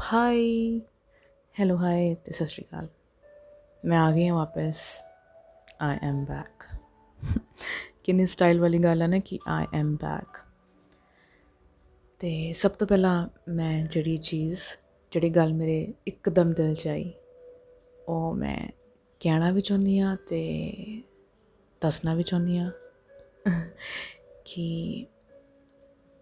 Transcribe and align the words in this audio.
Hi 0.00 0.80
hello 1.54 1.76
hi 1.76 2.14
ਤੇ 2.14 2.32
ਸਤਿ 2.32 2.46
ਸ਼੍ਰੀ 2.46 2.64
ਅਕਾਲ 2.64 2.86
ਮੈਂ 3.84 3.98
ਆ 3.98 4.10
ਗਈ 4.12 4.26
ਹਾਂ 4.28 4.34
ਵਾਪਸ 4.34 4.82
ਆਈ 5.80 5.96
ਐਮ 6.02 6.24
ਬੈਕ 6.24 6.64
ਕਿੰਨੀ 8.04 8.26
ਸਟਾਈਲ 8.26 8.60
ਵਾਲੀ 8.60 8.78
ਗੱਲ 8.78 9.02
ਹੈ 9.02 9.06
ਨਾ 9.06 9.18
ਕਿ 9.18 9.38
ਆਈ 9.48 9.66
ਐਮ 9.74 9.94
ਬੈਕ 9.96 10.38
ਤੇ 12.20 12.52
ਸਭ 12.52 12.70
ਤੋਂ 12.70 12.86
ਪਹਿਲਾਂ 12.86 13.28
ਮੈਂ 13.48 13.72
ਜਿਹੜੀ 13.86 14.16
ਚੀਜ਼ 14.16 14.60
ਜਿਹੜੀ 15.12 15.30
ਗੱਲ 15.30 15.52
ਮੇਰੇ 15.52 15.92
ਇੱਕਦਮ 16.06 16.52
ਦਿਲ 16.52 16.74
'ਚ 16.74 16.86
ਆਈ 16.88 17.12
ਉਹ 18.08 18.34
ਮੈਂ 18.34 18.56
ਕਹਿਣਾ 19.20 19.50
ਵੀ 19.50 19.60
ਚਾਹੁੰਦੀ 19.60 19.98
ਆ 19.98 20.16
ਤੇ 20.28 20.42
ਦੱਸਣਾ 21.82 22.14
ਵੀ 22.14 22.22
ਚਾਹੁੰਦੀ 22.22 22.58
ਆ 22.58 22.70
ਕਿ 24.44 25.06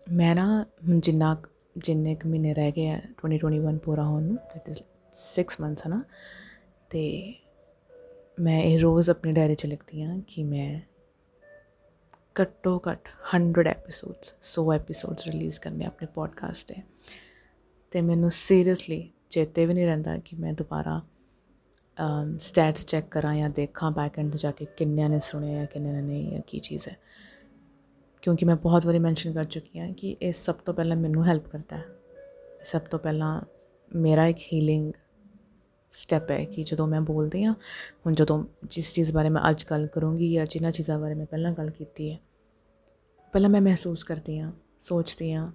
ਮੈਂ 0.06 0.34
ਨਾ 0.34 0.64
ਜਿੰਨਾ 0.82 1.36
ਜਿੰਨੇ 1.78 2.14
ਕੁ 2.14 2.28
ਮਹੀਨੇ 2.28 2.54
ਰਹਿ 2.54 2.72
ਗਏ 2.72 2.88
ਆ 2.88 3.00
2021 3.26 3.78
ਪੂਰਾ 3.78 4.04
ਹੋਣ 4.04 4.22
ਨੂੰ 4.22 4.36
ਦੈਟ 4.36 4.68
ਇਜ਼ 4.68 4.82
6 5.14 5.44
ਮੰਥਸ 5.60 5.82
ਹੈ 5.86 5.90
ਨਾ 5.90 6.04
ਤੇ 6.90 7.34
ਮੈਂ 8.40 8.62
ਇਹ 8.62 8.78
ਰੋਜ਼ 8.78 9.10
ਆਪਣੀ 9.10 9.32
ਡਾਇਰੀ 9.32 9.54
'ਚ 9.54 9.66
ਲਿਖਦੀ 9.66 10.02
ਹਾਂ 10.02 10.20
ਕਿ 10.28 10.42
ਮੈਂ 10.42 10.80
ਘੱਟੋ 12.42 12.82
ਘੱਟ 12.90 13.08
100 13.36 13.66
ਐਪੀਸੋਡਸ 13.66 14.34
100 14.60 14.74
ਐਪੀਸੋਡਸ 14.74 15.26
ਰਿਲੀਜ਼ 15.26 15.60
ਕਰਨੇ 15.60 15.84
ਆਪਣੇ 15.84 16.08
ਪੋਡਕਾਸਟ 16.14 16.68
ਤੇ। 16.68 16.82
ਤੇ 17.90 18.00
ਮੈਨੂੰ 18.00 18.30
ਸੀਰੀਅਸਲੀ 18.30 19.10
ਚੇਤੇ 19.30 19.66
ਵੀ 19.66 19.74
ਨਹੀਂ 19.74 19.86
ਰਹਿੰਦਾ 19.86 20.18
ਕਿ 20.18 20.36
ਮੈਂ 20.36 20.52
ਦੁਬਾਰਾ 20.52 21.02
ਸਟੈਟਸ 22.38 22.86
ਚੈੱਕ 22.86 23.08
ਕਰਾਂ 23.08 23.36
ਜਾਂ 23.36 23.50
ਦੇਖਾਂ 23.50 23.90
ਬੈਕ 23.90 24.18
ਐਂਡ 24.18 24.36
ਜਾ 24.36 24.50
ਕੇ 24.50 24.66
ਕਿੰਨਿਆਂ 24.76 25.08
ਨੇ 25.08 25.20
ਸੁਣਿਆ 25.20 25.64
ਕਿੰਨਿਆਂ 25.64 25.94
ਨੇ 25.94 26.02
ਨਹੀਂ, 26.02 26.32
ਜਾਂ 26.32 26.40
ਕੀ 26.46 26.58
ਚੀਜ਼ 26.58 26.88
ਹੈ। 26.88 26.96
ਕਿਉਂਕਿ 28.22 28.44
ਮੈਂ 28.44 28.56
ਬਹੁਤ 28.56 28.86
ਵਾਰੀ 28.86 28.98
ਮੈਂਸ਼ਨ 28.98 29.32
ਕਰ 29.32 29.44
ਚੁੱਕੀ 29.44 29.78
ਹਾਂ 29.78 29.92
ਕਿ 29.92 30.16
ਇਹ 30.22 30.32
ਸਭ 30.32 30.54
ਤੋਂ 30.54 30.74
ਪਹਿਲਾਂ 30.74 30.96
ਮੈਨੂੰ 30.96 31.26
ਹੈਲਪ 31.26 31.48
ਕਰਦਾ 31.48 31.76
ਹੈ। 31.76 31.84
ਸਭ 32.62 32.80
ਤੋਂ 32.80 32.98
ਪਹਿਲਾਂ 32.98 33.40
ਮੇਰਾ 33.96 34.26
ਇੱਕ 34.26 34.38
ਹੀਲਿੰਗ 34.52 34.92
ਸਟੈਪ 35.92 36.30
ਹੈ 36.30 36.44
ਕਿ 36.44 36.62
ਜਦੋਂ 36.64 36.86
ਮੈਂ 36.86 37.00
ਬੋਲਦੀ 37.00 37.44
ਹਾਂ, 37.44 37.54
ਹੁਣ 38.06 38.14
ਜਦੋਂ 38.14 38.44
ਜਿਸ 38.64 38.94
ਚੀਜ਼ 38.94 39.12
ਬਾਰੇ 39.12 39.28
ਮੈਂ 39.28 39.42
ਅੱਜ 39.50 39.64
ਗੱਲ 39.70 39.86
ਕਰੂੰਗੀ 39.86 40.32
ਜਾਂ 40.32 40.46
ਜਿਨ੍ਹਾਂ 40.46 40.72
ਚੀਜ਼ਾਂ 40.72 40.98
ਬਾਰੇ 40.98 41.14
ਮੈਂ 41.14 41.26
ਪਹਿਲਾਂ 41.26 41.52
ਗੱਲ 41.52 41.70
ਕੀਤੀ 41.70 42.10
ਹੈ, 42.12 42.18
ਪਹਿਲਾਂ 43.32 43.50
ਮੈਂ 43.50 43.60
ਮਹਿਸੂਸ 43.60 44.04
ਕਰਦੀ 44.04 44.38
ਹਾਂ, 44.38 44.52
ਸੋਚਦੀ 44.80 45.32
ਹਾਂ, 45.32 45.50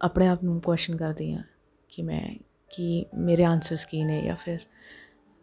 ਆਪਣੇ 0.00 0.26
ਆਪ 0.28 0.44
ਨੂੰ 0.44 0.60
ਕੁਐਸਚਨ 0.60 0.96
ਕਰਦੀ 0.96 1.32
ਹਾਂ 1.32 1.42
ਕਿ 1.88 2.02
ਮੈਂ 2.02 2.38
ਕੀ 2.70 3.04
ਮੇਰੇ 3.14 3.44
ਆਨਸਰਸ 3.44 3.84
ਕੀ 3.84 4.02
ਨੇ 4.04 4.22
ਜਾਂ 4.22 4.36
ਫਿਰ 4.36 4.58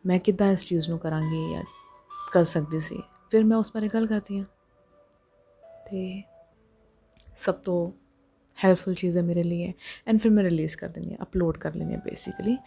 ਮੈਂ 0.06 0.20
ਕਿੱਦਾਂ 0.20 0.52
ਇਸ 0.52 0.68
ਚੀਜ਼ 0.68 0.90
ਨੂੰ 0.90 1.00
ਕਰਾਂਗੀ 1.00 1.54
ਜਾਂ 1.54 1.64
ਕਰ 2.32 2.44
ਸਕਦੀ 2.44 2.80
ਸੀ। 2.80 3.02
ਫਿਰ 3.32 3.44
ਮੈਂ 3.44 3.58
ਉਸ 3.58 3.72
ਬਾਰੇ 3.74 3.88
ਗੱਲ 3.88 4.08
ਕਰਦੀ 4.08 4.40
ਹਾਂ। 4.40 4.46
ਤੇ 5.86 6.24
ਸਭ 7.42 7.56
ਤੋਂ 7.56 7.92
ਹੈਲਪਫੁਲ 8.66 8.94
ਚੀਜ਼ 8.94 9.18
ਹੈ 9.18 9.24
ਮੇਰੇ 9.24 9.44
ਲਈ 9.44 9.74
ਐਂਡ 10.08 10.20
ਫਿਰ 10.20 10.32
ਮੈਂ 10.32 10.44
ਰਿਲੀਜ਼ 10.44 10.78
ਕਰ 10.78 10.88
ਦਿੰਦੀ 10.88 11.12
ਹਾਂ 11.12 11.24
ਅਪਲੋਡ 11.24 11.58
ਕਰ 11.58 11.76
ਲੈਂਦੀ 11.76 11.94
ਹਾਂ 11.94 12.02
ਬੇਸਿਕਲੀ 12.02 12.58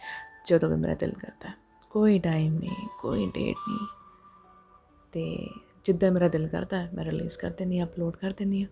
ਜਦੋਂ 0.47 0.69
ਵੀ 0.69 0.75
ਮੇਰਾ 0.75 0.95
ਦਿਲ 0.95 1.11
ਕਰਦਾ 1.11 1.51
ਕੋਈ 1.91 2.19
ਟਾਈਮ 2.19 2.57
ਨਹੀਂ 2.59 2.87
ਕੋਈ 2.99 3.25
ਡੇਟ 3.25 3.55
ਨਹੀਂ 3.69 3.87
ਤੇ 5.11 5.49
ਜਿੱਦਾਂ 5.85 6.11
ਮੇਰਾ 6.11 6.27
ਦਿਲ 6.27 6.47
ਕਰਦਾ 6.47 6.77
ਹੈ 6.77 6.89
ਮੈਂ 6.93 7.05
ਰਿਲੀਜ਼ 7.05 7.37
ਕਰ 7.37 7.49
ਦਿੰਦੀ 7.49 7.79
ਹਾਂ 7.79 7.87
ਅਪਲੋਡ 7.87 8.15
ਕਰ 8.15 8.31
ਦਿੰਦੀ 8.31 8.63
ਹਾਂ 8.63 8.69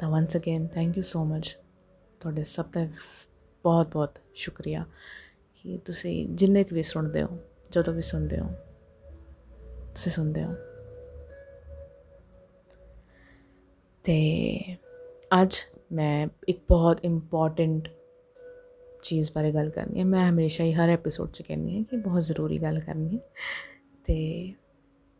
ਤਾਂ 0.00 0.10
once 0.10 0.36
again 0.36 0.66
thank 0.66 0.96
you 0.96 1.02
so 1.02 1.24
much 1.24 1.58
ਤੁਹਾਡੇ 2.20 2.44
ਸਭ 2.44 2.64
ਦਾ 2.72 2.86
ਬਹੁਤ 3.64 3.88
ਬਹੁਤ 3.88 4.18
ਸ਼ੁਕਰੀਆ 4.34 4.84
ਕਿ 5.52 5.78
ਤੁਸੀਂ 5.84 6.28
ਜਿੰਨੇ 6.28 6.64
ਕੁ 6.64 6.74
ਵੀ 6.74 6.82
ਸੁਣਦੇ 6.82 7.22
ਹੋ 7.22 7.38
ਜਦੋਂ 7.70 7.94
ਵੀ 7.94 8.02
ਸੁਣਦੇ 8.02 8.38
ਹੋ 8.38 8.48
ਤੁਸੀਂ 9.94 10.12
ਸੁਣਦੇ 10.12 10.44
ਹੋ 10.44 10.54
ਤੇ 14.04 14.76
ਅੱਜ 15.42 15.56
ਮੈਂ 15.92 16.26
ਇੱਕ 16.48 16.58
ਬਹੁਤ 16.68 17.04
ਇੰਪੋਰਟੈਂਟ 17.04 17.88
ਚੀਜ਼ 19.02 19.30
ਬਾਰੇ 19.34 19.52
ਗੱਲ 19.52 19.70
ਕਰਨੀ 19.70 20.00
ਹੈ। 20.00 20.04
ਮੈਂ 20.04 20.28
ਹਮੇਸ਼ਾ 20.30 20.64
ਹੀ 20.64 20.72
ਹਰ 20.72 20.88
ਐਪੀਸੋਡ 20.88 21.30
'ਚ 21.30 21.42
ਕਹਿੰਦੀ 21.42 21.76
ਹਾਂ 21.76 21.84
ਕਿ 21.84 21.96
ਬਹੁਤ 21.96 22.22
ਜ਼ਰੂਰੀ 22.22 22.58
ਗੱਲ 22.58 22.80
ਕਰਨੀ 22.80 23.16
ਹੈ। 23.16 23.20
ਤੇ 24.04 24.52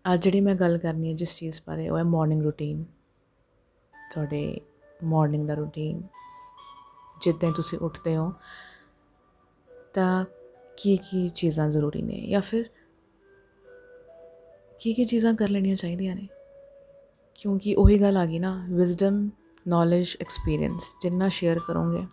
ਅੱਜ 0.04 0.22
ਜਿਹੜੀ 0.24 0.40
ਮੈਂ 0.40 0.54
ਗੱਲ 0.54 0.78
ਕਰਨੀ 0.78 1.08
ਹੈ 1.08 1.14
ਜਿਸ 1.14 1.36
ਚੀਜ਼ 1.38 1.60
ਬਾਰੇ 1.66 1.88
ਉਹ 1.88 1.98
ਹੈ 1.98 2.02
ਮਾਰਨਿੰਗ 2.02 2.42
ਰੂਟੀਨ 2.42 2.84
ਤੁਹਾਡੇ 4.12 4.60
ਮਾਰਨਿੰਗ 5.04 5.46
ਦਾ 5.48 5.54
ਰੂਟੀਨ 5.54 6.02
ਜਿੱਦਾਂ 7.22 7.52
ਤੁਸੀਂ 7.52 7.78
ਉੱਠਦੇ 7.78 8.16
ਹੋ, 8.16 8.32
ਤਾਂ 9.94 10.24
ਕੀ 10.76 10.96
ਕੀ 10.96 11.28
ਚੀਜ਼ਾਂ 11.28 11.68
ਜ਼ਰੂਰੀ 11.70 12.02
ਨੇ 12.02 12.20
ਜਾਂ 12.26 12.40
ਫਿਰ 12.40 12.68
ਕੀ 14.80 14.92
ਕੀ 14.94 15.04
ਚੀਜ਼ਾਂ 15.04 15.34
ਕਰ 15.34 15.48
ਲੈਣੀਆਂ 15.48 15.76
ਚਾਹੀਦੀਆਂ 15.76 16.16
ਨੇ? 16.16 16.28
ਕਿਉਂਕਿ 17.34 17.74
ਉਹੀ 17.74 18.00
ਗੱਲ 18.00 18.16
ਆ 18.16 18.26
ਗਈ 18.26 18.38
ਨਾ 18.38 18.66
ਵਿਜ਼ਡਮ 18.70 19.30
ਨੌਲੇਜ 19.68 20.16
ਐਕਸਪੀਰੀਅੰਸ 20.20 20.94
ਜਿੰਨਾ 21.02 21.28
ਸ਼ੇਅਰ 21.28 21.58
ਕਰੋਗੇ, 21.58 22.06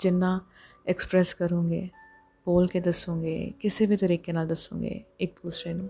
ਜਿੰਨਾ 0.00 0.40
ਐਕਸਪ੍ਰੈਸ 0.86 1.34
ਕਰੋਗੇ, 1.34 1.88
ਬੋਲ 2.46 2.66
ਕੇ 2.66 2.80
ਦੱਸੋਗੇ, 2.80 3.52
ਕਿਸੇ 3.60 3.86
ਵੀ 3.86 3.96
ਤਰੀਕੇ 3.96 4.32
ਨਾਲ 4.32 4.46
ਦੱਸੋਗੇ 4.46 5.04
ਇੱਕ 5.20 5.38
ਦੂਸਰੇ 5.44 5.74
ਨੂੰ, 5.74 5.88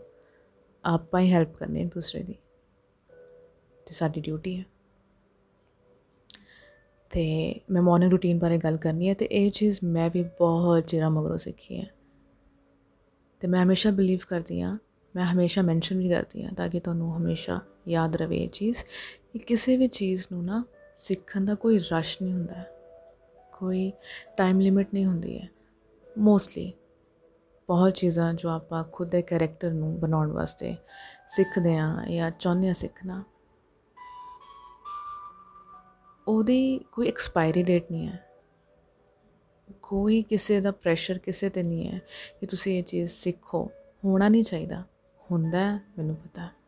ਆਪਾਂ 0.85 1.21
ਹੀ 1.21 1.33
ਹੈਲਪ 1.33 1.57
ਕਰਨੀ 1.57 1.83
ਇੱਕ 1.83 1.95
ਦੂਸਰੇ 1.95 2.23
ਦੀ। 2.23 2.35
ਤੇ 3.87 3.95
ਸਾਡੀ 3.95 4.21
ਡਿਊਟੀ 4.21 4.59
ਹੈ 4.59 4.65
ਤੇ 7.11 7.61
ਮੈਂ 7.71 7.83
ਮਾਰਨਿੰਗ 7.83 8.11
ਰੂਟੀਨ 8.13 8.39
ਬਾਰੇ 8.39 8.59
ਗੱਲ 8.59 8.77
ਕਰਨੀ 8.77 9.09
ਹੈ 9.09 9.15
ਤੇ 9.15 9.25
ਇਹ 9.25 9.51
ਚੀਜ਼ 9.51 9.79
ਮੈਂ 9.85 10.11
ਵੀ 10.11 10.23
ਬਹੁਤ 10.23 10.87
ਚਿਰਾਂ 10.87 11.11
ਮਗਰੋਂ 11.11 11.39
ਸਿੱਖੀ 11.39 11.81
ਹੈ 11.81 11.95
ਤੇ 13.41 13.49
ਮੈਂ 13.49 13.65
ਹਮੇਸ਼ਾ 13.65 13.91
ਬਿਲੀਵ 13.91 14.19
ਕਰਦੀ 14.29 14.61
ਹਾਂ 14.61 14.79
ਮੈਂ 15.15 15.25
ਹਮੇਸ਼ਾ 15.25 15.63
ਮੈਂਸ਼ਨ 15.63 15.99
ਵੀ 15.99 16.09
ਕਰਦੀ 16.09 16.45
ਹਾਂ 16.45 16.53
ਤਾਂ 16.53 16.69
ਕਿ 16.69 16.81
ਤੁਹਾਨੂੰ 16.81 17.17
ਹਮੇਸ਼ਾ 17.17 17.61
ਯਾਦ 17.89 18.17
ਰਵੇ 18.17 18.45
ਇਹ 18.45 18.49
ਚੀਜ਼ 18.49 18.85
ਕਿ 19.33 19.39
ਕਿਸੇ 19.39 19.77
ਵੀ 19.77 19.87
ਚੀਜ਼ 19.87 20.27
ਨੂੰ 20.33 20.45
ਨਾ 20.45 20.65
ਸਿੱਖਣ 20.97 21.45
ਦਾ 21.45 21.55
ਕੋਈ 21.55 21.79
ਰਸ਼ 21.79 22.19
ਨਹੀਂ 22.23 22.33
ਹੁੰਦਾ 22.33 22.55
ਹੈ। 22.55 22.71
ਕੋਈ 23.59 23.93
ਟਾਈਮ 24.37 24.61
ਲਿਮਿਟ 24.61 24.89
ਨਹੀਂ 24.95 25.07
ਹੁੰਦੀ 25.07 25.41
ਹੈ। 25.41 25.49
ਮੋਸਟਲੀ 26.19 26.73
ਬਹੁਤ 27.69 27.95
ਚੀਜ਼ਾਂ 27.95 28.35
ਜੋ 28.35 28.49
ਆਪਾਂ 28.49 28.85
ਖੁਦ 28.93 29.11
ਦੇ 29.11 29.23
ਕੈਰੈਕਟਰ 29.23 29.71
ਨੂੰ 29.71 30.01
ਬਣਾਉਣ 30.01 30.33
ਵਾਸਤੇ 30.33 30.77
ਸਿੱਖਦੇ 31.29 31.77
ਆ 31.77 31.97
ਜਾਂ 32.11 32.31
ਚਾਹੁੰਦੇ 32.31 32.69
ਆ 32.69 32.73
ਸਿੱਖਣਾ 32.73 33.25
ਉਹਦੀ 36.29 36.79
ਕੋਈ 36.79 37.09
ਐਕਸਪਾਇਰੀ 37.09 37.63
ਡੇਟ 37.63 37.93
ਨਹੀਂ 37.93 38.09
ਹੈ। 38.09 38.27
ਕੋਈ 39.83 40.23
ਕਿਸੇ 40.23 40.61
ਦਾ 40.61 40.71
ਪ੍ਰੈਸ਼ਰ 40.71 41.19
ਕਿਸੇ 41.19 41.49
ਤੇ 41.49 41.63
ਨਹੀਂ 41.63 41.93
ਹੈ 41.93 41.99
ਕਿ 42.41 42.47
ਤੁਸੀਂ 42.47 42.79
ਇਹ 42.79 42.83
ਚੀਜ਼ 42.83 43.11
ਸਿੱਖੋ। 43.11 43.71
ਹੋਣਾ 44.05 44.29
ਨਹੀਂ 44.29 44.45
ਚਾਹੀਦਾ। 44.45 44.85
ਹੁੰਦਾ 45.33 45.59
ਹੈ, 45.59 45.81
ਮੈਨੂੰ 45.99 46.17
ਪਤਾ 46.17 46.43
ਹੈ। 46.43 46.66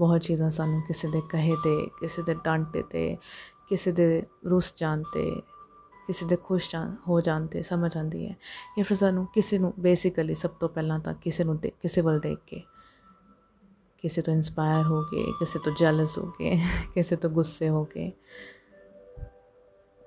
ਬਹੁਤ 0.00 0.20
ਚੀਜ਼ਾਂ 0.20 0.50
ਸਾਨੂੰ 0.50 0.82
ਕਿਸੇ 0.82 1.08
ਦੇ 1.08 1.22
ਕਹੇ 1.28 1.56
ਤੇ, 1.64 1.86
ਕਿਸੇ 2.00 2.22
ਦੇ 2.22 2.34
ਡਾਂਟੇ 2.34 2.82
ਤੇ, 2.82 3.16
ਕਿਸੇ 3.68 3.92
ਦੇ 3.92 4.22
ਰੁੱਸ 4.46 4.74
ਜਾਣ 4.76 5.02
ਤੇ, 5.12 5.42
ਕਿਸੇ 6.06 6.26
ਦੇ 6.26 6.36
ਖੁਸ਼ 6.36 6.72
ਜਾਣ 6.72 6.94
ਹੋ 7.08 7.20
ਜਾਣ 7.20 7.46
ਤੇ 7.46 7.62
ਸਮਝ 7.62 7.96
ਆਉਂਦੀ 7.96 8.26
ਹੈ। 8.26 8.36
ਜਾਂ 8.76 8.84
ਫਿਰ 8.84 8.96
ਸਾਨੂੰ 8.96 9.26
ਕਿਸੇ 9.26 9.58
ਨੂੰ 9.58 9.74
ਬੇਸਿਕਲੀ 9.78 10.34
ਸਭ 10.34 10.50
ਤੋਂ 10.50 10.68
ਪਹਿਲਾਂ 10.68 10.98
ਤਾਂ 10.98 11.14
ਕਿਸੇ 11.14 11.44
ਨੂੰ 11.44 11.56
ਦੇ- 11.58 11.72
ਕਿਸੇ 11.80 12.00
ਵੱਲ 12.00 12.20
ਦੇਖ 12.20 12.38
ਕੇ, 12.46 12.62
ਕਿਸੇ 14.02 14.22
ਤੋਂ 14.22 14.34
ਇਨਸਪਾਇਰ 14.34 14.82
ਹੋ 14.82 15.02
ਕੇ, 15.02 15.32
ਕਿਸੇ 15.38 15.58
ਤੋਂ 15.58 15.72
ਜੈਲਸ 15.78 16.18
ਹੋ 16.18 16.30
ਕੇ, 16.30 16.58
ਕਿਸੇ 16.94 17.16
ਤੋਂ 17.16 17.30
ਗੁੱਸੇ 17.30 17.68
ਹੋ 17.68 17.84
ਕੇ, 17.84 18.12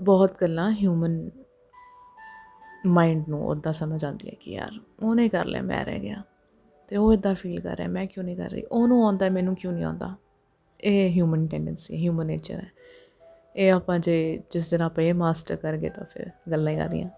ਬਹੁਤ 0.02 0.36
ਗੱਲਾਂ 0.42 0.72
ਹਿਊਮਨ 0.72 1.30
ਮਾਈਂਡ 2.86 3.30
ਨੂੰ 3.30 3.48
ਉੱਦਾਂ 3.48 3.74
ਸਮਝ 3.74 4.06
ਆਉਂਦੀ 4.06 4.30
ਹੈ 4.30 4.34
ਕਿ 4.34 4.52
ਯਾਰ 4.52 4.72
ਉਹਨੇ 5.04 5.30
ਕਰ 5.30 5.46
ਲਿਆ, 5.46 5.62
ਮੈਂ 5.62 5.86
ਰਹਿ 5.86 6.00
ਗਿਆ। 6.00 6.24
ਤੇ 6.88 6.98
ਉਹ 6.98 7.14
ਇਦਾਂ 7.14 7.36
ਫੀਲ 7.36 7.60
ਕਰ 7.60 7.78
ਰਿਹਾ, 7.78 7.88
ਮੈਂ 7.88 8.08
ਕਿਉਂ 8.08 8.26
ਨਹੀਂ 8.26 8.38
ਕਰ 8.38 8.50
ਰਹੀ? 8.50 8.64
ਉਹਨੂੰ 8.64 9.06
ਆਉਂਦਾ, 9.06 9.30
ਮੈਨੂੰ 9.30 9.56
ਕਿਉਂ 9.56 9.74
ਨਹੀਂ 9.74 9.84
ਆਉਂਦਾ? 9.84 10.16
ਇਹ 10.84 11.10
ਹਿਊਮਨ 11.10 11.48
ਟੈਂਡੈਂਸੀ 11.48 11.96
ਹਿਊਮਨ 11.98 12.26
ਨੇਚਰ 12.26 12.56
ਹੈ। 12.56 12.72
ਇਹ 13.56 13.72
ਆਪਾਂ 13.72 14.00
ਜੇ 14.00 14.44
ਜਿਸ 14.52 14.70
ਦਿਨ 14.70 14.82
ਆਪਾਂ 14.82 15.04
ਇਹ 15.04 15.14
ਮਾਸਟਰ 15.14 15.56
ਕਰ 15.56 15.78
ਗਏ 15.78 15.90
ਤਾਂ 15.90 16.06
ਫਿਰ 16.06 16.30
ਗੱਲਾਂ 16.52 16.74
ਹੀ 16.74 16.80
ਆਦੀਆਂ 16.80 17.10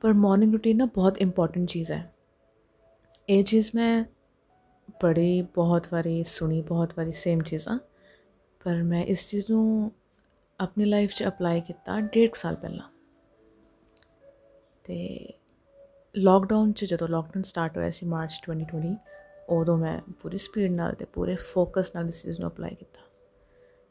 ਪਰ 0.00 0.12
ਮਾਰਨਿੰਗ 0.12 0.52
ਰੂਟੀਨ 0.52 0.76
ਨਾ 0.76 0.84
ਬਹੁਤ 0.84 1.18
ਇੰਪੋਰਟੈਂਟ 1.18 1.68
ਚੀਜ਼ 1.68 1.92
ਹੈ। 1.92 2.12
ਇਹ 3.28 3.44
ਚੀਜ਼ 3.44 3.70
ਮੈਂ 3.74 4.04
ਪੜ੍ਹੀ 5.00 5.42
ਬਹੁਤ 5.42 5.86
ਵਾਰੀ 5.92 6.24
ਸੁਣੀ, 6.24 6.62
ਬਹੁਤ 6.62 6.92
ਵਾਰੀ 6.98 7.12
ਸੇਮ 7.12 7.40
ਚੀਜ਼ਾਂ 7.40 7.78
ਪਰ 8.64 8.82
ਮੈਂ 8.82 9.04
ਇਸ 9.04 9.30
ਚੀਜ਼ 9.30 9.46
ਨੂੰ 9.50 9.92
ਆਪਣੀ 10.60 10.84
ਲਾਈਫ 10.84 11.14
'ਚ 11.14 11.24
ਅਪਲਾਈ 11.26 11.60
ਕੀਤਾ 11.60 12.00
ਡੇਢ 12.00 12.30
ਕੁ 12.30 12.40
ਸਾਲ 12.40 12.56
ਪਹਿਲਾਂ। 12.56 12.88
ਤੇ 14.84 15.28
ਲੋਕਡਾਊਨ 16.16 16.72
'ਚ 16.72 16.84
ਜਦੋਂ 16.84 17.08
ਲੋਕਡਾਊਨ 17.08 17.42
ਸਟਾਰਟ 17.42 17.76
ਹੋਇਆ 17.76 17.90
ਸੀ 17.90 18.06
ਮਾਰਚ 18.06 18.40
2020 18.48 18.96
ਉਦੋਂ 19.48 19.78
ਮੈਂ 19.78 20.00
ਪੂਰੀ 20.22 20.38
ਸਪੀਡ 20.38 20.72
ਨਾਲ 20.72 20.94
ਤੇ 20.94 21.04
ਪੂਰੇ 21.04 21.34
ਫੋਕਸ 21.34 21.94
ਨਾਲ 21.94 22.08
ਇਸ 22.08 22.22
ਚੀਜ਼ 22.22 22.40
ਨੂੰ 22.40 22.50
ਅਪਲਾਈ 22.50 22.74
ਕੀਤਾ। 22.74 23.00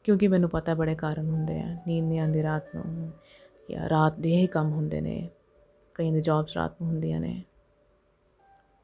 ਕਿਉਂਕਿ 0.04 0.28
ਮੈਨੂੰ 0.28 0.50
ਪਤਾ 0.50 0.74
ਬੜੇ 0.74 0.94
ਕਾਰਨ 0.94 1.30
ਹੁੰਦੇ 1.30 1.60
ਆ, 1.60 1.78
ਨੀਂਦ 1.86 2.06
ਨਹੀਂ 2.06 2.20
ਆਉਂਦੀ 2.20 2.42
ਰਾਤ 2.42 2.62
ਨੂੰ 2.74 3.12
ਜਾਂ 3.70 3.88
ਰਾਤ 3.88 4.18
ਦੇ 4.18 4.36
ਹੀ 4.36 4.46
ਕੰਮ 4.46 4.72
ਹੁੰਦੇ 4.72 5.00
ਨੇ 5.00 5.30
ਕਈਆਂ 5.94 6.12
ਦੀ 6.12 6.20
ਜੌਬਸ 6.20 6.56
ਰਾਤ 6.56 6.72
ਨੂੰ 6.80 6.90
ਹੁੰਦੀਆਂ 6.90 7.20
ਨੇ। 7.20 7.44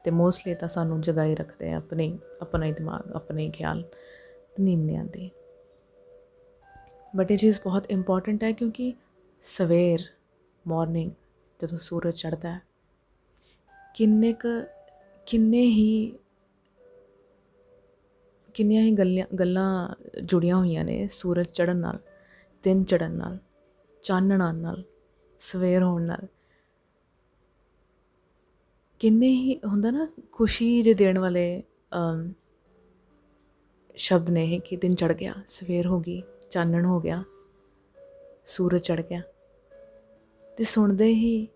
ਤੇ 0.03 0.11
ਮੋਸਟਲੀ 0.11 0.55
ਤਾਂ 0.55 0.67
ਸਾਨੂੰ 0.67 1.01
ਜਗਾਈ 1.01 1.35
ਰੱਖਦੇ 1.35 1.71
ਆ 1.71 1.77
ਆਪਣੇ, 1.77 2.19
ਆਪਣਾ 2.41 2.65
ਹੀ 2.65 2.71
ਦਿਮਾਗ, 2.71 3.11
ਆਪਣੇ 3.11 3.45
ਹੀ 3.45 3.51
ਖਿਆਲ, 3.51 3.81
ਤੇ 4.55 4.63
ਨੀਂਦ 4.63 4.81
ਨਹੀਂ 4.81 4.97
ਆਉਂਦੀ। 4.97 5.31
ਬਟ 7.15 7.31
ਇਹ 7.31 7.37
ਚੀਜ਼ 7.37 7.59
ਬਹੁਤ 7.63 7.91
ਇੰਪੋਰਟੈਂਟ 7.91 8.43
ਹੈ 8.43 8.51
ਕਿਉਂਕਿ 8.51 8.93
ਸਵੇਰ 9.41 9.99
ਮਾਰਨਿੰਗ 10.67 11.11
ਜਦੋਂ 11.61 11.77
ਸੂਰਜ 11.77 12.15
ਚੜ੍ਹਦਾ 12.15 12.55
ਹੈ 12.55 12.68
ਕਿੰਨੇ 13.95 14.33
ਕੁ, 14.33 14.47
ਕਿੰਨੇ 15.25 15.61
ਹੀ, 15.61 16.13
ਕਿੰਨੀਆਂ 18.53 18.83
ਹੀ 18.83 18.91
ਗੱਲਾਂ 18.91 19.35
ਗੱਲਾਂ 19.35 19.95
ਜੁੜੀਆਂ 20.23 20.55
ਹੋਈਆਂ 20.55 20.85
ਨੇ 20.85 21.07
ਸੂਰਜ 21.07 21.47
ਚੜ੍ਹਨ 21.47 21.77
ਨਾਲ, 21.77 21.99
ਦਿਨ 22.63 22.83
ਚੜ੍ਹਨ 22.83 23.11
ਨਾਲ, 23.11 23.37
ਚਾਨਣ 24.03 24.41
ਆਉਣ 24.41 24.55
ਨਾਲ, 24.55 24.83
ਸਵੇਰ 25.39 25.83
ਹੋਣ 25.83 26.01
ਨਾਲ। 26.01 26.27
ਕਿੰਨੇ 28.99 29.27
ਹੀ 29.27 29.59
ਹੁੰਦਾ 29.65 29.91
ਨਾ, 29.91 30.07
ਖੁਸ਼ੀ 30.31 30.81
ਜੇ 30.81 30.93
ਦੇਣ 30.93 31.19
ਵਾਲੇ 31.19 31.63
ਸ਼ਬਦ 33.95 34.29
ਨੇ 34.29 34.43
ਇਹ 34.45 34.59
ਕਿ 34.59 34.75
ਦਿਨ 34.75 34.95
ਚੜ 34.95 35.13
ਗਿਆ, 35.13 35.33
ਸਵੇਰ 35.47 35.87
ਹੋ 35.87 35.99
ਗਈ, 35.99 36.21
ਚਾਨਣ 36.51 36.85
ਹੋ 36.85 36.99
ਗਿਆ, 36.99 37.23
ਸੂਰਜ 38.45 38.81
ਚੜ 38.81 39.01
ਗਿਆ। 39.01 39.21
ਤੇ 40.57 40.63
ਸੁਣਦੇ 40.63 41.07
ਹੀ 41.07 41.47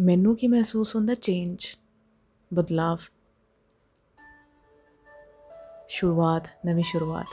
ਮੈਨੂੰ 0.00 0.36
ਕੀ 0.36 0.48
ਮਹਿਸੂਸ 0.48 0.96
ਹੁੰਦਾ 0.96 1.14
ਚੇਂਜ 1.14 1.78
ਬਦਲਾਵ? 2.54 2.98
ਸ਼ੁਰੂਆਤ, 5.88 6.48
ਨਵੀਂ 6.66 6.84
ਸ਼ੁਰੂਆਤ। 6.84 7.26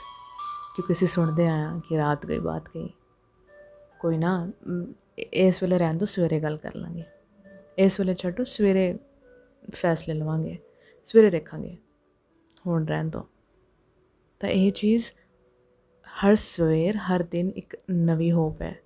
ਕਿਉਂਕਿ 0.76 0.92
ਅਸੀਂ 0.92 1.08
ਸੁਣਦੇ 1.08 1.48
ਆਇਆ 1.48 1.80
ਕਿ 1.88 1.96
ਰਾਤ 1.96 2.26
ਗਈ, 2.26 2.38
ਬਾਤ 2.38 2.68
ਗਈ। 2.68 2.88
ਕੋਈ 4.00 4.18
ਨਾ 4.18 4.52
ਇਸ 5.18 5.62
ਵੇਲੇ 5.62 5.78
ਰਹਿਣ 5.78 5.98
ਦੋ, 5.98 6.06
ਸਵੇਰੇ 6.06 6.40
ਗੱਲ 6.40 6.56
ਕਰ 6.56 6.74
ਲਾਂਗੇ। 6.74 7.04
ਇਸ 7.78 8.00
ਵੇਲੇ 8.00 8.14
ਛੱਡੋ, 8.14 8.44
ਸਵੇਰੇ 8.44 8.98
ਫੈਸਲੇ 9.72 10.14
ਲਵਾਂਗੇ, 10.14 10.58
ਸਵੇਰੇ 11.04 11.30
ਦੇਖਾਂਗੇ। 11.30 11.76
ਹੁਣ 12.66 12.86
ਰਹਿਣ 12.86 13.08
ਦੋ। 13.08 13.28
ਤਾਂ 14.40 14.48
ਇਹ 14.48 14.72
ਚੀਜ਼ 14.72 15.12
ਹਰ 16.08 16.34
ਸਵੇਰ, 16.34 16.96
ਹਰ 16.96 17.22
ਦਿਨ 17.22 17.50
ਇੱਕ 17.50 17.76
ਨਵੀਂ 17.90 18.32
ਹੋਪ 18.32 18.62
ਹੈ। 18.62 18.78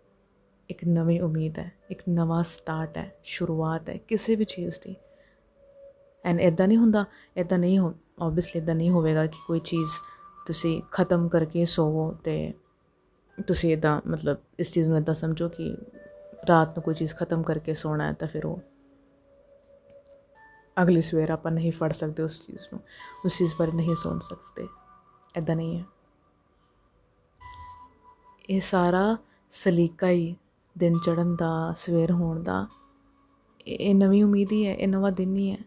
ਇੱਕ 0.72 0.84
ਨਵੀਂ 0.88 1.20
ਉਮੀਦ 1.20 1.58
ਹੈ, 1.58 1.72
ਇੱਕ 1.90 2.02
ਨਵਾਂ 2.08 2.44
ਸਟਾਰਟ 2.44 2.96
ਹੈ, 2.96 3.12
ਸ਼ੁਰੂਆਤ 3.24 3.88
ਹੈ 3.88 3.96
ਕਿਸੇ 3.96 4.36
ਵੀ 4.36 4.44
ਚੀਜ਼ 4.44 4.80
ਦੀ। 4.84 4.96
ਐਂਡ 6.24 6.40
ਇਦਾਂ 6.40 6.69
ਨਹੀਂ 6.69 6.78
ਹੁੰਦਾ 6.78 7.04
ਇਦਾਂ 7.36 7.58
ਨਹੀਂ 7.58 7.78
ਹੋ 7.78 7.94
ਆਬਵੀਅਸਲੀ 8.22 8.60
ਇਦਾਂ 8.60 8.74
ਨਹੀਂ 8.74 8.90
ਹੋਵੇਗਾ 8.90 9.26
ਕਿ 9.26 9.38
ਕੋਈ 9.46 9.60
ਚੀਜ਼ 9.60 9.90
ਤੁਸੀਂ 10.46 10.82
ਖਤਮ 10.90 11.28
ਕਰਕੇ 11.28 11.64
ਸੋਵੋ 11.64 12.12
ਤੇ 12.12 12.54
ਤੁਸੀਂ 13.46 13.72
ਇਦਾਂ 13.72 14.00
ਮਤਲਬ 14.06 14.36
ਇਸ 14.58 14.72
ਚੀਜ਼ 14.72 14.88
ਨੂੰ 14.88 14.98
ਇਦਾਂ 14.98 15.14
ਸਮਝੋ 15.14 15.48
ਕਿ 15.48 15.76
ਰਾਤ 16.48 16.69
ਨੂੰ 16.69 16.82
ਕੋਈ 16.82 16.94
ਚੀਜ਼ 16.94 17.14
ਖਤਮ 17.14 17.42
ਕਰਕੇ 17.42 17.75
ਸੋਣਾ 17.75 18.08
ਹੈ 18.08 18.12
ਤਾਂ 18.12 18.28
ਫਿਰ 18.28 18.46
ਉਹ 18.46 18.62
ਅਗਲੀ 20.82 21.02
ਸਵੇਰ 21.02 21.30
ਆਪਾਂ 21.30 21.52
ਨਹੀਂ 21.52 21.72
ਫੜ 21.72 21.92
ਸਕਦੇ 21.92 22.22
ਉਸ 22.22 22.46
ਚੀਜ਼ 22.46 22.68
ਨੂੰ, 22.72 22.80
ਉਸ 23.25 23.38
ਚੀਜ਼ 23.38 23.54
ਪਰ 23.56 23.72
ਨਹੀਂ 23.72 23.94
ਸੋਚ 23.94 24.25
ਸਕਦੇ। 24.25 24.68
ਇਦਾਂ 25.36 25.56
ਨਹੀਂ 25.56 25.78
ਹੈ। 25.78 25.84
ਇਹ 28.50 28.60
ਸਾਰਾ 28.60 29.16
ਸਲੀਕਾ 29.50 30.08
ਹੀ 30.08 30.36
ਦਿਨ 30.78 30.98
ਚੜਨ 30.98 31.36
ਦਾ, 31.36 31.74
ਸਵੇਰ 31.76 32.10
ਹੋਣ 32.10 32.42
ਦਾ, 32.42 32.66
ਇਹ 33.66 33.94
ਨਵੀਂ 33.94 34.24
ਉਮੀਦ 34.24 34.52
ਹੀ 34.52 34.66
ਹੈ, 34.66 34.74
ਇਹ 34.74 34.88
ਨਵਾਂ 34.88 35.12
ਦਿਨ 35.12 35.36
ਹੀ 35.36 35.50
ਹੈ। 35.50 35.58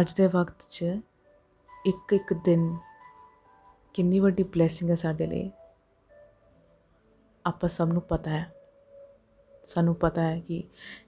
ਅੱਜ 0.00 0.12
ਦੇ 0.12 0.26
ਵਕਤ 0.26 0.62
'ਚ 0.68 0.84
ਇੱਕ 1.86 2.12
ਇੱਕ 2.12 2.32
ਦਿਨ 2.32 2.78
ਕਿੰਨੀ 3.94 4.20
ਵੱਡੀ 4.20 4.42
ਬਲੇਸਿੰਗ 4.42 4.90
ਹੈ 4.90 4.94
ਸਾਡੇ 4.94 5.26
ਲਈ। 5.26 5.50
ਆਪਾਂ 7.46 7.68
ਸਭ 7.68 7.88
ਨੂੰ 7.92 8.02
ਪਤਾ 8.02 8.30
ਹੈ। 8.30 8.54
ਸਾਨੂੰ 9.66 9.94
ਪਤਾ 9.94 10.22
ਹੈ 10.22 10.40
ਕਿ 10.40 10.64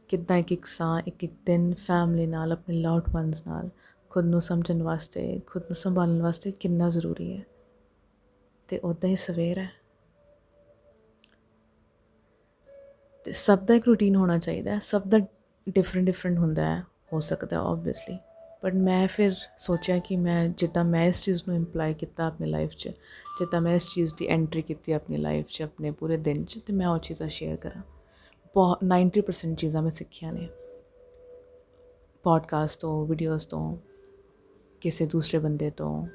ਕਿੱਦਾਂ 0.08 0.36
ਇੱਕ 0.36 0.52
ਇੱਕ 0.52 0.64
ਸਾਂ 0.64 1.02
ਇੱਕ 1.06 1.24
ਇੱਕ 1.24 1.32
ਦਿਨ 1.46 1.74
ਫੈਮਿਲੀ 1.74 2.26
ਨਾਲ, 2.26 2.52
ਆਪਣੇ 2.52 2.76
ਲਵਡ 2.76 3.02
ਵਨਸ 3.12 3.46
ਨਾਲ, 3.46 3.70
ਖੁਦ 4.10 4.24
ਨੂੰ 4.24 4.40
ਸਮਝਣ 4.40 4.82
ਵਾਸਤੇ, 4.82 5.40
ਖੁਦ 5.46 5.62
ਨੂੰ 5.62 5.76
ਸੰਭਾਲਣ 5.76 6.22
ਵਾਸਤੇ 6.22 6.52
ਕਿੰਨਾ 6.52 6.90
ਜ਼ਰੂਰੀ 6.90 7.36
ਹੈ। 7.36 7.42
ਤੇ 8.68 8.78
ਉਦਾਂ 8.78 9.10
ਹੀ 9.10 9.16
ਸਵੇਰ 9.16 9.58
ਹੈ। 9.58 9.77
ਤੇ 13.28 13.32
ਸਭ 13.32 13.58
ਦਾ 13.58 13.74
ਇੱਕ 13.74 13.86
ਰੂਟੀਨ 13.86 14.16
ਹੋਣਾ 14.16 14.38
ਚਾਹੀਦਾ 14.38 14.74
ਹੈ, 14.74 14.78
ਸਭ 14.78 15.02
ਦਾ 15.02 15.18
ਡਿਫਰੈਂਟ 15.68 16.06
ਡਿਫਰੈਂਟ 16.06 16.38
ਹੁੰਦਾ 16.38 16.76
ਹੈ, 16.76 16.82
ਹੋ 17.12 17.20
ਸਕਦਾ 17.20 17.58
ਆਬਵੀਅਸਲੀ 17.60 18.18
ਬਟ 18.64 18.74
ਮੈਂ 18.74 19.08
ਫਿਰ 19.08 19.32
ਸੋਚਿਆ 19.58 19.98
ਕਿ 19.98 20.16
ਮੈਂ 20.16 20.48
ਜਿੱਦਾਂ 20.48 20.84
ਮੈਂ 20.84 21.04
ਇਸ 21.06 21.22
ਚੀਜ਼ 21.24 21.42
ਨੂੰ 21.48 21.56
ਇੰਪਲਾਈ 21.56 21.94
ਕੀਤਾ 21.94 22.26
ਆਪਣੀ 22.26 22.50
ਲਾਈਫ 22.50 22.70
'ਚ, 22.70 22.88
ਜਿੱਦਾਂ 23.38 23.60
ਮੈਂ 23.60 23.74
ਇਸ 23.74 23.90
ਚੀਜ਼ 23.90 24.14
ਦੀ 24.14 24.26
ਐਂਟਰੀ 24.26 24.62
ਕੀਤੀ 24.62 24.92
ਆਪਣੀ 24.92 25.16
ਲਾਈਫ 25.16 25.46
'ਚ, 25.46 25.62
ਆਪਣੇ 25.62 25.90
ਪੂਰੇ 25.90 26.16
ਦਿਨ 26.16 26.44
'ਚ, 26.44 26.58
ਤੇ 26.66 26.72
ਮੈਂ 26.72 26.86
ਉਹ 26.86 26.98
ਚੀਜ਼ਾਂ 26.98 27.28
ਸ਼ੇਅਰ 27.28 27.56
ਕਰਾਂ। 27.56 27.82
ਬਹੁਤ 28.54 28.78
90% 28.84 29.54
ਚੀਜ਼ਾਂ 29.54 29.82
ਮੈਂ 29.82 29.92
ਸਿੱਖੀਆਂ 29.92 30.32
ਨੇ। 30.32 30.48
ਪੋਡਕਾਸਟ 32.22 32.80
ਤੋਂ 32.80 33.06
ਵੀਡੀਓਜ਼ 33.06 33.48
ਤੋਂ, 33.48 33.76
ਕਿਸੇ 34.80 35.06
ਦੂਸਰੇ 35.06 35.38
ਬੰਦੇ 35.38 35.70
ਤੋਂ, 35.70 36.06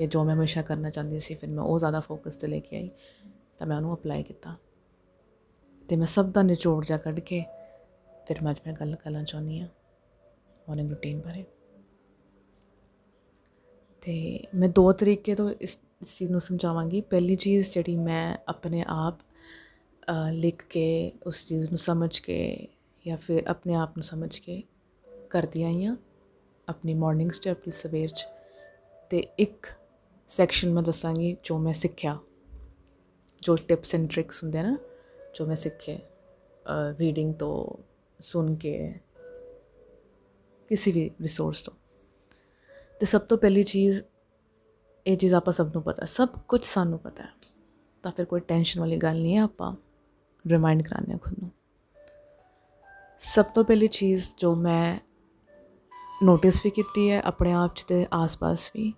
ਜਾਂ 0.00 0.08
ਜੋ 0.08 0.24
ਮੈਂ 0.24 0.34
ਹਮੇਸ਼ਾ 0.34 0.62
ਕਰਨਾ 0.62 0.90
ਚਾਹੁੰਦੀ 0.90 1.20
ਸੀ, 1.20 1.34
ਫਿਰ 1.34 1.50
ਮੈਂ 1.50 1.64
ਉਹ 1.64 1.78
ਜ਼ਿਆਦਾ 1.78 2.00
ਫੋਕਸ 2.00 2.36
ਤੇ 2.36 2.46
ਲੈ 2.46 2.58
ਕੇ 2.58 2.76
ਆਈ, 2.76 2.90
ਤਾਂ 3.58 3.66
ਮੈਂ 3.66 3.76
ਉਹਨੂੰ 3.76 3.94
ਅਪਲਾਈ 3.94 4.22
ਕੀਤਾ। 4.22 4.56
ਤੇ 5.88 5.96
ਮੈਂ 5.96 6.06
ਸਭ 6.06 6.26
ਦਾ 6.26 6.42
ਨਿਚੋੜ 6.42 6.84
ਜਾ 6.84 6.96
ਕੱਢ 6.96 7.18
ਕੇ 7.20 7.42
ਫਿਰ 8.26 8.42
ਮੈਂ 8.42 8.52
ਅੱਜ 8.52 8.60
ਮੈਂ 8.66 8.74
ਗੱਲ 8.74 8.94
ਕਰਨਾ 8.94 9.22
ਚਾਹੁੰਦੀ 9.24 9.60
ਹਾਂ 9.60 9.68
ਮਾਰਨਿੰਗ 10.68 10.90
ਰੂਟੀਨ 10.90 11.20
ਬਾਰੇ। 11.20 11.44
ਤੇ 14.02 14.46
ਮੈਂ 14.54 14.68
ਦੋ 14.68 14.92
ਤਰੀਕੇ 14.92 15.34
ਤੋਂ 15.34 15.50
ਇਸ 15.60 15.78
ਚੀਜ਼ 16.06 16.30
ਨੂੰ 16.30 16.40
ਸਮਝਾਵਾਂਗੀ। 16.40 17.00
ਪਹਿਲੀ 17.00 17.36
ਚੀਜ਼ 17.36 17.72
ਜਿਹੜੀ 17.74 17.96
ਮੈਂ 17.96 18.36
ਆਪਣੇ 18.48 18.84
ਆਪ 18.86 19.18
ਲਿਖ 20.32 20.62
ਕੇ 20.70 21.12
ਉਸ 21.26 21.46
ਚੀਜ਼ 21.46 21.70
ਨੂੰ 21.70 21.78
ਸਮਝ 21.78 22.18
ਕੇ 22.18 22.68
ਜਾਂ 23.06 23.16
ਫਿਰ 23.16 23.46
ਆਪਣੇ 23.46 23.74
ਆਪ 23.74 23.96
ਨੂੰ 23.96 24.02
ਸਮਝ 24.02 24.38
ਕੇ 24.38 24.62
ਕਰਦੀ 25.30 25.62
ਆਈ 25.62 25.84
ਹਾਂ 25.84 25.96
ਆਪਣੀ 26.68 26.94
ਮਾਰਨਿੰਗ 26.94 27.30
ਸਟੈਪ 27.30 27.58
ਆਪਣੀ 27.58 27.72
ਸਵੇਰ 27.72 28.08
'ਚ। 28.08 28.26
ਤੇ 29.10 29.18
ਇੱਕ 29.38 29.66
ਸੈਕਸ਼ਨ 30.30 30.72
ਮੈਂ 30.72 30.82
ਦੱਸਾਂਗੀ 30.82 31.36
ਜੋ 31.44 31.58
ਮੈਂ 31.58 31.72
ਸਿੱਖਿਆ, 31.72 32.18
ਜੋ 33.42 33.56
ਟਿਪਸ 33.68 33.94
ਐਂਡ 33.94 34.08
ਟ੍ਰਿਕਸ 34.10 34.42
ਹੁੰਦੇ 34.42 34.62
ਨਾ 34.62 34.76
ਜੋ 35.34 35.46
ਮੈਂ 35.46 35.56
ਸਿੱਖੇ 35.56 35.98
ਰੀਡਿੰਗ 36.98 37.34
ਤੋਂ 37.34 37.82
ਸੁਣ 38.20 38.54
ਕੇ 38.54 38.94
ਕਿਸੇ 40.70 40.92
ਵੀ 40.92 41.10
ਰਿਸੋਰਸ 41.20 41.62
ਤੋਂ 41.62 41.74
ਤੇ 43.00 43.06
ਸਭ 43.06 43.20
ਤੋਂ 43.20 43.38
ਪਹਿਲੀ 43.38 43.62
ਚੀਜ਼ 43.62 44.02
ਇਹ 45.06 45.16
ਚੀਜ਼ 45.16 45.34
ਆਪਾਂ 45.34 45.52
ਸਭ 45.52 45.66
ਨੂੰ 45.66 45.82
ਪਤਾ 45.82 46.06
ਸਭ 46.06 46.28
ਕੁਝ 46.48 46.64
ਸਾਨੂੰ 46.64 46.98
ਪਤਾ 46.98 47.24
ਹੈ 47.24 47.30
ਤਾਂ 48.02 48.12
ਫਿਰ 48.12 48.26
ਕੋਈ 48.26 48.40
ਟੈਨਸ਼ਨ 48.40 48.80
ਵਾਲੀ 48.80 48.96
ਗੱਲ 48.96 49.20
ਨਹੀਂ 49.22 49.36
ਹੈ 49.36 49.42
ਆਪਾਂ 49.42 49.74
ਰਿਮਾਈਂਡ 50.48 50.82
ਕਰਾਣੇ 50.82 51.18
ਖੁਦ 51.18 51.34
ਨੂੰ 51.38 51.50
ਸਭ 53.20 53.44
ਤੋਂ 53.44 53.64
ਪਹਿਲੀ 53.64 53.86
ਚੀਜ਼ 53.86 54.30
ਜੋ 54.38 54.54
ਮੈਂ 54.54 54.98
ਨੋਟਿਸ 56.22 56.60
ਵੀ 56.64 56.70
ਕੀਤੀ 56.70 57.10
ਹੈ 57.10 57.22
ਆਪਣੇ 57.22 57.52
ਆਪ 57.52 57.74
'ਚ 57.74 57.84
ਤੇ 57.84 58.06
ਆਸ-ਪਾਸ 58.12 58.70
ਵੀ 58.74 58.92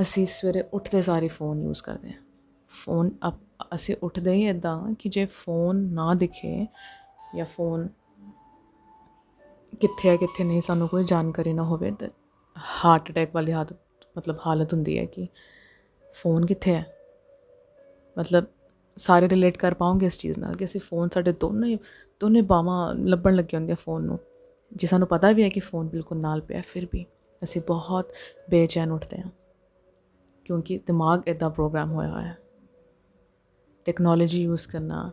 ਅਸੀਂ 0.00 0.26
ਸਵੇਰੇ 0.26 0.64
ਉੱਠਦੇ 0.72 1.02
ਸਾਰੇ 1.02 1.28
ਫੋਨ 1.28 1.62
ਯੂਜ਼ 1.62 1.82
ਕਰਦੇ 1.82 2.12
ਹਾਂ 2.12 2.22
ਫੋਨ 2.68 3.10
ਅਸੀਂ 3.74 3.96
ਉੱਠਦੇ 4.02 4.32
ਹੀ 4.32 4.48
ਇਦਾਂ 4.48 4.94
ਕਿ 4.94 5.08
ਜੇ 5.08 5.26
ਫੋਨ 5.26 5.76
ਨਾ 5.76 6.14
ਦਿਖੇ 6.14 6.66
ਜਾਂ 7.36 7.46
ਫੋਨ 7.46 7.88
ਕਿੱਥੇ 9.80 10.08
ਹੈ, 10.08 10.16
ਕਿੱਥੇ 10.16 10.44
ਨਹੀਂ, 10.44 10.60
ਸਾਨੂੰ 10.60 10.88
ਕੋਈ 10.88 11.04
ਜਾਣਕਾਰੀ 11.04 11.52
ਨਾ 11.52 11.62
ਹੋਵੇ, 11.62 11.90
ਤਾਂ 11.90 12.08
ਹਾਰਟ 12.84 13.10
ਅਟੈਕ 13.10 13.34
ਵਾਲੀ 13.34 13.52
ਹਾਲਤ, 13.52 13.76
ਮਤਲਬ 14.18 14.36
ਹਾਲਤ 14.46 14.72
ਹੁੰਦੀ 14.72 14.98
ਹੈ 14.98 15.04
ਕਿ 15.04 15.28
ਫੋਨ 16.14 16.46
ਕਿੱਥੇ 16.46 16.74
ਹੈ? 16.74 16.86
ਮਤਲਬ 18.18 18.44
ਸਾਰੇ 18.96 19.28
ਰਿਲੇਟ 19.28 19.56
ਕਰ 19.56 19.74
ਪਾਉਂਗੇ 19.74 20.06
ਇਸ 20.06 20.18
ਚੀਜ਼ 20.18 20.38
ਨਾਲ 20.38 20.56
ਕਿ 20.56 20.64
ਅਸੀਂ 20.64 20.80
ਫੋਨ 20.80 21.08
ਸਾਡੇ 21.08 21.32
ਦੋਨੇ 21.32 21.78
ਦੋਨੇ 22.20 22.40
ਬਾਹਾਂ 22.40 22.94
ਲੱਭਣ 22.94 23.34
ਲੱਗੇ 23.34 23.56
ਹੁੰਦੇ 23.56 23.72
ਆ 23.72 23.76
ਫੋਨ 23.80 24.02
ਨੂੰ। 24.02 24.18
ਜੇ 24.72 24.86
ਸਾਨੂੰ 24.86 25.08
ਪਤਾ 25.08 25.32
ਵੀ 25.32 25.42
ਹੈ 25.42 25.48
ਕਿ 25.48 25.60
ਫੋਨ 25.60 25.88
ਬਿਲਕੁਲ 25.88 26.18
ਨਾਲ 26.18 26.40
ਪਿਆ, 26.40 26.62
ਫਿਰ 26.66 26.86
ਵੀ 26.92 27.06
ਅਸੀਂ 27.44 27.62
ਬਹੁਤ 27.66 28.12
ਬੇਚੈਨ 28.50 28.92
ਉੱਠਦੇ 28.92 29.20
ਹਾਂ। 29.20 29.30
ਕਿਉਂਕਿ 30.44 30.78
ਦਿਮਾਗ 30.78 31.28
ਇਦਾਂ 31.28 31.50
ਪ੍ਰੋਗਰਾਮ 31.50 31.92
ਹੋਇਆ 31.92 32.10
ਹੋਇਆ 32.10 32.26
ਹੈ। 32.26 32.38
ਟੈਕਨੋਲੋਜੀ 33.86 34.42
ਯੂਜ਼ 34.42 34.68
ਕਰਨਾ 34.68 35.10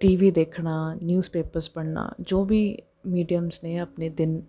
ਟੀਵੀ 0.00 0.30
ਦੇਖਣਾ 0.30 0.74
ਨਿਊਜ਼ਪੇਪਰਸ 0.94 1.70
ਪੜ੍ਹਨਾ 1.70 2.10
ਜੋ 2.20 2.44
ਵੀ 2.44 2.78
ਮੀਡੀਅਮਸ 3.06 3.64
ਨੇ 3.64 3.78
ਆਪਣੇ 3.78 4.08
ਦਿਨ 4.08 4.42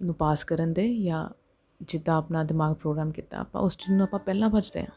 ਨੂੰ 0.00 0.14
ਪਾਸ 0.14 0.44
ਕਰਨ 0.44 0.72
ਦੇ 0.72 0.88
ਜਾਂ 1.02 1.28
ਜਿੱਦਾਂ 1.82 2.16
ਆਪਣਾ 2.16 2.44
ਦਿਮਾਗ 2.44 2.74
ਪ੍ਰੋਗਰਾਮ 2.74 3.10
ਕੀਤਾ 3.10 3.38
ਆਪਾਂ 3.38 3.60
ਉਸ 3.60 3.76
ਚੀਜ਼ 3.76 3.90
ਨੂੰ 3.90 4.02
ਆਪਾਂ 4.02 4.18
ਪਹਿਲਾਂ 4.18 4.50
ਭਜਦੇ 4.50 4.80
ਹਾਂ 4.80 4.94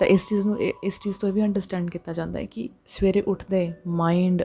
ਤਾਂ 0.00 0.06
ਇਸ 0.06 0.28
ਚੀਜ਼ 0.28 0.46
ਨੂੰ 0.46 0.56
ਇਸ 0.60 1.00
ਚੀਜ਼ 1.00 1.20
ਤੋਂ 1.20 1.32
ਵੀ 1.32 1.42
ਅੰਡਰਸਟੈਂਡ 1.42 1.90
ਕੀਤਾ 1.90 2.12
ਜਾਂਦਾ 2.12 2.38
ਹੈ 2.38 2.44
ਕਿ 2.44 2.68
ਸਵੇਰੇ 2.86 3.20
ਉੱਠਦੇ 3.20 3.72
ਮਾਈਂਡ 3.86 4.42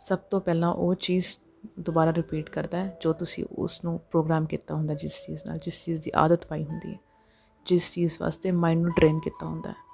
ਸਭ 0.00 0.18
ਤੋਂ 0.30 0.40
ਪਹਿਲਾਂ 0.40 0.72
ਉਹ 0.72 0.94
ਚੀਜ਼ 0.94 1.38
ਦੁਬਾਰਾ 1.80 2.12
ਰਿਪੀਟ 2.12 2.50
ਕਰਦਾ 2.50 2.78
ਹੈ 2.78 2.98
ਜੋ 3.00 3.12
ਤੁਸੀਂ 3.12 3.44
ਉਸ 3.58 3.84
ਨੂੰ 3.84 3.98
ਪ੍ਰੋਗਰਾਮ 4.10 4.46
ਕੀਤਾ 4.46 4.74
ਹੁੰਦਾ 4.74 4.94
ਜਿਸ 4.94 5.24
ਚੀਜ਼ 5.26 5.42
ਨਾਲ 5.46 5.58
ਜਿਸ 5.58 5.84
ਚੀਜ਼ 5.84 6.02
ਦੀ 6.02 6.10
ਆਦਤ 6.14 6.46
ਪਾਈ 6.46 6.64
ਹੁੰਦੀ 6.64 6.92
ਹੈ 6.92 6.98
ਜਿਸ 7.66 7.92
ਚੀਜ਼ 7.92 8.16
ਵਾਸਤੇ 8.20 8.50
ਮਾਈਂਡ 8.50 8.82
ਨੂੰ 8.82 8.92
ਟ੍ਰੇਨ 8.92 9.18
ਕੀਤਾ 9.18 9.46
ਹੁੰਦਾ 9.46 9.70
ਹੈ 9.70 9.91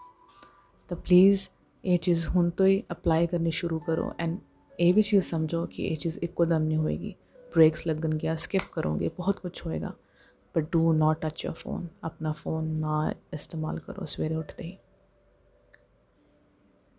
ਤਾਂ 0.88 0.96
ਪਲੀਜ਼ 0.96 1.48
ਇਹ 1.84 1.98
ਚੀਜ਼ 1.98 2.28
ਹੁਣ 2.28 2.50
ਤੋਂ 2.50 2.66
ਹੀ 2.66 2.82
ਅਪਲਾਈ 2.92 3.26
ਕਰਨੀ 3.26 3.50
ਸ਼ੁਰੂ 3.50 3.78
ਕਰੋ 3.78 4.12
ਐਂਡ 4.18 4.38
ਇਹ 4.80 4.94
ਵੀ 4.94 5.02
ਚੀਜ਼ 5.02 5.24
ਸਮਝੋ 5.24 5.66
ਕਿ 5.66 5.86
ਇਹ 5.86 5.96
ਚੀਜ਼ 5.96 6.18
ਇੱਕੋ 6.18 6.44
ਦਮ 6.44 6.62
ਨਹੀਂ 6.62 6.78
ਹੋਏਗੀ। 6.78 7.14
ਬ੍ਰੇਕਸ 7.54 7.86
ਲੱਗਣਗੇ 7.86 8.36
ਸਕਿਪ 8.36 8.62
ਕਰੋਗੇ, 8.72 9.08
ਬਹੁਤ 9.08 9.40
ਕੁਝ 9.40 9.66
ਹੋਏਗਾ। 9.66 9.92
But 10.56 10.72
do 10.72 10.92
not 10.92 11.20
touch 11.20 11.44
your 11.44 11.52
phone 11.52 11.86
ਆਪਣਾ 12.04 12.32
ਫੋਨ 12.32 12.64
ਨਾ 12.64 13.14
ਇਸਤੇਮਾਲ 13.34 13.78
ਕਰੋ 13.78 14.04
ਸਵੇਰੇ 14.04 14.34
ਉੱਠਦੇ 14.34 14.64
ਹੀ। 14.64 14.76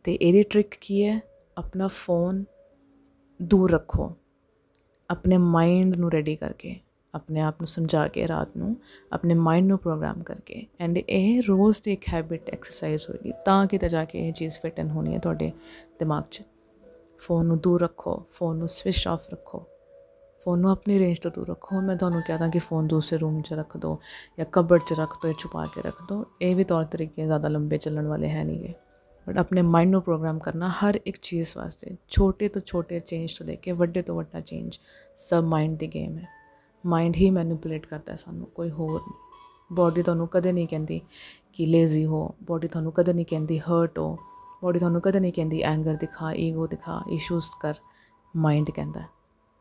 ਤੇ 0.03 0.13
ਇਹਦੀ 0.13 0.43
ਟ੍ਰਿਕ 0.43 0.75
ਕੀ 0.81 1.05
ਹੈ? 1.05 1.21
ਆਪਣਾ 1.57 1.87
ਫੋਨ 1.87 2.43
ਦੂਰ 3.41 3.71
ਰੱਖੋ। 3.71 4.15
ਆਪਣੇ 5.09 5.37
ਮਾਈਂਡ 5.37 5.95
ਨੂੰ 5.95 6.11
ਰੈਡੀ 6.11 6.35
ਕਰਕੇ। 6.35 6.79
ਆਪਣੇ 7.15 7.41
ਆਪ 7.41 7.55
ਨੂੰ 7.61 7.67
ਸਮਝਾ 7.67 8.07
ਕੇ 8.07 8.27
ਰਾਤ 8.27 8.57
ਨੂੰ 8.57 8.75
ਆਪਣੇ 9.13 9.33
ਮਾਈਂਡ 9.33 9.67
ਨੂੰ 9.67 9.77
ਪ੍ਰੋਗਰਾਮ 9.77 10.23
ਕਰਕੇ 10.23 10.65
ਐਂਡ 10.79 10.97
ਇਹ 10.97 11.41
ਰੋਜ਼ 11.47 11.81
ਦੀ 11.83 11.93
ਇੱਕ 11.93 12.03
ਹੈਬਿਟ 12.13 12.49
ਐਕਸਰਸਾਈਜ਼ 12.49 13.09
ਹੋਏਗੀ 13.09 13.33
ਤਾਂ 13.45 13.65
ਕਿ 13.67 13.77
ਤਾਂ 13.77 13.89
ਜਾ 13.89 14.05
ਕੇ 14.05 14.27
ਇਹ 14.27 14.33
ਚੀਜ਼ 14.33 14.59
ਫਿਟ 14.59 14.79
ਇਨ 14.79 14.89
ਹੋਣੀ 14.89 15.13
ਹੈ 15.13 15.19
ਤੁਹਾਡੇ 15.19 15.51
ਦਿਮਾਗ 15.99 16.23
'ਚ। 16.31 16.41
ਫੋਨ 17.19 17.45
ਨੂੰ 17.45 17.59
ਦੂਰ 17.59 17.81
ਰੱਖੋ 17.81 18.23
ਫੋਨ 18.31 18.57
ਨੂੰ 18.57 18.69
ਸਵਿਚ 18.69 19.07
ਆਫ 19.07 19.29
ਰੱਖੋ 19.29 19.65
ਫੋਨ 20.41 20.59
ਨੂੰ 20.59 20.71
ਆਪਣੀ 20.71 20.99
ਰੇਂਜ 20.99 21.19
ਤੋਂ 21.19 21.31
ਦੂਰ 21.31 21.47
ਰੱਖੋ। 21.49 21.81
ਮੈਂ 21.81 21.95
ਤੁਹਾਨੂੰ 21.95 22.21
ਕਹਦਾ 22.27 22.47
ਕਿ 22.47 22.59
ਫੋਨ 22.59 22.87
ਦੂਸਰੇ 22.87 23.17
ਰੂਮ 23.19 23.41
'ਚ 23.41 23.53
ਰੱਖ 23.53 23.77
ਦਿਓ 23.77 23.99
ਜਾਂ 24.37 24.45
ਕਬਰਡ 24.51 24.81
'ਚ 24.81 24.93
ਰੱਖ 24.93 25.13
ਦਿਓ 25.13 25.31
ਜਾਂ 25.31 25.39
ਛੁਪਾ 25.39 25.65
ਕੇ 25.65 25.81
ਰੱਖ 25.81 26.01
ਦਿਓ 26.03 26.25
ਇਹ 26.41 26.55
ਵੀ 26.55 26.63
ਤੌਰ 26.63 26.83
ਤਰੀਕੇ 26.83 27.25
ਜ਼ਿਆਦਾ 27.25 27.47
ਲੰਬੇ 27.47 27.77
ਚੱਲਣ 27.77 28.07
ਵਾਲੇ 28.07 28.29
ਹੈ 28.29 28.43
ਨਹੀਂਗੇ 28.43 28.73
ਬਟ 29.27 29.37
ਆਪਣੇ 29.37 29.61
ਮਾਈਂਡ 29.61 29.91
ਨੂੰ 29.91 30.01
ਪ੍ਰੋਗਰਾਮ 30.01 30.39
ਕਰਨਾ 30.39 30.69
ਹਰ 30.69 30.99
ਇੱਕ 31.05 31.17
ਚੀਜ਼ 31.21 31.57
ਵਾਸਤੇ 31.57 31.95
ਛੋਟੇ 32.07 32.47
ਤੋਂ 32.47 32.61
ਛੋਟੇ 32.65 32.99
ਚੇਂਜ 32.99 33.37
ਤੋਂ 33.37 33.45
ਲੈ 33.45 33.55
ਕੇ 33.55 33.71
ਵੱਡੇ 33.71 34.01
ਤੋਂ 34.01 34.15
ਵੱਡਾ 34.15 34.39
ਚੇਂਜ 34.39 34.79
ਸਭ 35.17 35.43
ਮਾਈਂਡ 35.43 35.77
ਦੀ 35.77 35.87
ਗੇਮ 35.87 36.17
ਹੈ। 36.17 36.38
ਮਾਈਂਡ 36.83 37.15
ਹੀ 37.15 37.29
ਮੈਨੂਪੂਲੇਟ 37.29 37.85
ਕਰਦਾ 37.85 38.15
ਸਾਨੂੰ, 38.15 38.47
ਕੋਈ 38.47 38.69
ਹੋਰ 38.69 38.99
ਨਹੀਂ। 39.01 39.13
ਬਾਡੀ 39.71 40.01
ਤੁਹਾਨੂੰ 40.01 40.27
ਕਦੇ 40.27 40.51
ਨਹੀਂ 40.51 40.67
ਕਹਿੰਦੀ 40.67 41.01
ਕਿ 41.53 41.65
ਲੇਜ਼ੀ 41.65 42.05
ਹੋ 42.05 42.35
ਬਾਡੀ 42.43 42.67
ਤੁਹਾਨੂੰ 42.67 42.91
ਕਦੇ 42.91 43.13
ਨਹੀਂ 43.13 43.25
ਕਹਿੰਦੀ 43.25 43.59
ਹਰਟ 43.59 43.99
ਹੋ 43.99 44.17
ਬਾਡੀ 44.63 44.79
ਤੁਹਾਨੂੰ 44.79 45.01
ਕਦੇ 45.01 45.19
ਨਹੀਂ 45.19 45.33
ਕਹਿੰਦੀ 45.33 45.61
ਐਂਗਰ 45.61 45.95
ਦਿਖਾ 45.95 46.31
ਈਗੋ 46.33 46.67
ਦਿਖਾ 46.67 47.01
ਇਸ਼ੂਸ 47.11 47.49
ਕਰ 47.61 47.73
ਮਾਈਂਡ 48.35 48.69
ਕਹਿੰਦਾ 48.69 49.03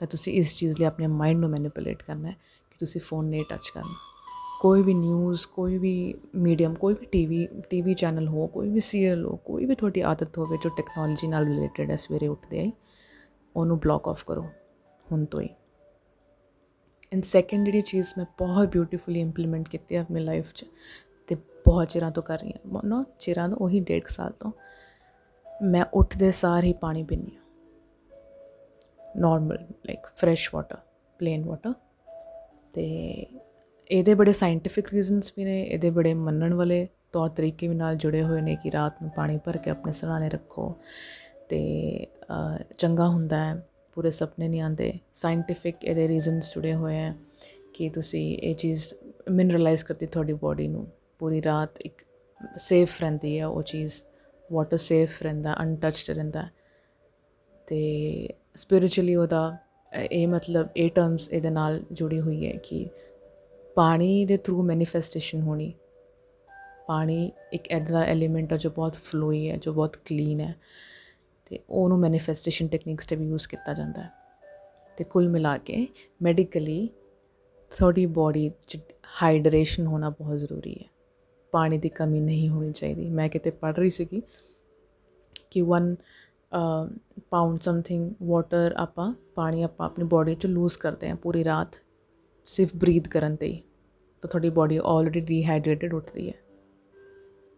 ਤਾਂ 0.01 0.07
ਤੁਸੀਂ 0.07 0.33
ਇਸ 0.33 0.57
ਚੀਜ਼ 0.57 0.81
ਲਈ 0.81 0.87
ਆਪਣੇ 0.87 1.07
ਮਾਈਂਡ 1.07 1.39
ਨੂੰ 1.39 1.51
ਮੈਨੂਪੂਲੇਟ 1.51 2.03
ਕਰਨਾ 2.03 2.29
ਹੈ 2.29 2.37
ਕਿ 2.71 2.77
ਤੁਸੀਂ 2.79 3.01
ਫੋਨ 3.01 3.25
ਨਹੀਂ 3.25 3.45
ਟੱਚ 3.49 3.71
ਕਰਨਾ। 3.75 3.95
ਕੋਈ 4.61 4.83
ਵੀ 4.83 4.95
ਨਿਊਜ਼ 4.95 5.47
ਕੋਈ 5.47 5.79
ਵੀ 5.79 6.15
ਮੀਡੀਅਮ 6.35 6.75
ਕੋਈ 6.75 6.95
ਵੀ 6.95 7.07
ਟੀਵੀ 7.07 7.47
ਟੀਵੀ 7.71 7.95
ਚੈਨਲ 7.95 8.29
ਹੋ, 8.29 8.47
ਕੋਈ 8.47 8.69
ਵੀ 8.69 8.81
ਸੀਰੀਅਲ 8.81 9.25
ਹੋ, 9.25 9.37
ਕੋਈ 9.37 9.65
ਵੀ 9.65 9.75
ਤੁਹਾਡੀ 9.75 10.01
ਆਦਤ 10.01 10.39
ਹੋਵੇ 10.39 10.57
ਜੋ 10.57 10.71
ਟੈਕਨੋਲੋਜੀ 10.71 11.29
ਨਾਲ 11.29 11.45
ਰਿਲੇਟਡ 11.45 11.91
ਹੈ, 11.91 11.97
ਸਵੇਰੇ 11.97 12.29
ਉੱਠਦੇ 12.29 12.63
ਹੀ 12.63 12.73
ਉਹਨੂੰ 13.57 13.79
ਬਲੌਕ 13.79 14.09
ਆਫ 14.09 14.25
ਕਰੋ, 14.25 14.47
ਹੁਣ 15.07 15.25
ਤੋਂ 15.25 15.41
ਹੀ। 15.41 15.49
ਐਂਡ 17.12 17.23
ਸੈਕੰਡ 17.23 17.65
ਜਿਹੜੀ 17.65 17.83
ਚੀਜ਼ 17.83 18.15
ਮੈਂ 18.19 18.27
ਬਹੁਤ 18.38 18.69
ਬਿਊਟੀਫੁਲੀ 18.69 19.21
ਇੰਪਲੀਮੈਂਟ 19.21 19.69
ਕੀਤੀ 19.69 19.97
ਹੈ 19.97 20.00
ਆਪਣੀ 20.00 20.21
ਲਾਈਫ 20.21 20.53
'ਚ 20.53 20.65
ਤੇ 21.27 21.35
ਬਹੁਤ 21.35 21.88
ਚਿਰਾਂ 21.88 22.11
ਤੋਂ 22.11 22.23
ਕਰ 22.23 22.38
ਰਹੀ 22.38 22.53
ਹਾਂ। 22.53 22.81
ਨੋ 22.85 23.05
ਚਿਰਾਂ 23.19 23.49
ਤੋਂ, 23.49 23.57
ਉਹੀ 23.57 23.81
ਡੇਢ 23.81 24.03
ਸਾਲ 24.07 24.33
ਤੋਂ। 24.33 24.53
ਮੈਂ 25.62 25.85
ਉੱਠਦੇ 25.95 26.31
ਸਾਰ 26.31 26.65
ਹੀ 26.65 26.73
ਪਾਣੀ 26.73 27.03
ਪੀਂਦੀ 27.03 27.37
ਹਾਂ। 27.37 27.43
Normal 29.17 29.59
like 29.61 30.07
fresh 30.17 30.50
water 30.55 30.77
plain 31.19 31.45
water 31.45 31.73
ਤੇ 32.73 33.27
ਇਹਦੇ 33.91 34.15
ਬੜੇ 34.15 34.33
ਸਾਇੰਟਿਫਿਕ 34.33 34.93
ਰੀਜ਼ਨਸ 34.93 35.33
ਵੀ 35.37 35.45
ਨੇ, 35.45 35.62
ਇਹਦੇ 35.62 35.91
ਬੜੇ 35.91 36.15
ਮੰਨਣ 36.15 36.55
ਵਾਲੇ 36.55 36.88
ਤੌਰ 37.12 37.29
ਤਰੀਕੇ 37.29 37.69
ਵੀ 37.69 37.75
ਨਾਲ 37.75 37.97
ਜੁੜੇ 37.97 38.23
ਹੋਏ 38.23 38.41
ਨੇ 38.41 38.57
ਕਿ 38.57 38.73
ਰਾਤ 38.73 39.03
ਨੂੰ 39.03 39.11
ਪਾਣੀ 39.11 39.38
ਭਰ 39.38 39.57
ਕੇ 39.57 39.71
ਆਪਣੇ 39.71 39.93
ਸਰਾਣੇ 39.93 40.29
ਰੱਖੋ। 40.29 40.75
ਤੇ 41.49 42.07
ਚੰਗਾ 42.79 43.09
ਹੁੰਦਾ 43.09 43.45
ਹੈ। 43.45 43.68
ਪੂਰੇ 43.99 44.11
ਸੁਪਨੇ 44.11 44.49
ਨਹੀਂ 44.49 44.61
ਆਉਂਦੇ 44.61 44.99
ਸਾਇੰਟਿਫਿਕ 45.14 45.85
ਇਹਦੇ 45.85 46.09
ਰੀਜ਼ਨਸ 46.09 46.55
ਜੁੜੇ 46.55 46.75
ਹੋਏ 46.75 46.99
ਆ 47.00 47.14
ਕਿ 47.75 47.88
ਤੁਸੀਂ 47.88 48.38
ਇਹ 48.38 48.55
ਚੀਜ਼ 48.55 48.95
ਮਿਨਰਲਾਈਜ਼ 49.31 49.85
ਕਰਦੀ 49.85 50.07
ਤੁਹਾਡੀ 50.07 50.33
ਬਾਡੀ 50.33 50.69
ਨੂੰ। 50.69 50.87
ਪੂਰੀ 51.19 51.43
ਰਾਤ 51.43 51.81
ਇੱਕ 51.81 52.05
ਸੇਫ 52.57 53.00
ਰਹਿੰਦੀ 53.00 53.38
ਹੈ 53.38 53.47
ਉਹ 53.47 53.62
ਚੀਜ਼ 53.62 54.02
ਵਾਟਰ 54.52 54.76
ਸੇਫ 54.76 55.23
ਰਹਿੰਦਾ 55.23 55.62
ਅਨਟੱਚਡ 55.62 56.14
ਰਹਿੰਦਾ। 56.14 56.49
ਤੇ 57.67 58.28
ਸਪਿਰਚੁਅਲੀ 58.55 59.14
ਉਹਦਾ, 59.14 59.57
ਇਹ 60.12 60.28
ਮਤਲਬ 60.28 60.69
ਇਹ 60.76 60.90
ਟਰਮਸ 60.90 61.28
ਇਹਦੇ 61.28 61.50
ਨਾਲ 61.50 61.83
ਜੁੜੀ 61.93 62.21
ਹੋਈ 62.21 62.47
ਹੈ 62.47 62.52
ਕਿ 62.52 62.88
ਪਾਣੀ 63.75 64.25
ਦੇ 64.25 64.37
ਥਰੂ 64.37 64.62
ਮੈਨੀਫੈਸਟੇਸ਼ਨ 64.62 65.40
ਹੋਣੀ। 65.40 65.75
ਪਾਣੀ 66.87 67.33
ਇੱਕ 67.52 67.69
ਐਡਾ 67.71 68.02
ਐਲੀਮੈਂਟ 68.02 68.52
ਹੈ 68.52 68.57
ਜੋ 68.57 68.71
ਬਹੁਤ 68.71 68.95
ਫਲੋਈ 68.95 69.50
ਹੈ, 69.50 69.57
ਜੋ 69.57 69.73
ਬਹੁਤ 69.73 69.97
ਕਲੀਨ 69.97 70.40
ਹੈ। 70.40 70.55
ਤੇ 71.49 71.59
ਉਹਨੂੰ 71.71 71.99
ਮੈਨੀਫੈਸਟੇਸ਼ਨ 71.99 72.69
ਟੈਕਨੀਕਸ 72.69 73.07
ਤੇ 73.07 73.17
ਵੀ 73.17 73.28
ਯੂਜ਼ 73.28 73.49
ਕੀਤਾ 73.49 73.75
ਜਾਂਦਾ 73.75 74.02
ਹੈ। 74.02 74.11
ਤੇ 74.97 75.05
ਕੁੱਲ 75.05 75.28
ਮਿਲਾ 75.28 75.57
ਕੇ 75.59 75.87
ਮੈਡੀਕਲੀ 76.23 76.88
ਤੁਹਾਡੀ 77.71 78.07
ਬਾਡੀ 78.07 78.50
ਚ 78.69 78.78
ਹਾਈਡਰੇਸ਼ਨ 79.23 79.87
ਹੋਣਾ 79.87 80.11
ਬਹੁਤ 80.11 80.38
ਜ਼ਰੂਰੀ 80.38 80.75
ਹੈ। 80.75 80.85
ਪਾਣੀ 81.52 81.78
ਦੀ 81.78 81.88
ਕਮੀ 81.88 82.21
ਨਹੀਂ 82.21 82.49
ਹੋਣੀ 82.49 82.73
ਚਾਹੀਦੀ। 82.73 83.09
ਮੈਂ 83.11 83.28
ਕਿਤੇ 83.28 83.50
ਪੜ 83.50 83.75
ਰਹੀ 83.76 83.90
ਸੀ 83.90 84.05
ਕਿ 84.05 85.62
1 85.62 85.95
ਪਾਉਂਡ 87.31 87.59
ਸਮਥਿੰਗ 87.61 88.11
ਵਾਟਰ 88.23 88.75
ਆਪਾਂ 88.76 89.12
ਪਾਣੀ 89.35 89.62
ਆਪਾਂ 89.62 89.87
ਆਪਣੀ 89.87 90.05
ਬਾਡੀ 90.05 90.35
'ਚ 90.35 90.47
ਲੂਜ਼ 90.47 90.78
ਕਰਦੇ 90.78 91.09
ਹਾਂ 91.09 91.17
ਪੂਰੀ 91.17 91.45
ਰਾਤ 91.45 91.78
ਸਿਰਫ 92.47 92.71
ਬਰੀਥ 92.76 93.09
ਕਰਨ 93.09 93.37
ਤੇ 93.37 93.47
ਹੀ। 93.47 93.62
ਤਾਂ 94.23 94.28
ਤੁਹਾਡੀ 94.31 94.50
ਬਾਡੀ 94.50 94.81
ਆਲਰੇਡੀ 94.85 95.21
ਡੀਹਾਈਡਰੇਟਡ 95.21 95.95
ਉੱਠਦੀ 95.95 96.28
ਹੈ। 96.28 96.35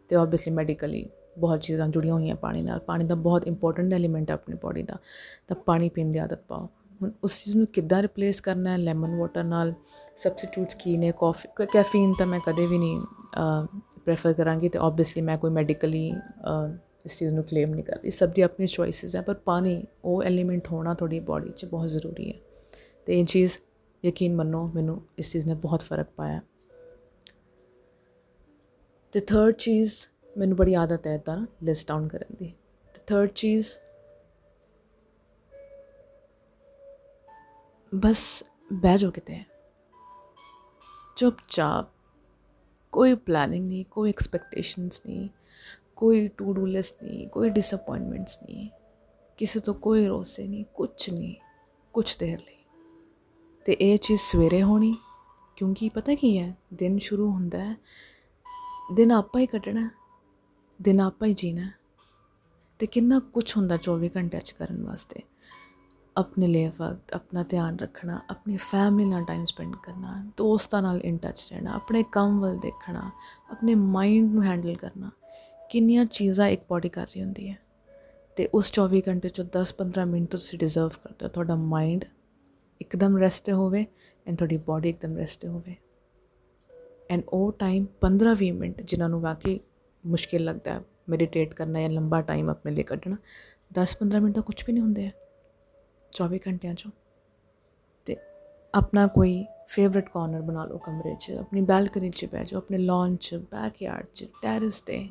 ਤੇ 0.09 0.16
ਆਬਵੀਅਸਲੀ 0.16 0.54
ਮੈਡੀਕਲੀ 0.54 1.06
ਬਹੁਤ 1.38 1.60
ਚੀਜ਼ਾਂ 1.60 1.88
ਜੁੜੀਆਂ 1.88 2.14
ਹੋਈਆਂ 2.14 2.34
ਪਾਣੀ 2.37 2.62
ਨਾਲ। 2.62 2.78
ਪਾਣੀ 2.78 3.04
ਦਾ 3.04 3.14
ਬਹੁਤ 3.14 3.46
ਇੰਪੋਰਟੈਂਟ 3.46 3.92
ਐਲੀਮੈਂਟ 3.94 4.30
ਹੈ 4.30 4.34
ਆਪਣੀ 4.34 4.56
ਬਾਡੀ 4.62 4.82
ਦਾ। 4.82 4.96
ਤਾਂ 5.49 5.56
ਪਾਣੀ 5.56 5.88
ਪੀਣ 5.88 6.12
ਦੀ 6.12 6.18
ਆਦਤ 6.18 6.42
ਪਾਓ। 6.49 6.68
ਹੁਣ 7.02 7.10
ਉਸ 7.25 7.44
ਚੀਜ਼ 7.44 7.56
ਨੂੰ 7.56 7.66
ਕਿੱਦਾਂ 7.66 8.00
ਰਿਪਲੇਸ 8.02 8.40
ਕਰਨਾ 8.40 8.72
ਹੈ? 8.72 8.78
ਲੈਮਨ 8.78 9.16
ਵਾਟਰ 9.18 9.44
ਨਾਲ 9.44 9.72
ਸਬਸਟੀਟਿਊਟਸ 10.16 10.75
ਕੀ 10.75 10.96
ਨੇ? 10.96 11.12
ਕਾਫੀ 11.18 11.49
ਕੈਫੀਨ 11.72 12.12
ਤਾਂ 12.18 12.26
ਮੈਂ 12.26 12.40
ਕਦੇ 12.46 12.66
ਵੀ 12.66 12.78
ਨਹੀਂ 12.78 13.00
ਪ੍ਰੈਫਰ 14.04 14.32
ਕਰਾਂਗੀ 14.32 14.68
ਤੇ 14.68 14.78
ਆਬਵੀਅਸਲੀ 14.78 15.22
ਮੈਂ 15.22 15.38
ਕੋਈ 15.38 15.50
ਮੈਡੀਕਲੀ 15.50 16.06
ਇਸ 17.04 17.18
ਚੀਜ਼ 17.18 17.32
ਨੂੰ 17.34 17.44
ਕਲੇਮ 17.44 17.75
ਨਹੀਂ 17.75 17.84
ਕਰ 17.84 17.96
ਰਹੀ 17.96 18.10
ਸਭ 18.10 18.28
ਦੀ 18.28 18.42
ਆਪਣੀ 18.42 18.66
ਚੋਇਸਸ 18.66 19.16
ਹੈ 19.16 19.20
ਪਰ 19.22 19.34
ਪਾਣੀ, 19.34 19.82
ਉਹ 20.04 20.22
ਐਲੀਮੈਂਟ 20.22 20.68
ਹੋਣਾ 20.72 20.94
ਤੁਹਾਡੀ 20.94 21.20
ਬਾਡੀ 21.20 21.50
'ਚ 21.50 21.64
ਬਹੁਤ 21.64 21.88
ਜ਼ਰੂਰੀ 21.88 22.28
ਹੈ। 22.30 22.38
ਤੇ 23.06 23.20
ਇਹ 23.20 23.25
ਚੀਜ਼ 23.25 23.52
ਯਕੀਨ 24.04 24.34
ਮੰਨੋ, 24.37 24.70
ਮੈਨੂੰ 24.75 25.00
ਇਸ 25.18 25.32
ਚੀਜ਼ 25.32 25.46
ਨੇ 25.46 25.54
ਬਹੁਤ 25.54 25.82
ਫ਼ਰਕ 25.82 26.08
ਪਾਇਆ। 26.16 26.40
ਤੇ 29.12 29.20
ਥਰਡ 29.20 29.54
ਚੀਜ਼ 29.54 29.92
ਮੈਨੂੰ 30.38 30.56
ਬੜੀ 30.56 30.75
ਆਦਤ 30.75 31.06
ਹੈ 31.06 31.18
ਤਾਂ 31.18 31.46
ਲਿਸਟ 31.62 31.88
ਡਾਊਨ 31.88 32.08
ਕਰਨ 32.08 32.37
ਦੀ। 32.38 32.54
ਤੇ 32.94 33.00
ਥਰਡ 33.06 33.28
ਚੀਜ਼ 33.28 33.76
ਬਸ 37.94 38.44
ਬਹਿ 38.72 38.99
ਜਾਓ 38.99 39.10
ਕਿਤੇ। 39.10 39.44
ਚੁੱਪਚਾਪ, 41.16 41.87
ਕੋਈ 42.92 43.14
ਪਲੈਨਿੰਗ 43.14 43.68
ਨਹੀਂ, 43.68 43.84
ਕੋਈ 43.84 44.08
ਐਕਸਪੈਕਟੇਸ਼ਨਸ 44.08 45.02
ਨਹੀਂ, 45.06 45.28
ਕੋਈ 45.96 46.28
ਟੂ 46.28 46.52
ਡੂ 46.52 46.66
ਲਿਸਟ 46.66 47.02
ਨਹੀਂ, 47.02 47.28
ਕੋਈ 47.28 47.50
ਡਿਸਪਾਇੰਟਮੈਂਟਸ 47.50 48.42
ਨਹੀਂ, 48.42 48.70
ਕਿਸੇ 49.37 49.60
ਤੋਂ 49.60 49.75
ਕੋਈ 49.75 50.06
ਰੋਸੇ 50.06 50.49
ਨਹੀਂ 50.49 50.64
ਕੁਝ 50.75 51.10
ਨਹੀਂ 51.10 51.34
ਕੁਝ 51.92 52.16
ਦੇਰ 52.16 52.40
ਲਈ। 52.40 52.64
ਤੇ 53.64 53.72
ਇਹ 53.72 53.99
ਚੀਜ਼ 53.99 54.20
ਸਵੇਰੇ 54.20 54.62
ਹੋਣੀ, 54.62 54.96
ਕਿਉਂਕਿ 55.56 55.88
ਪਤਾ 55.88 56.14
ਕੀ 56.14 56.38
ਹੈ, 56.38 56.56
ਦਿਨ 56.75 56.99
ਸ਼ੁਰੂ 56.99 57.30
ਹੁੰਦਾ 57.30 57.58
ਹੈ, 57.58 57.76
ਦਿਨ 58.94 59.12
ਆਪਾਂ 59.12 59.40
ਹੀ 59.40 59.46
ਕੱਟਣਾ 59.46 59.90
ਦਿਨ 60.82 61.00
ਆਪਾਂ 61.00 61.28
ਹੀ 61.28 61.34
ਜੀਣਾ 61.34 61.70
ਤੇ 62.78 62.87
ਕਿੰਨਾ 62.87 63.18
ਕੁਝ 63.18 63.56
ਹੁੰਦਾ 63.56 63.76
24 63.76 64.10
ਘੰਟਿਆਂ 64.16 64.42
ਚ 64.42 64.52
ਕਰਨ 64.52 64.84
ਵਾਸਤੇ। 64.84 65.22
ਆਪਣੇ 66.16 66.46
ਲਈ 66.46 66.68
ਵਕਤ, 66.68 67.12
ਆਪਣਾ 67.12 67.42
ਧਿਆਨ 67.42 67.78
ਰੱਖਣਾ, 67.78 68.20
ਆਪਣੀ 68.30 68.56
ਫੈਮਿਲੀ 68.56 69.10
ਨਾਲ 69.10 69.25
ਟਾਈਮ 69.25 69.44
ਸਪੈਂਡ 69.44 69.76
ਕਰਨਾ, 69.82 70.30
ਦੋਸਤਾਂ 70.37 70.82
ਨਾਲ 70.82 71.00
ਇਨ 71.00 71.16
ਟੱਚ 71.16 71.52
ਰਹਿਣਾ, 71.52 71.72
ਆਪਣੇ 71.72 72.04
ਕੰਮ 72.12 72.40
ਵੱਲ 72.40 72.58
ਦੇਖਣਾ, 72.58 73.10
ਆਪਣੇ 73.50 73.75
ਮਾਈਂਡ 73.75 74.32
ਨੂੰ 74.32 74.44
ਹੈਂਡਲ 74.44 74.76
ਕਰਨਾ, 74.76 75.10
ਕਿੰਨੀਆਂ 75.70 76.04
ਚੀਜ਼ਾਂ 76.04 76.49
ਇੱਕ 76.49 76.62
ਬਾਡੀ 76.70 76.88
ਕਰ 76.88 77.06
ਰਹੀ 77.06 77.22
ਹੁੰਦੀ 77.22 77.49
ਹੈ। 77.49 77.58
ਤੇ 78.37 78.49
ਉਸ 78.54 78.72
24 78.72 79.02
ਘੰਟੇ 79.08 79.28
ਚੋਂ 79.28 79.44
10-15 79.44 80.04
ਮਿੰਟ 80.04 80.30
ਤੁਸੀਂ 80.30 80.58
ਡਿਜ਼ਰਵ 80.58 80.88
ਕਰਦੇ 80.88 81.26
ਹੋ। 81.26 81.30
ਤੁਹਾਡਾ 81.30 81.54
ਮਾਈਂਡ 81.54 82.04
ਇੱਕਦਮ 82.80 83.18
ਰੈਸਟ 83.18 83.44
ਤੇ 83.44 83.52
ਹੋਵੇ 83.52 83.87
ਐਂਡ 84.26 84.37
ਤੁਹਾਡੀ 84.37 84.56
ਬਾਡੀ 84.56 84.88
ਇੱਕਦਮ 84.88 85.16
ਰੈਸਟ 85.16 85.40
ਤੇ 85.40 85.49
ਹੋਵੇ। 85.49 85.76
ਐਂਡ 87.10 87.22
ਉਹ 87.28 87.52
ਟਾਈਮ 87.52 87.87
15-20 88.00 88.50
ਮਿੰਟ 88.50 88.82
ਜਿਨ੍ਹਾਂ 88.82 89.08
ਨੂੰ 89.08 89.20
ਵਾਕਈ 89.20 89.60
ਮੁਸ਼ਕਿਲ 90.07 90.45
ਲੱਗਦਾ 90.45 90.73
ਹੈ 90.73 90.80
ਮੈਡੀਟੇਟ 91.09 91.54
ਕਰਨਾ 91.54 91.80
ਜਾਂ 91.80 91.88
ਲੰਬਾ 91.88 92.21
ਟਾਈਮ 92.21 92.50
ਆਪਣੇ 92.50 92.73
ਲਈ 92.73 92.83
ਕੱਢਣਾ। 92.83 93.16
10-15 93.73 94.21
ਮਿੰਟ 94.21 94.35
ਤਾਂ 94.35 94.42
ਕੁਝ 94.42 94.64
ਵੀ 94.66 94.73
ਨਹੀਂ 94.73 94.83
ਹੁੰਦੇ 94.83 95.07
ਆ। 95.07 95.11
24 96.12 96.40
ਘੰਟਿਆਂ 96.49 96.75
ਚੋਂ। 96.75 96.90
ਤੇ 98.04 98.16
ਆਪਣਾ 98.75 99.07
ਕੋਈ 99.07 99.47
ਫੇਵਰਿਟ 99.69 100.09
ਕਾਰਨਰ 100.09 100.40
ਬਣਾ 100.40 100.64
ਲਓ 100.64 100.78
ਕਮਰੇ 100.78 101.16
'ਚ, 101.21 101.30
ਆਪਣੀ 101.30 101.61
ਬੈਲਕਨੀ 101.61 102.11
'ਚ 102.11 102.26
ਬਹਿ 102.26 102.45
ਜਾਓ, 102.45 102.59
ਆਪਣੇ 102.59 102.78
ਲਾਨ 102.78 103.16
'ਚ 103.16 103.35
ਬੈਕਯਾਰਡ 103.35 104.07
'ਚ 104.14 104.26
ਟੈਰੇਸ 104.42 104.80
ਤੇ। 104.80 105.09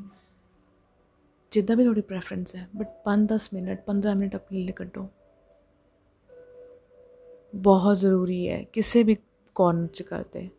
ਜਿੱਦਾਂ 1.51 1.75
ਵੀ 1.75 1.83
ਤੁਹਾਡੀ 1.83 2.01
ਪ੍ਰੈਫਰੈਂਸ 2.01 2.55
ਹੈ 2.55 2.67
ਬਟ 2.75 2.87
5-10 3.05 3.49
ਮਿੰਟ 3.53 3.81
15 3.85 4.15
ਮਿੰਟ 4.15 4.35
ਆਪਣੇ 4.35 4.63
ਲਈ 4.63 4.71
ਕੱਢੋ। 4.71 5.09
ਬਹੁਤ 7.55 7.97
ਜ਼ਰੂਰੀ 7.97 8.49
ਹੈ 8.49 8.63
ਕਿਸੇ 8.63 9.03
ਵੀ 9.03 9.17
ਕਾਰਨਰ 9.55 9.87
'ਚ 9.87 10.01
ਕਰਦੇ। 10.01 10.49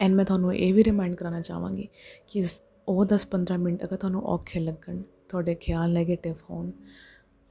ਐਂਡ 0.00 0.14
ਮੈਂ 0.14 0.24
ਤੁਹਾਨੂੰ 0.24 0.56
ਇਹ 0.56 0.74
ਵੀ 0.74 0.84
ਰਿਮਾਈਂਡ 0.84 1.14
ਕਰਾਉਣਾ 1.14 1.40
ਚਾਹਾਂਗੀ 1.40 1.88
ਕਿ 2.26 2.46
ਉਹ 2.88 3.04
10-15 3.06 3.56
ਮਿੰਟ 3.58 3.84
ਅਗਰ 3.84 3.96
ਤੁਹਾਨੂੰ 3.96 4.22
ਔਖੇ 4.26 4.60
ਲੱਗਣ, 4.60 5.02
ਤੁਹਾਡੇ 5.28 5.54
ਖਿਆਲ 5.54 5.96
네ਗੇਟਿਵ 5.96 6.34
ਹੋਣ, 6.50 6.70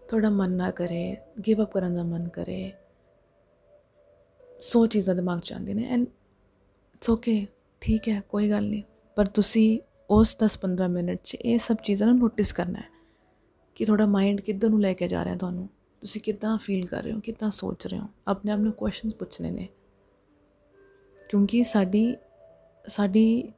ਤੁਹਾਡਾ 0.01 0.29
ਮਨ 0.29 0.51
ਨਾ 0.51 0.69
ਕਰੇ 0.71 1.15
ਗਿਵ 1.47 1.63
ਅਪ 1.63 1.71
ਕਰਨ 1.71 1.95
ਦਾ 1.95 2.03
ਮਨ 2.03 2.27
ਕਰੇ, 2.29 2.71
ਸੋ 4.61 4.85
ਚੀਜ਼ਾਂ 4.87 5.15
ਦਿਮਾਗ 5.15 5.39
ਚ 5.39 5.53
ਆਉਂਦੀਆਂ 5.53 5.75
ਨੇ 5.75 5.85
ਐਂਡ 5.85 6.03
ਇਟਸ 6.03 7.09
ਓਕੇ 7.09 7.45
ਠੀਕ 7.81 8.07
ਹੈ, 8.09 8.21
ਕੋਈ 8.29 8.49
ਗੱਲ 8.49 8.67
ਨਹੀਂ। 8.69 8.83
ਪਰ 9.17 9.25
ਤੁਸੀਂ 9.27 9.79
ਉਸ 10.09 10.35
10-15 10.37 10.87
ਮਿੰਟ 10.87 11.19
'ਚ 11.23 11.35
ਇਹ 11.35 11.57
ਸਭ 11.59 11.77
ਚੀਜ਼ਾਂ 11.83 12.07
ਨੂੰ 12.07 12.17
ਨੋਟਿਸ 12.17 12.51
ਕਰਨਾ 12.53 12.79
ਹੈ 12.79 12.89
ਕਿ 13.77 13.85
ਤੁਹਾਡਾ 13.85 14.05
ਮਾਈਂਡ 14.05 14.41
ਕਿੱਧਰ 14.41 14.69
ਨੂੰ 14.69 14.81
ਲੈ 14.81 14.93
ਕੇ 14.93 15.07
ਜਾ 15.07 15.23
ਰਿਹਾ 15.25 15.35
ਤੁਹਾਨੂੰ। 15.35 15.67
ਤੁਸੀਂ 16.01 16.21
ਕਿੱਦਾਂ 16.21 16.57
ਫੀਲ 16.57 16.85
ਕਰ 16.85 17.03
ਰਹੇ 17.03 17.11
ਹੋ, 17.11 17.19
ਕਿੱਦਾਂ 17.19 17.49
ਸੋਚ 17.49 17.87
ਰਹੇ 17.87 17.99
ਹੋ, 17.99 18.07
ਆਪਣੇ 18.27 18.51
ਆਪ 18.51 18.59
ਨੂੰ 18.59 18.71
ਕੁਐਸਚਨਸ 18.73 19.15
ਪੁੱਛਣੇ 19.15 19.51
ਨੇ। 19.51 19.67
ਕਿਉਂਕਿ 21.29 21.63
ਸਾਡੀ 21.63 22.15
ਸਾਡੀ 22.85 23.53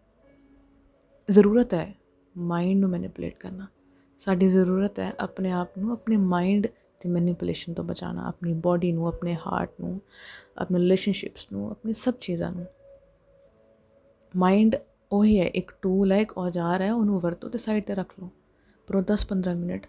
ਜ਼ਰੂਰਤ 1.29 1.73
ਹੈ 1.73 1.95
ਮਾਈਂਡ 2.37 2.79
ਨੂੰ 2.79 2.89
ਮੈਨੀਪੂਲੇਟ 2.89 3.37
ਕਰਨਾ। 3.37 3.67
ਸਾਡੀ 4.19 4.47
ਜ਼ਰੂਰਤ 4.47 4.99
ਹੈ 4.99 5.13
ਆਪਣੇ 5.19 5.51
ਆਪ 5.51 5.77
ਨੂੰ 5.77 5.91
ਆਪਣੇ 5.91 6.17
ਮਾਈਂਡ 6.17 6.67
ਦੀ 6.67 7.09
ਮੈਨੀਪੂਲੇਸ਼ਨ 7.09 7.73
ਤੋਂ 7.73 7.83
ਬਚਾਉਣਾ, 7.83 8.27
ਆਪਣੀ 8.27 8.53
ਬਾਡੀ 8.53 8.91
ਨੂੰ, 8.91 9.07
ਆਪਣੇ 9.07 9.35
ਹਾਰਟ 9.35 9.69
ਨੂੰ, 9.81 10.01
ਆਪਣੇ 10.57 10.79
ਰਿਲੇਸ਼ਨਸ਼ਿਪਸ 10.79 11.47
ਨੂੰ, 11.51 11.71
ਆਪਣੀ 11.71 11.93
ਸਭ 11.93 12.13
ਚੀਜ਼ਾਂ 12.13 12.51
ਨੂੰ। 12.51 12.65
ਮਾਈਂਡ 14.35 14.75
ਉਹੀ 15.11 15.39
ਹੈ, 15.39 15.47
ਇੱਕ 15.47 15.71
ਟੂਲ 15.81 16.11
ਹੈ, 16.11 16.21
ਇੱਕ 16.21 16.37
ਔਜ਼ਾਰ 16.37 16.81
ਹੈ, 16.81 16.93
ਉਹਨੂੰ 16.93 17.19
ਵਰਤੋ 17.19 17.49
ਤੇ 17.49 17.57
ਸਾਈਡ 17.57 17.83
ਤੇ 17.83 17.95
ਰੱਖ 17.95 18.13
ਲਓ। 18.19 18.29
ਪਰ 18.87 18.95
ਉਹ 18.95 19.01
10-15 19.01 19.55
ਮਿੰਟ 19.55 19.87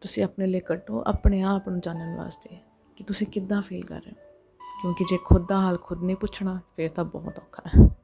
ਤੁਸੀਂ 0.00 0.24
ਆਪਣੇ 0.24 0.46
ਲਈ 0.46 0.60
ਕੱਟੋ 0.60 1.04
ਆਪਣੇ 1.06 1.42
ਆਪ 1.42 1.68
ਨੂੰ 1.68 1.80
ਜਾਣਨ 1.80 2.16
ਵਾਸਤੇ 2.16 2.56
ਕਿ 2.96 3.04
ਤੁਸੀਂ 3.04 3.26
ਕਿੱਦਾਂ 3.26 3.62
ਫੀਲ 3.62 3.84
ਕਰ 3.84 4.00
ਰਹੇ 4.00 4.12
ਹੋ। 4.12 4.32
ਕਿਉਂਕਿ 4.82 5.04
ਜੇ 5.04 5.18
ਖੁਦ 5.24 5.48
ਦਾ 5.48 5.60
ਹਾਲ 5.60 5.78
ਖੁਦ 5.82 6.02
ਨਹੀਂ 6.02 6.16
ਪੁੱਛਣਾ, 6.16 6.60
ਫਿਰ 6.76 6.90
ਤਾਂ 6.90 7.04
ਬਹੁਤ 7.04 7.38
ਔਖਾ 7.38 7.62
ਹੈ। 7.66 7.95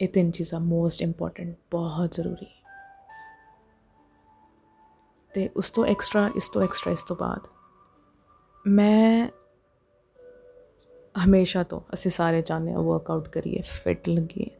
ਇਹ 0.00 0.08
ਤਿੰਨ 0.08 0.30
ਚੀਜ਼ਾਂ 0.30 0.60
ਮੋਸਟ 0.60 1.02
ਇੰਪੋਰਟੈਂਟ 1.02 1.56
ਬਹੁਤ 1.70 2.14
ਜ਼ਰੂਰੀ 2.14 2.46
ਤੇ 5.34 5.48
ਉਸ 5.56 5.70
ਤੋਂ 5.70 5.84
ਐਕਸਟਰਾ 5.86 6.30
ਇਸ 6.36 6.48
ਤੋਂ 6.48 6.62
ਐਕਸਟਰਾ 6.62 6.92
ਇਸ 6.92 7.02
ਤੋਂ 7.04 7.16
ਬਾਅਦ 7.16 7.48
ਮੈਂ 8.64 9.28
ਹਮੇਸ਼ਾ 11.14 11.62
ਤੋਂ 11.62 11.80
ਅਸੀਂ 11.94 12.10
ਸਾਰੇ 12.10 12.42
ਚਾਹੁੰਦੇ 12.42 12.72
ਹਾਂ 12.72 12.82
ਵਰਕਆਊਟ 12.82 13.28
ਕਰੀਏ 13.28 13.62
ਫਿਟ 13.64 14.08
ਲੱਗੀਏ 14.08 14.50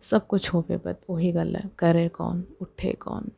ਸਭ 0.00 0.20
ਕੁਝ 0.20 0.48
ਹੋਵੇ 0.54 0.76
ਬਟ 0.76 0.96
ਉਹੀ 1.08 1.34
ਗੱਲ 1.34 1.56
ਹੈ 1.56 1.62
ਕਰੇ 1.78 2.08
ਕੌਣ 2.08 2.42
ਉੱਠੇ 2.60 2.92
ਕੌਣ 3.00 3.28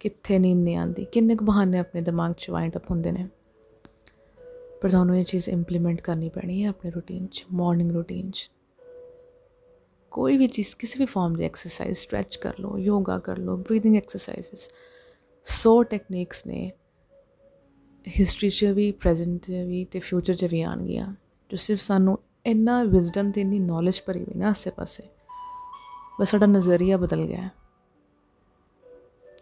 ਕਿੱਥੇ 0.00 0.38
ਨੀਂਦ 0.38 0.58
ਨਹੀਂ 0.58 0.76
ਆਉਂਦੀ 0.76 1.04
ਕਿੰਨੇ 1.04 1.36
ਕੁ 1.36 1.44
ਬਹਾਨੇ 1.44 1.78
ਆਪਣੇ 1.78 2.02
ਦਿਮਾਗ 2.02 2.32
'ਚ 2.32 2.50
ਵਾਈਂਡ 2.50 2.76
ਅਪ 2.76 2.90
ਹੁੰਦੇ 2.90 3.12
ਨੇ 3.12 3.28
ਪਰ 4.82 4.90
ਤੁਹਾਨੂੰ 4.90 5.16
ਇਹ 5.16 5.24
ਚੀਜ਼ 5.24 5.48
ਇੰਪਲੀਮੈਂਟ 5.48 6.00
ਕਰਨੀ 6.00 6.28
ਪੈਣੀ 6.28 6.62
ਹੈ 6.64 6.68
ਆਪਣੇ 6.68 6.90
ਰੂਟੀਨ 6.90 7.26
'ਚ 7.26 7.44
ਮਾਰਨਿੰਗ 7.52 7.90
ਰੂਟੀਨ 7.90 8.30
'ਚ 8.30 8.50
ਕੋਈ 10.16 10.36
ਵੀ 10.36 10.46
ਚੀਜ਼ 10.46 10.74
ਕਿਸੇ 10.76 10.98
ਵੀ 10.98 11.04
ਫਾਰਮ 11.04 11.34
ਦੀ 11.34 11.44
ਐਕਸਰਸਾਈਜ਼ 11.44 11.98
ਸਟ੍ਰੈਚ 11.98 12.36
ਕਰ 12.36 12.54
ਲਓ 12.60 12.76
ਯੋਗਾ 12.78 13.18
ਕਰ 13.18 13.38
ਲਓ 13.38 13.56
ਬਰੀਥਿੰਗ 13.56 13.96
ਐਕਸਰਸਾਈਜ਼ਸ 13.96 14.68
ਸੋ 15.46 15.82
ਟੈਕਨੀਕਸ 15.82 16.46
ਨੇ 16.46 16.70
ਹਿਸਟਰੀ 18.06 18.48
'ਚ 18.50 18.64
ਵੀ 18.64 18.90
ਪ੍ਰੈਜ਼ੈਂਟ 18.92 19.38
'ਚ 19.40 19.64
ਵੀ 19.66 19.84
ਤੇ 19.84 19.98
ਫਿਊਚਰ 19.98 20.34
'ਚ 20.34 20.44
ਵੀ 20.44 20.62
ਆਣਗੀਆਂ 20.62 21.06
ਜੋ 21.50 21.56
ਸਿਰਫ 21.56 21.80
ਸਾਨੂੰ 21.80 22.18
ਇੰਨਾ 22.46 22.82
ਵਿਜ਼ਡਮ 22.84 23.30
ਤੇ 23.30 23.40
ਇੰਨੀ 23.40 23.58
ਨੌਲੇਜ 23.58 24.00
ਭਰੀ 24.06 24.24
ਹੋਈ 24.24 24.38
ਨਾ 24.38 24.48
ਆਸੇ 24.48 24.70
ਪਾਸੇ 24.70 25.02
ਬਸ 26.20 26.30
ਸਾਡਾ 26.30 26.46
ਨਜ਼ਰੀਆ 26.46 26.96
ਬਦਲ 26.96 27.26
ਗਿਆ 27.26 27.48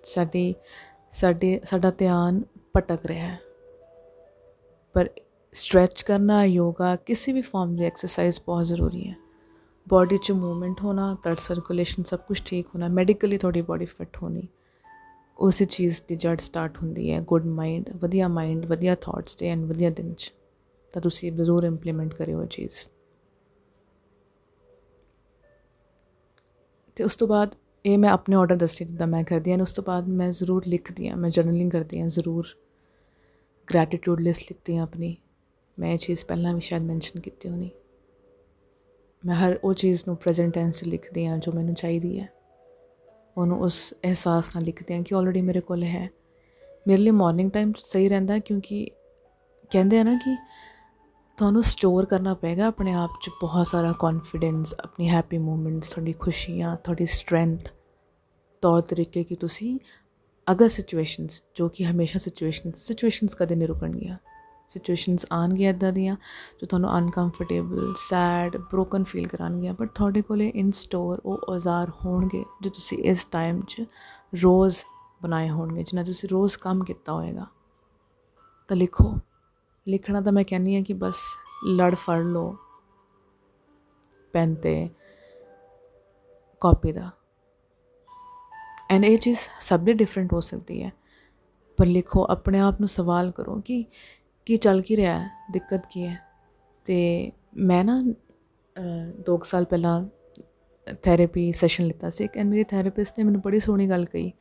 ਸਾਡੀ 0.04 0.54
ਸਾਡੇ 1.12 1.60
ਸਾਡਾ 1.64 1.90
ਧਿਆਨ 1.90 2.42
ਭਟਕ 2.76 3.06
ਰਿਹਾ 3.06 3.28
ਹੈ 3.28 3.38
ਪਰ 4.94 5.08
ਸਟ੍ਰੈਚ 5.54 6.02
ਕਰਨਾ 6.02 6.44
ਯੋਗਾ 6.44 6.96
ਕਿਸੇ 6.96 7.32
ਵੀ 7.32 7.42
ਫਾਰਮ 7.42 7.76
ਦੀ 7.76 7.84
ਐਕਸਰਸਾਈਜ਼ 7.84 8.40
ਬਹੁਤ 8.46 8.66
ਜ਼ਰੂਰੀ 8.66 9.08
ਹੈ 9.08 9.23
ਬਾਡੀ 9.88 10.16
'ਚ 10.16 10.32
ਮੂਵਮੈਂਟ 10.32 10.80
ਹੋਣਾ 10.80 11.14
ਬਲੱਡ 11.14 11.38
ਸਰਕੂਲੇਸ਼ਨ 11.38 12.02
ਸਭ 12.02 12.18
ਕੁਝ 12.18 12.42
ਠੀਕ 12.44 12.66
ਹੋਣਾ 12.66 12.88
ਮੈਡੀਕਲੀ 12.88 13.38
ਤੁਹਾਡੀ 13.38 13.62
ਬਾਡੀ 13.62 13.84
ਫਿਟ 13.84 14.16
ਹੋਣੀ। 14.22 14.48
ਉਸੇ 15.38 15.64
ਚੀਜ਼ 15.64 16.02
ਦੀ 16.08 16.16
ਜੜ 16.16 16.40
ਸਟਾਰਟ 16.40 16.78
ਹੁੰਦੀ 16.78 17.12
ਹੈ 17.12 17.20
ਗੁੱਡ 17.20 17.46
ਮਾਈਂਡ 17.46 17.90
ਵਧੀਆ 17.96 18.28
ਮਾਈਂਡ 18.28 18.66
ਵਧੀਆ 18.66 18.94
ਥਾਟਸ 18.94 19.34
ਤੇ 19.34 19.48
ਐਂਡ 19.48 19.64
ਵਧੀਆ 19.64 19.90
ਦਿਨ 19.90 20.14
'ਚ। 20.14 20.32
ਤਾਂ 20.92 21.02
ਤੁਸੀਂ 21.02 21.32
ਜ਼ਰੂਰ 21.32 21.64
ਇੰਪਲੀਮੈਂਟ 21.64 22.14
ਕਰਿਓ 22.14 22.42
ਇਹ 22.42 22.48
ਚੀਜ਼। 22.48 22.88
ਤੇ 26.96 27.04
ਉਸ 27.04 27.16
ਤੋਂ 27.16 27.28
ਬਾਅਦ 27.28 27.54
ਇਹ 27.86 27.98
ਮੈਂ 27.98 28.10
ਆਪਣੇ 28.10 28.36
ਆਰਡਰ 28.36 28.56
ਦੱਸਦੀ 28.56 28.84
ਜਿੱਦਾਂ 28.84 29.06
ਮੈਂ 29.06 29.24
ਕਰਦੀ 29.24 29.52
ਹਾਂ, 29.52 29.58
ਉਸ 29.58 29.72
ਤੋਂ 29.72 29.84
ਬਾਅਦ 29.84 30.08
ਮੈਂ 30.08 30.30
ਜ਼ਰੂਰ 30.30 30.62
ਲਿਖਦੀ 30.66 31.08
ਹਾਂ, 31.08 31.16
ਮੈਂ 31.16 31.30
ਜਰਨਲਿੰਗ 31.30 31.70
ਕਰਦੀ 31.70 32.00
ਹਾਂ, 32.00 32.08
ਜ਼ਰੂਰ 32.08 32.46
ਗ੍ਰੈਟੀਟਿਊਡ 33.70 34.20
ਲਿਸਟ 34.20 34.42
ਲਿਖਦੀ 34.42 34.76
ਹਾਂ 34.76 34.82
ਆਪਣੀ। 34.82 35.16
ਮੈਂ 35.78 35.92
ਇਹ 35.92 35.98
ਚੀਜ਼ 35.98 36.24
ਪਹਿਲਾਂ 36.24 36.54
ਵੀ 36.54 36.60
ਸ਼ਾਇਦ 36.60 36.82
ਮੈਂਸ਼ਨ 36.82 37.20
ਕੀਤੀ 37.20 37.48
ਹੋਣੀ। 37.48 37.70
ਮੈਂ 39.24 39.36
ਹਰ 39.36 39.58
ਉਹ 39.64 39.74
ਚੀਜ਼ 39.74 40.04
ਨੂੰ 40.06 40.16
ਪ੍ਰੈਜ਼ੈਂਟ 40.16 40.54
ਟੈਂਸ 40.54 40.80
'ਚ 40.80 40.84
ਲਿਖਦੀ 40.84 41.26
ਹਾਂ 41.26 41.38
ਜੋ 41.38 41.52
ਮੈਨੂੰ 41.52 41.74
ਚਾਹੀਦੀ 41.74 42.20
ਹੈ। 42.20 42.28
ਉਹਨੂੰ 43.36 43.60
ਉਸ 43.60 43.94
ਅਹਿਸਾਸ 44.04 44.56
ਨਾਲ 44.56 44.64
ਲਿਖਦੇ 44.64 44.94
ਹਾਂ 44.94 45.02
ਕਿ 45.02 45.14
ਆਲਰੇਡੀ 45.14 45.40
ਮੇਰੇ 45.40 45.60
ਕੋਲ 45.60 45.82
ਹੈ। 45.82 46.10
ਮੇਰੇ 46.86 47.02
ਲਈ 47.02 47.10
ਮਾਰਨਿੰਗ 47.10 47.50
ਟਾਈਮ 47.50 47.72
ਸਹੀ 47.84 48.08
ਰਹਿੰਦਾ 48.08 48.38
ਕਿਉਂਕਿ 48.38 48.90
ਕਹਿੰਦੇ 49.70 49.98
ਆ 49.98 50.02
ਨਾ 50.02 50.14
ਕਿ 50.14 50.36
ਤੁਹਾਨੂੰ 51.36 51.62
ਸਟੋਰ 51.62 52.06
ਕਰਨਾ 52.06 52.34
ਪਏਗਾ 52.34 52.66
ਆਪਣੇ 52.66 52.92
ਆਪ 52.92 53.10
'ਚ 53.22 53.30
ਬਹੁਤ 53.40 53.66
ਸਾਰਾ 53.66 53.94
ਕੌਨਫੀਡੈਂਸ 53.98 54.74
ਆਪਣੀ 54.74 55.08
ਹੈਪੀ 55.08 55.38
ਮੂਮੈਂਟਸ 55.38 55.90
ਤੁਹਾਡੀ 55.90 56.12
ਖੁਸ਼ੀਆਂ, 56.12 56.76
ਤੁਹਾਡੀ 56.76 57.06
ਸਟਰੈਂਥ 57.06 57.68
ਤੌਰ 58.62 58.80
ਤਰੀਕੇ 58.80 59.24
ਕਿ 59.24 59.34
ਤੁਸੀਂ 59.34 59.78
ਅਗਰ 60.52 60.68
ਸਿਚੁਏਸ਼ਨਸ 60.68 61.42
ਜੋ 61.54 61.68
ਕਿ 61.68 61.84
ਹਮੇਸ਼ਾ 61.84 62.18
ਸਿਚੁਏਸ਼ਨਸ 62.18 62.78
ਸਿਚੁਏਸ਼ਨਸ 62.78 63.34
ਕਦੇ 63.34 63.56
ਨਹੀਂ 63.56 63.68
ਰੁਕਣਗੀਆਂ। 63.68 64.18
ਸਿਚੁਏਸ਼ਨਸ 64.74 65.26
ਆਣਗੀਆਂ 65.32 65.70
ਇਦਾਂ 65.70 65.92
ਦੀਆਂ 65.92 66.16
ਜੋ 66.60 66.66
ਤੁਹਾਨੂੰ 66.66 66.98
ਅਨਕੰਫਰਟੇਬਲ 66.98 67.94
ਸੈਡ 67.96 68.56
ਬ੍ਰੋਕਨ 68.56 69.04
ਫੀਲ 69.04 69.28
ਕਰਾਣਗੀਆਂ 69.28 69.74
ਬਟ 69.74 69.90
ਤੁਹਾਡੇ 69.90 70.22
ਕੋਲੇ 70.22 70.48
ਇਨ 70.48 70.70
ਸਟੋਰ 70.70 71.22
ਉਹ 71.24 71.38
ਔਜ਼ਾਰ 71.48 71.92
ਹੋਣਗੇ 72.04 72.44
ਜੋ 72.60 72.70
ਤੁਸੀਂ 72.70 72.98
ਇਸ 72.98 73.26
ਟਾਈਮ 73.26 73.62
'ਚ 73.62 73.84
ਰੋਜ਼ 74.42 74.80
ਬਣਾਏ 75.22 75.50
ਹੋਣਗੇ 75.50 75.82
ਜਿਨ੍ਹਾਂ 75.82 76.04
ਤੁਸੀਂ 76.04 76.28
ਰੋਜ਼ 76.28 76.58
ਕੰਮ 76.58 76.84
ਕੀਤਾ 76.84 77.12
ਹੋਏਗਾ। 77.12 77.46
ਤਾਂ 78.68 78.76
ਲਿਖੋ। 78.76 79.18
ਲਿਖਣਾ 79.88 80.20
ਤਾਂ 80.20 80.32
ਮੈਂ 80.32 80.44
ਕਹਿੰਨੀ 80.44 80.76
ਆ 80.76 80.82
ਕਿ 80.82 80.92
ਬਸ 80.92 81.16
ਲੜ 81.66 81.94
ਫੜ 81.94 82.18
ਲਓ। 82.18 82.56
ਪੈਨ 84.32 84.54
ਤੇ 84.54 84.90
ਕਾਪੀ 86.60 86.92
ਦਾ। 86.92 87.10
ਐਂਡ 88.90 89.04
ਇਹ 89.04 89.18
ਚੀਜ਼ 89.18 89.38
ਸਭ 89.60 89.80
ਦੇ 89.80 89.92
ਡਿਫਰੈਂਟ 89.92 90.32
ਹੋ 90.32 90.40
ਸਕਦੀ 90.40 90.82
ਹੈ। 90.82 90.92
ਪਰ 91.76 91.86
ਲਿਖੋ, 91.86 92.26
ਆਪਣੇ 92.30 92.60
ਆਪ 92.60 92.80
ਨੂੰ 92.80 92.88
ਸਵਾਲ 92.88 93.30
ਕਰੋ 93.30 93.60
ਕਿ 93.60 93.84
ਕੀ 94.46 94.56
ਚੱਲ 94.56 94.80
ਕੀ 94.80 94.96
ਰਿਹਾ 94.96 95.18
ਹੈ, 95.18 95.28
ਦਿੱਕਤ 95.52 95.86
ਕੀ 95.90 96.06
ਹੈ? 96.06 96.18
ਤੇ 96.86 97.32
ਮੈਂ 97.56 97.84
ਨਾ 97.84 98.00
2 99.26 99.38
ਸਾਲ 99.44 99.64
ਪਹਿਲਾਂ 99.64 100.02
ਥੈਰੇਪੀ 101.02 101.50
ਸੈਸ਼ਨ 101.52 101.84
ਲਿੱਤਾ 101.84 102.10
ਸੀ 102.10 102.28
ਐਂਡ 102.36 102.48
ਮੇਰੀ 102.48 102.64
ਥੈਰੇਪਿਸਟ 102.64 103.18
ਨੇ 103.18 103.24
ਮੈਨੂੰ 103.24 103.40
ਬੜੀ 103.40 103.60
ਸੋਹਣੀ 103.60 103.88
ਗੱਲ 103.90 104.04
ਕਹੀ। 104.04 104.32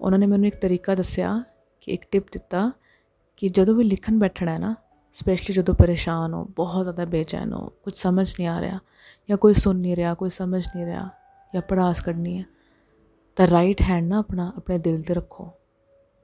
ਉਹਨਾਂ 0.00 0.18
ਨੇ 0.18 0.26
ਮੈਨੂੰ 0.26 0.46
ਇੱਕ 0.46 0.56
ਤਰੀਕਾ 0.56 0.94
ਦੱਸਿਆ 0.94 1.42
ਕਿ 1.82 1.92
ਇੱਕ 1.92 2.04
ਟਿਪ 2.10 2.26
ਦਿੱਤਾ 2.32 2.70
ਕਿ 3.36 3.48
ਜਦੋਂ 3.48 3.74
ਵੀ 3.74 3.84
ਲਿਖਣ 3.84 4.18
ਬੈਠਣਾ 4.18 4.52
ਹੈ 4.52 4.58
ਨਾ 4.58 4.74
ਸਪੈਸ਼ਲੀ 5.14 5.54
ਜਦੋਂ 5.54 5.74
ਪਰੇਸ਼ਾਨ 5.74 6.34
ਹੋ, 6.34 6.44
ਬਹੁਤ 6.56 6.82
ਜ਼ਿਆਦਾ 6.82 7.04
ਬੇਚੈਨ 7.04 7.52
ਹੋ 7.52 7.66
ਕੁਝ 7.84 7.94
ਸਮਝ 7.94 8.28
ਨਹੀਂ 8.28 8.46
ਆ 8.48 8.60
ਰਿਹਾ, 8.60 8.78
ਜਾਂ 9.28 9.36
ਕੋਈ 9.36 9.54
ਸੁਣ 9.54 9.76
ਨਹੀਂ 9.76 9.96
ਰਿਹਾ, 9.96 10.14
ਕੋਈ 10.14 10.30
ਸਮਝ 10.30 10.66
ਨਹੀਂ 10.66 10.86
ਰਿਹਾ, 10.86 11.08
ਜਾਂ 11.52 11.62
ਪੜਾਸ 11.62 12.00
ਕੱਢਣੀ 12.00 12.38
ਹੈ, 12.38 12.44
ਤਾਂ 13.36 13.46
ਰਾਈਟ 13.48 13.82
ਹੈਂਡ 13.82 14.08
ਨਾ 14.08 14.18
ਆਪਣਾ, 14.18 14.52
ਆਪਣੇ 14.56 14.78
ਦਿਲ 14.78 15.02
ਤੇ 15.02 15.14
ਰੱਖੋ 15.14 15.50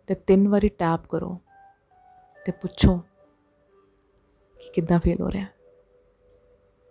ਤੇ 0.08 0.14
ਤਿੰਨ 0.16 0.48
ਵਾਰੀ 0.48 0.68
ਟੈਪ 0.68 1.06
ਕਰੋ। 1.08 1.38
ਤੇ 2.48 2.52
ਪੁੱਛੋ 2.52 2.96
ਕਿ 4.60 4.68
ਕਿੱਦਾਂ 4.74 4.98
ਫੀਲ 5.00 5.20
ਹੋ 5.20 5.30
ਰਿਹਾ 5.30 5.46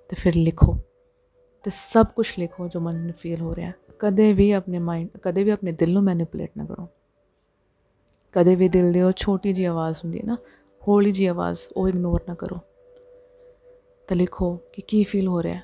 ਤੇ 0.09 0.15
ਫਿਰ 0.15 0.35
ਲਿਖੋ। 0.35 0.77
ਤੇ 1.63 1.69
ਸਭ 1.69 2.05
ਕੁਝ 2.05 2.27
ਲਿਖੋ 2.39 2.67
ਜੋ 2.67 2.79
ਮਨ 2.79 2.95
ਨੂੰ 2.95 3.13
ਫੀਲ 3.13 3.39
ਹੋ 3.41 3.55
ਰਿਹਾ 3.55 3.71
ਕਦੇ 3.99 4.33
ਵੀ 4.33 4.51
ਆਪਣੇ 4.51 4.79
ਮਾਈਂਡ 4.79 5.17
ਕਦੇ 5.17 5.43
ਵੀ 5.43 5.49
ਆਪਣੇ 5.49 5.71
ਦਿਲ 5.71 5.93
ਨੂੰ 5.93 6.03
ਮੈਨੀਪੂਲੇਟ 6.03 6.51
ਨਾ 6.57 6.65
ਕਰੋ। 6.65 6.87
ਕਦੇ 8.33 8.55
ਵੀ 8.55 8.69
ਦਿਲ 8.69 8.91
ਦੇ 8.93 9.01
ਉਹ 9.01 9.11
ਛੋਟੀ 9.15 9.53
ਜੀ 9.53 9.65
ਆਵਾਜ਼ 9.65 10.01
ਹੁੰਦੀ 10.05 10.19
ਹੈ 10.19 10.23
ਨਾ, 10.25 10.37
ਹੌਲੀ 10.87 11.11
ਜੀ 11.11 11.25
ਆਵਾਜ਼, 11.25 11.67
ਉਹ 11.77 11.89
ਇਗਨੋਰ 11.89 12.21
ਨਾ 12.27 12.35
ਕਰੋ। 12.35 12.59
ਤਾਂ 14.07 14.17
ਲਿਖੋ 14.17 14.55
ਕਿ 14.73 14.81
ਕੀ 14.81 15.03
ਫੀਲ 15.03 15.27
ਹੋ 15.27 15.43
ਰਿਹਾ 15.43 15.61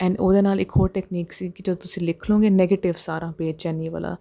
ਐਂਡ 0.00 0.16
ਉਹਦੇ 0.20 0.42
ਨਾਲ 0.42 0.60
ਇੱਕ 0.60 0.76
ਹੋਰ 0.76 0.88
ਟੈਕਨੀਕ 0.88 1.32
ਸੀ 1.32 1.50
ਕਿ 1.50 1.62
ਜਦੋਂ 1.62 1.76
ਤੁਸੀਂ 1.76 2.06
ਲਿਖ 2.06 2.30
ਲਓਗੇ 2.30 2.50
네ਗੇਟਿਵ 2.50 2.94
ਸਾਰਾ 2.98 3.32
ਬੇਚੈਨੀ 3.38 3.88
ਵਾਲਾ 3.88 4.16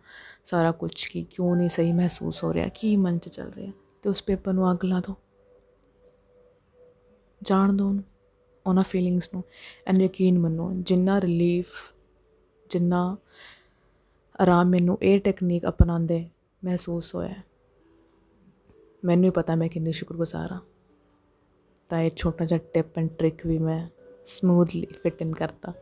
ਸਾਰਾ 0.46 0.72
ਕੁਝ 0.72 1.06
ਕੀ 1.06 1.24
ਕਿਉਂ 1.24 1.56
ਨਹੀਂ 1.56 1.70
ਸਹੀ 1.70 1.94
ਮਹਿਸੂਸ 1.94 2.44
ਹੋ 2.44 2.54
ਰਿਹਾ, 2.54 2.68
ਕੀ 2.68 2.96
ਮਨ 2.98 3.18
'ਚ 3.18 3.30
ਚੱਲ 3.30 3.52
ਰਿਹਾ। 3.54 3.72
ਤੇ 4.06 4.10
ਉਸ 4.10 4.24
ਪੇਪਰ 4.24 4.54
ਨੂੰ 4.54 4.72
ਅੱਗ 4.72 4.84
ਲਾ 4.86 5.00
ਦਿਓ 5.00 5.16
ਜਾਣ 7.44 7.74
ਦਿਓ 7.74 7.96
ਉਹਨਾਂ 8.68 8.84
ਫੀਲਿੰਗਸ 8.84 9.34
ਨੂੰ 9.34 9.44
ਐਂਡ 9.88 10.02
ਯਕੀਨ 10.02 10.40
ਮੰਨੋ, 10.40 10.72
ਜਿੰਨਾ 10.74 11.22
ਰਿਲੀਫ 11.22 11.94
ਜਿੰਨਾ 12.70 13.18
ਆਰਾਮ 14.42 14.70
ਮੈਨੂੰ 14.70 14.98
ਇਹ 15.02 15.20
ਟੈਕਨੀਕ 15.20 15.68
ਅਪਣਾਉਂਦੇ 15.68 16.30
ਮਹਿਸੂਸ 16.66 17.16
ਹੋਇਆ 17.16 17.36
ਮੈਨੂੰ 19.06 19.26
ਹੀ 19.26 19.30
ਪਤਾ 19.30 19.56
ਮੈਂ 19.56 19.70
ਕਿੰਨੀ 19.70 19.92
ਸ਼ੁਕਰਗੁਜ਼ਾਰ 19.92 20.52
ਹਾਂ। 20.52 20.62
ਤਾਂ 21.90 22.00
ਇਹ 22.00 22.12
ਛੋਟਾ 22.16 22.46
ਜਿਹਾ 22.46 22.60
ਟਿਪ 22.74 22.98
ਐਂਡ 22.98 23.10
ਟ੍ਰਿਕ 23.10 23.48
ਵੀ 23.48 23.58
ਮੈਂ 23.58 23.90
ਸਮੂਥਲੀ 24.26 24.86
ਫਿਟ 24.86 25.22
ਇਨ 25.22 25.34
ਕਰਤਾ। 25.34 25.74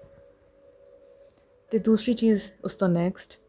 ਤੇ 1.71 1.79
ਦੂਸਰੀ 1.79 2.13
ਚੀਜ਼ 2.13 2.51
ਉਸ 2.63 2.75
ਤੋਂ 2.75 2.89
ਨੈਕਸਟ 2.89 3.39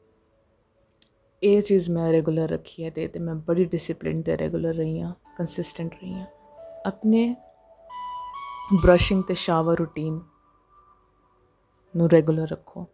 ਇਹ 1.44 1.62
ਚੀਜ਼ 1.62 1.90
ਮੈਂ 1.90 2.12
ਰੈਗੂਲਰ 2.12 2.48
ਰੱਖੀ 2.48 2.84
ਹੈ 2.84 2.90
ਤੇ 2.90 3.08
ਤੇ 3.08 3.20
ਮੈਂ 3.20 3.34
ਬੜੀ 3.34 3.64
ਡਿਸਪਲਿਨ 3.64 4.22
ਤੇ 4.22 4.38
ਰੈਗੂਲਰ 4.38 4.74
ਰਹੀ 4.74 5.00
ਹਾਂ 5.00 5.14
ਕੰਸਿਸਟੈਂਟ 5.38 5.94
ਰਹੀ 5.94 6.12
ਹਾਂ। 6.12 6.26
ਆਪਣੇ 6.86 7.36
ਬ੍ਰਸ਼ਿੰਗ 8.82 9.22
ਤੇ 9.22 9.34
ਸ਼ਾਵਰ 9.34 9.78
ਰੂਟੀਨ 9.78 10.20
ਨੂੰ 11.96 12.10
ਰੈਗੂਲਰ 12.10 12.48
ਰੱਖੋ। 12.48 12.86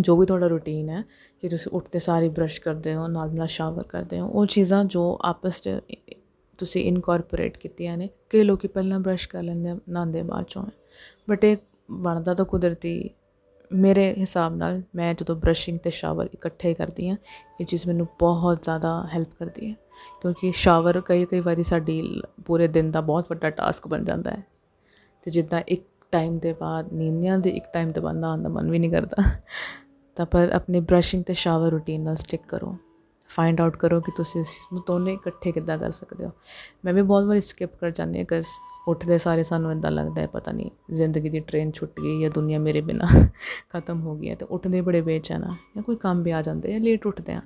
ਜੋ 0.00 0.16
ਵੀ 0.16 0.26
ਤੁਹਾਡਾ 0.26 0.46
ਰੂਟੀਨ 0.46 0.88
ਹੈ 0.88 1.04
ਕਿ 1.40 1.48
ਤੁਸੀਂ 1.48 1.72
ਉੱਠਦੇ 1.72 1.98
ਸਾਰੀ 1.98 2.28
ਬ੍ਰਸ਼ 2.28 2.60
ਕਰਦੇ 2.60 2.94
ਹੋ, 2.94 3.06
ਨਾਲ 3.06 3.34
ਨਾਲ 3.34 3.46
ਸ਼ਾਵਰ 3.46 3.84
ਕਰਦੇ 3.84 4.20
ਹੋ, 4.20 4.28
ਉਹ 4.28 4.46
ਚੀਜ਼ਾਂ 4.46 4.84
ਜੋ 4.84 5.18
ਆਪਸ 5.22 5.60
'ਚ 5.60 5.70
ਤੁਸੀਂ 6.58 6.84
ਇਨਕੋਰਪੋਰੇਟ 6.84 7.58
ਕੀਤੀਆਂ 7.58 7.96
ਨੇ, 7.96 8.10
ਕਈ 8.30 8.42
ਲੋਕੀ 8.42 8.68
ਪਹਿਲਾਂ 8.68 9.00
ਬ੍ਰਸ਼ 9.00 9.28
ਕਰ 9.28 9.42
ਲੈਂਦੇ 9.42 9.80
ਨਾਂਦੇ 9.88 10.22
ਬਾਅਦ 10.22 10.44
ਚੋਂ। 10.44 10.66
ਬਟ 11.30 11.44
ਇਹ 11.44 11.56
ਬਣਦਾ 11.90 12.34
ਤਾਂ 12.34 12.44
ਕੁਦਰਤੀ 12.44 13.10
ਮੇਰੇ 13.74 14.14
ਹਿਸਾਬ 14.18 14.56
ਨਾਲ 14.56 14.82
ਮੈਂ 14.94 15.14
ਜਦੋਂ 15.14 15.36
ਬ੍ਰਸ਼ਿੰਗ 15.36 15.78
ਤੇ 15.78 15.90
ਸ਼ਾਵਰ 15.90 16.28
ਇਕੱਠੇ 16.34 16.74
ਕਰਦੀ 16.74 17.08
ਹਾਂ, 17.08 17.16
ਇਹ 17.60 17.66
ਚੀਜ਼ 17.66 17.86
ਮੈਨੂੰ 17.86 18.06
ਬਹੁਤ 18.18 18.62
ਜ਼ਿਆਦਾ 18.62 19.08
ਹੈਲਪ 19.14 19.28
ਕਰਦੀ 19.38 19.70
ਹੈ। 19.70 19.74
ਕਿਉਂਕਿ 20.22 20.52
ਸ਼ਾਵਰ 20.52 21.00
ਕਈ 21.00 21.24
ਕਈ 21.24 21.40
ਵਾਰੀ 21.40 21.62
ਸਾਡੀ 21.62 22.22
ਪੂਰੇ 22.46 22.68
ਦਿਨ 22.68 22.90
ਦਾ 22.90 23.00
ਬਹੁਤ 23.00 23.26
ਵੱਡਾ 23.30 23.50
ਟਾਸਕ 23.50 23.88
ਬਣ 23.88 24.04
ਜਾਂਦਾ 24.04 24.30
ਹੈ। 24.30 24.44
ਤੇ 25.22 25.30
ਜਿੱਦਾਂ 25.30 25.62
ਇੱਕ 25.68 25.86
ਟਾਈਮ 26.12 26.38
ਦੇ 26.38 26.52
ਬਾਅਦ 26.52 26.92
ਨੀਂਦਾਂ 26.92 27.38
ਦੇ 27.38 27.50
ਇੱਕ 27.50 27.64
ਟਾਈਮ 27.72 27.92
ਤੇ 27.92 28.00
ਬੰਦਾ 28.00 28.28
ਆਉਣ 28.28 28.42
ਦਾ 28.42 28.48
ਮਨ 28.48 28.70
ਵੀ 28.70 28.78
ਨਹੀਂ 28.78 28.90
ਕਰਦਾ। 28.90 29.22
ਤਾਂ 30.16 30.26
ਪਰ 30.26 30.50
ਆਪਣੇ 30.52 30.80
ਬ੍ਰਸ਼ਿੰਗ 30.80 31.24
ਤੇ 31.24 31.34
ਸ਼ਾਵਰ 31.34 31.70
ਰੂਟੀਨ 31.70 32.00
ਨਾਲ 32.00 32.16
ਸਟਿਕ 32.16 32.40
ਕਰੋ। 32.48 32.76
ਫਾਈਂਡ 33.34 33.60
ਆਊਟ 33.60 33.76
ਕਰੋ 33.76 34.00
ਕਿ 34.00 34.12
ਤੁਸੀਂ 34.16 34.40
ਇਸ 34.40 34.58
ਨੂੰ 34.72 34.82
ਦੋਨੇ 34.86 35.12
ਇਕੱਠੇ 35.12 35.52
ਕਿੱਦਾਂ 35.52 35.78
ਕਰ 35.78 35.90
ਸਕਦੇ 35.92 36.24
ਹੋ। 36.24 36.30
ਮੈਂ 36.84 36.94
ਵੀ 36.94 37.02
ਬਹੁਤ 37.02 37.24
ਵਾਰੀ 37.24 37.40
ਸਕਿਪ 37.40 37.76
ਕਰ 37.80 37.90
ਜਾਂਦੀ 37.90 38.18
ਹਾਂ 38.18 38.24
ਕਿਸ 38.26 38.58
ਉੱਠਦੇ 38.88 39.18
ਸਾਰੇ 39.18 39.42
ਸਾਨੂੰ 39.42 39.72
ਇਦਾਂ 39.72 39.90
ਲੱਗਦਾ 39.90 40.20
ਹੈ, 40.20 40.26
ਪਤਾ 40.26 40.52
ਨਹੀਂ, 40.52 40.70
ਜ਼ਿੰਦਗੀ 40.90 41.28
ਦੀ 41.30 41.40
ਟ੍ਰੇਨ 41.40 41.70
ਛੁੱਟ 41.72 42.00
ਗਈ 42.00 42.20
ਜਾਂ 42.20 42.30
ਦੁਨੀਆ 42.30 42.58
ਮੇਰੇ 42.58 42.80
ਬਿਨਾ 42.80 43.06
ਖਤਮ 43.70 44.00
ਹੋ 44.00 44.14
ਗਈ 44.16 44.30
ਹੈ, 44.30 44.34
ਤੇ 44.34 44.44
ਉੱਠਦੇ 44.44 44.80
ਬੜੇ 44.80 45.00
ਬੇਚੈਨ 45.00 45.44
ਆ 45.44 45.54
ਜਾਂ 45.76 45.82
ਕੋਈ 45.82 45.96
ਕੰਮ 45.96 46.22
ਵੀ 46.22 46.30
ਆ 46.30 46.42
ਜਾਂਦੇ 46.42 46.74
ਆ 46.74 46.78
ਲੇਟ 46.78 47.06
ਉੱਠਦੇ 47.06 47.32
ਆ 47.32 47.40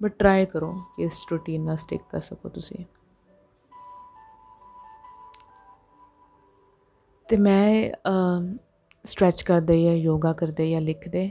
ਬਟ 0.00 0.12
ਟਰਾਈ 0.18 0.46
ਕਰੋ 0.46 0.72
ਕਿ 0.96 1.02
ਇਸ 1.02 1.24
ਰੂਟੀਨ 1.30 1.64
ਨਾਲ 1.64 1.76
ਸਟਿਕ 1.76 2.02
ਕਰ 2.10 2.20
ਸਕੋ 2.20 2.48
ਤੁਸੀਂ। 2.48 2.84
ਤੇ 7.28 7.36
ਮੈਂ 7.36 7.90
ਸਟ੍ਰੈਚ 9.04 9.42
ਕਰਦੇ 9.42 9.82
ਜਾਂ 9.82 9.94
ਯੋਗਾ 9.94 10.32
ਕਰਦੇ 10.32 10.70
ਜਾਂ 10.70 10.80
ਲਿਖਦੇ 10.80 11.30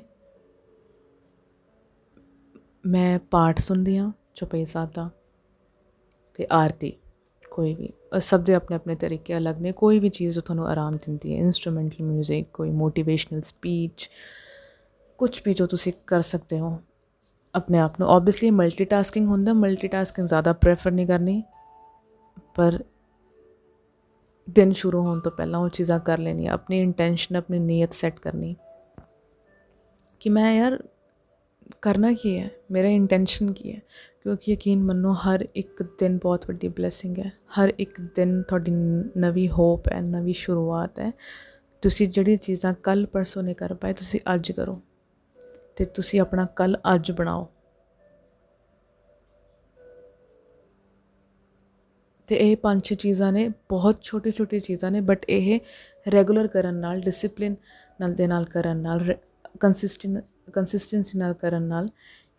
ਮੈਂ 2.85 3.19
ਪਾਠ 3.31 3.59
ਸੁਣਦੀ 3.59 3.97
ਹਾਂ 3.97 4.11
ਚੁਪਈ 4.35 4.65
ਸਾਹਿਬ 4.65 4.89
ਦਾ 4.95 5.09
ਅਤੇ 6.35 6.47
ਆਰਤੀ, 6.51 6.91
ਕੋਈ 7.51 7.73
ਵੀ 7.75 7.91
ਸਭ 8.19 8.41
ਦੇ 8.41 8.53
ਆਪਣੇ 8.53 8.75
ਆਪਣੇ 8.75 8.95
ਤਰੀਕੇ 8.95 9.37
ਅਲੱਗ 9.37 9.61
ਨੇ, 9.61 9.71
ਕੋਈ 9.71 9.99
ਵੀ 9.99 10.09
ਚੀਜ਼ 10.09 10.35
ਜੋ 10.35 10.41
ਤੁਹਾਨੂੰ 10.41 10.67
ਆਰਾਮ 10.67 10.97
ਦਿੰਦੀ 10.97 11.33
ਹੈ 11.33 11.37
ਇਨਸਟਰੂਮੈਂਟਲ 11.37 12.03
뮤직 12.05 12.43
ਕੋਈ 12.53 12.69
ਮੋਟੀਵੇਸ਼ਨਲ 12.71 13.41
ਸਪੀਚ 13.41 14.09
ਕੁਝ 15.19 15.41
ਵੀ 15.45 15.53
ਜੋ 15.53 15.67
ਤੁਸੀਂ 15.67 15.93
ਕਰ 16.07 16.21
ਸਕਦੇ 16.23 16.59
ਹੋ, 16.59 16.77
ਆਪਣੇ 17.53 17.79
ਆਪ 17.79 17.99
ਨੂੰ 17.99 18.09
ਆਬਵੀਅਸਲੀ 18.09 18.49
ਮਲਟੀਟਾਸਕਿੰਗ 18.51 19.27
ਹੁੰਦਾ 19.27 19.53
ਮਲਟੀਟਾਸਕਿੰਗ 19.53 20.27
ਜ਼ਿਆਦਾ 20.27 20.53
ਪ੍ਰੇਫਰ 20.55 20.91
ਨਹੀਂ 20.91 21.07
ਕਰਨੀ, 21.07 21.41
ਪਰ 22.55 22.83
ਦਿਨ 24.47 24.71
ਸ਼ੁਰੂ 24.73 25.01
ਹੋਣ 25.01 25.19
ਤੋਂ 25.19 25.31
ਪਹਿਲਾਂ 25.31 25.59
ਉਹ 25.59 25.69
ਚੀਜ਼ਾਂ 25.69 25.99
ਕਰ 25.99 26.19
ਲੈਣੀ 26.19 26.47
ਆਪਣੀ 26.47 26.79
ਇੰਟੈਂਸ਼ਨ 26.79 27.35
ਆਪਣੀ 27.35 27.59
ਨੀਅਤ 27.59 27.93
ਸੈੱਟ 27.93 28.19
ਕਰਨੀ, 28.19 28.55
ਕਿ 30.19 30.29
ਮੈਂ 30.29 30.53
ਯਾਰ 30.53 30.77
ਕਰਨਾ 31.81 32.11
ਕੀ 32.13 32.37
ਹੈ 32.39 32.49
ਮੇਰਾ 32.71 32.87
ਇੰਟੈਂਸ਼ਨ 32.87 33.51
ਕੀ 33.53 33.71
ਹੈ 33.73 33.79
ਕਿਉਂਕਿ 34.23 34.51
ਯਕੀਨ 34.51 34.83
ਮੰਨੋ 34.83 35.13
ਹਰ 35.13 35.45
ਇੱਕ 35.55 35.83
ਦਿਨ 35.99 36.17
ਬਹੁਤ 36.17 36.45
ਵੱਡੀ 36.47 36.67
ਬਲੇਸਿੰਗ 36.67 37.19
ਹੈ 37.19 37.31
ਹਰ 37.59 37.73
ਇੱਕ 37.79 38.01
ਦਿਨ 38.15 38.41
ਤੁਹਾਡੀ 38.41 38.71
ਨਵੀਂ 39.17 39.49
ਹੋਪ 39.49 39.87
ਹੈ 39.93 40.01
ਨਵੀਂ 40.01 40.33
ਸ਼ੁਰੂਆਤ 40.33 40.99
ਹੈ 40.99 41.11
ਤੁਸੀਂ 41.83 42.07
ਜਿਹੜੀ 42.07 42.37
ਚੀਜ਼ਾਂ 42.37 42.73
ਕੱਲ 42.83 43.05
ਪਰਸੋਂ 43.05 43.43
ਨਹੀਂ 43.43 43.55
ਕਰ 43.55 43.73
ਪਾਏ 43.73 43.93
ਤੁਸੀਂ 43.93 44.19
ਅੱਜ 44.35 44.51
ਕਰੋ 44.51 44.81
ਤੇ 45.75 45.85
ਤੁਸੀਂ 45.85 46.21
ਆਪਣਾ 46.21 46.45
ਕੱਲ 46.45 46.77
ਅੱਜ 46.95 47.11
ਬਣਾਓ 47.11 47.47
ਤੇ 52.29 52.35
ਇਹ 52.35 52.57
ਪੰਜ 52.57 52.83
ਛੇ 52.83 52.95
ਚੀਜ਼ਾਂ 52.95 53.31
ਨੇ 53.31 53.47
ਬਹੁਤ 53.69 54.01
ਛੋਟੀ 54.01 54.31
ਛੋਟੀ 54.31 54.59
ਚੀਜ਼ਾਂ 54.59 54.91
ਨੇ 54.91 55.01
ਬਟ 55.01 55.25
ਇਹ 55.29 55.59
ਰੈਗੂਲਰ 56.13 56.47
ਕਰਨ 56.47 56.75
ਨਾਲ 56.75 57.01
ਡਿਸਪਲਿਨ 57.01 57.55
ਨਾਲ 58.01 58.13
ਦੇ 58.13 58.27
ਨਾਲ 58.27 58.45
ਕਰਨ 58.45 58.77
ਨਾਲ 58.77 59.13
ਕੰਸਿਸਟੈਂਟ 59.59 60.23
ਕੰਸਿਸਟੈਂਸੀ 60.55 61.19
ਨਾਲ 61.19 61.33
ਕਰਨ 61.33 61.63
ਨਾਲ 61.63 61.87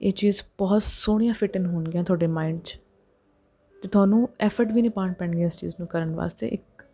ਇਹ 0.01 0.13
ਚੀਜ਼ 0.13 0.43
ਬਹੁਤ 0.59 0.83
ਸੋਹਣੀਆਂ 0.83 1.35
ਫਿਟ 1.35 1.57
ਇਨ 1.57 1.67
ਹੋਣਗੀਆਂ 1.67 2.05
ਤੁਹਾਡੇ 2.05 2.27
ਮਾਈਂਡ 2.27 2.61
'ਚ। 2.63 2.81
ਤੇ 3.83 3.89
ਤੁਹਾਨੂੰ 3.89 4.29
ਐਫਰਟ 4.41 4.73
ਵੀ 4.73 4.81
ਨਹੀਂ 4.83 4.91
ਪਾਣ 4.91 5.13
ਪੈਣਗੇ 5.13 5.45
ਇਸ 5.45 5.59
ਚੀਜ਼ 5.59 5.75
ਨੂੰ 5.79 5.89
ਕਰਨ 5.89 6.15
ਵਾਸਤੇ 6.15 6.49
ਇੱਕ 6.49 6.85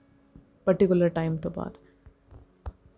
ਪਾਰਟਿਕੂਲਰ 0.65 1.09
ਟਾਈਮ 1.09 1.37
ਤੋਂ 1.37 1.51
ਬਾਅਦ। 1.51 1.77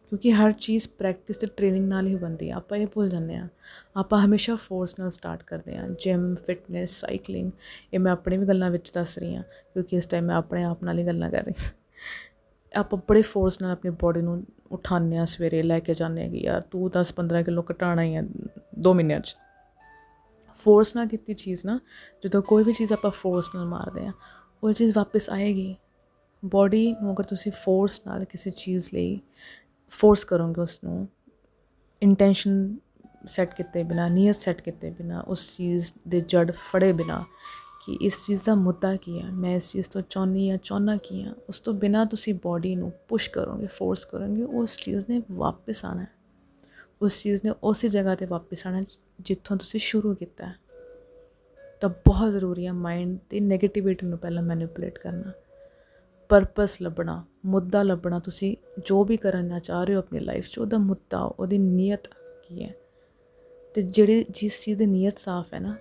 ਕਿਉਂਕਿ 0.09 0.33
ਹਰ 0.33 0.53
ਚੀਜ਼ 0.53 0.89
ਪ੍ਰੈਕਟਿਸ 0.89 1.37
ਤੇ 1.37 1.47
ਟ੍ਰੇਨਿੰਗ 1.47 1.89
ਨਾਲ 1.89 2.07
ਹੀ 2.07 2.15
ਬਣਦੀ 2.15 2.51
ਹੈ 2.51 2.55
ਆਪਾਂ 2.55 2.79
ਇਹ 2.79 2.87
ਭੁੱਲ 2.87 3.09
ਜਾਂਦੇ 3.09 3.35
ਆ। 3.35 3.49
ਆਪਾਂ 3.97 4.21
ਹਮੇਸ਼ਾ 4.25 4.55
ਫੋਰਸ 4.55 4.99
ਨਾਲ 4.99 5.11
ਸਟਾਰਟ 5.11 5.43
ਕਰਦੇ 5.43 5.77
ਆ। 5.77 5.89
ਜਿਮ 5.89 6.35
ਫਿਟਨੈਸ 6.35 6.91
ਸਾਈਕਲਿੰਗ 6.91 7.51
ਇਹ 7.95 7.99
ਮੈਂ 7.99 8.13
ਆਪਣੇ 8.13 8.37
ਵੀ 8.37 8.47
ਗੱਲਾਂ 8.47 8.71
ਵਿੱਚ 8.71 8.93
ਦੱਸ 8.93 9.19
ਰਹੀ 9.19 9.35
ਆ। 9.35 9.43
ਕਿਉਂਕਿ 9.73 9.97
ਇਸ 9.97 10.07
ਟਾਈਮ 10.07 10.25
ਮੈਂ 10.25 10.37
ਆਪਣੇ 10.37 10.65
ਆਪ 10.65 10.85
ਨਾਲ 10.85 10.99
ਹੀ 10.99 11.07
ਗੱਲਾਂ 11.07 11.31
ਕਰ 11.31 11.45
ਰਹੀ 11.45 11.55
ਆਪਾਂ 12.77 12.99
ਬੜੇ 13.09 13.23
ਫੋਰਸ 13.23 13.61
ਨਾਲ 13.63 13.71
ਆਪਣੀ 13.71 13.91
ਬਾਡੀ 14.03 14.21
ਨੂੰ 14.23 14.45
ਉਠਾਉਂਦੇ 14.73 15.19
ਆ 15.19 15.25
ਸਵੇਰੇ, 15.25 15.63
ਲੈ 15.63 15.79
ਕੇ 15.81 15.95
ਜਾਂਦੇ 15.95 16.25
ਆ 16.25 16.29
ਕਿ 16.29 16.39
ਯਾਰ 16.39 16.61
ਤੂੰ 16.61 16.91
10 16.91 17.13
15 17.17 17.43
ਕਿਲੋ 17.43 17.65
ਘਟਾਣਾ 17.73 18.03
ਹੀ 18.03 18.15
ਹੈ 18.17 18.23
2 18.81 18.95
ਮਹੀਨਿਆਂ 18.95 19.21
'ਚ। 19.21 19.35
ਫੋਰਸ 20.57 20.95
ਨਾਲ 20.97 21.07
ਕੀਤੀ 21.07 21.35
ਚੀਜ਼ 21.35 21.67
ਨਾ, 21.67 21.79
ਜਦੋਂ 22.25 22.43
ਕੋਈ 22.43 22.65
ਵੀ 22.65 22.73
ਚੀਜ਼ 22.73 22.93
ਆਪਾਂ 22.93 23.11
ਫੋਰਸ 23.11 23.51
ਨਾਲ 23.55 23.67
ਮਾਰਦੇ 23.67 24.07
ਆ 24.07 24.13
ਉਹ 24.63 24.73
ਚੀਜ਼ 24.73 24.97
ਵਾਪਸ 24.97 25.31
ਆਏਗੀ। 25.31 25.75
ਬਾਡੀ 26.43 26.93
ਨੂੰ 27.03 27.13
ਅਗਰ 27.13 27.25
ਤੁਸੀਂ 27.25 27.53
ਫੋਰਸ 27.53 28.01
ਨਾਲ 28.07 28.25
ਕਿਸੇ 28.25 28.51
ਚੀਜ਼ 28.51 28.89
ਲਈ 28.95 29.21
ਫੋਰਸ 29.93 30.25
ਕਰੋਗੇ 30.25 30.61
ਉਸ 30.61 30.83
ਨੂੰ 30.85 31.09
ਇੰਟੈਂਸ਼ਨ 32.03 32.77
ਸੈੱਟ 33.27 33.55
ਕੀਤੇ 33.55 33.83
ਬਿਨਾ 33.83 34.09
ਨੀਅਤ 34.09 34.37
ਸੈੱਟ 34.37 34.61
ਕੀਤੇ 34.61 34.91
ਬਿਨਾ, 34.91 35.21
ਉਸ 35.21 35.57
ਚੀਜ਼ 35.57 35.93
ਦੇ 36.09 36.21
ਜੜ 36.21 36.51
ਫੜੇ 36.51 36.93
ਬਿਨਾ 36.93 37.25
ਕਿ 37.87 37.92
ਇਸ 37.92 38.27
ਚੀਜ਼ 38.27 38.40
ਦਾ 38.47 38.55
ਮੁੱਦਾ 38.55 38.97
ਕੀ 38.97 39.20
ਹੈ? 39.23 39.31
ਮੈਂ 39.31 39.57
ਇਸ 39.57 39.73
ਚੀਜ਼ 39.73 39.90
ਤੋਂ 39.90 40.03
ਚਾਹਨੀ 40.11 40.51
ਆ 40.51 40.57
ਚਾਹਨਾ 40.57 40.97
ਕੀ 40.97 41.23
ਆ 41.23 41.35
ਉਸ 41.49 41.61
ਤੋਂ 41.61 41.75
ਬਿਨਾ 41.75 42.05
ਤੁਸੀਂ 42.05 42.35
ਬਾਡੀ 42.44 42.77
ਨੂੰ 42.77 42.92
ਪੁਸ਼ 43.09 43.31
ਕਰੋਗੇ 43.31 43.66
ਫੋਰਸ 43.66 44.05
ਕਰੋਗੇ, 44.05 44.42
ਉਸ 44.42 44.79
ਚੀਜ਼ 44.79 45.05
ਨੇ 45.11 45.23
ਵਾਪਸ 45.33 45.85
ਆਣਾ 45.85 46.07
ਉਸ 47.03 47.23
ਚੀਜ਼ 47.23 47.40
ਨੇ 47.44 47.53
ਉਸੇ 47.62 47.88
ਜਗ੍ਹਾ 47.88 48.14
ਤੇ 48.14 48.27
ਵਾਪਸ 48.27 48.66
ਆਣਾ 48.66 48.83
ਜਿੱਥੋਂ 49.20 49.57
ਤੁਸੀਂ 49.57 49.81
ਸ਼ੁਰੂ 49.81 50.14
ਕੀਤਾ 50.14 50.53
ਤਾਂ 51.81 51.88
ਬਹੁਤ 51.88 52.33
ਜ਼ਰੂਰੀ 52.33 52.66
ਹੈ 52.66 52.73
ਮਾਈਂਡ 52.73 53.18
ਤੇ 53.31 53.38
네ਗੇਟਿਵਿਟੀ 53.38 54.07
ਨੂੰ 54.07 54.18
ਪਹਿਲਾਂ 54.18 54.42
ਮੈਨੀਪੂਲੇਟ 54.42 54.99
ਕਰਨਾ। 54.99 55.33
ਪਰਪਸ 56.29 56.83
ਲੱਭਣਾ, 56.83 57.25
ਮੁੱਦਾ 57.47 57.83
ਲੱਭਣਾ, 57.83 58.18
ਤੁਸੀਂ 58.18 58.57
ਜੋ 58.85 59.05
ਵੀ 59.05 59.16
ਕਰਨਾ 59.16 59.59
ਚਾਹ 59.59 59.85
ਰਹੇ 59.85 59.94
ਹੋ 59.94 59.99
ਆਪਣੀ 59.99 60.20
ਲਾਈਫ 60.20 60.49
'ਚ, 60.49 60.59
ਉਹਦਾ 60.59 60.79
ਮੁੱਦਾ, 60.79 61.20
ਉਹਦੀ 61.20 61.59
ਨੀਅਤ 61.59 62.09
ਕੀ 62.49 62.62
ਹੈ? 62.62 62.75
ਤੇ 63.75 63.83
ਜਿਹੜੀ, 63.83 64.25
ਜਿਸ 64.31 64.64
ਚੀਜ਼ 64.64 64.79
ਦੀ 64.79 64.87
ਨੀਅਤ 64.87 65.18
ਸਾਫ਼ 65.18 65.55
ਹੈ 65.55 65.61
ਨਾ, 65.61 65.77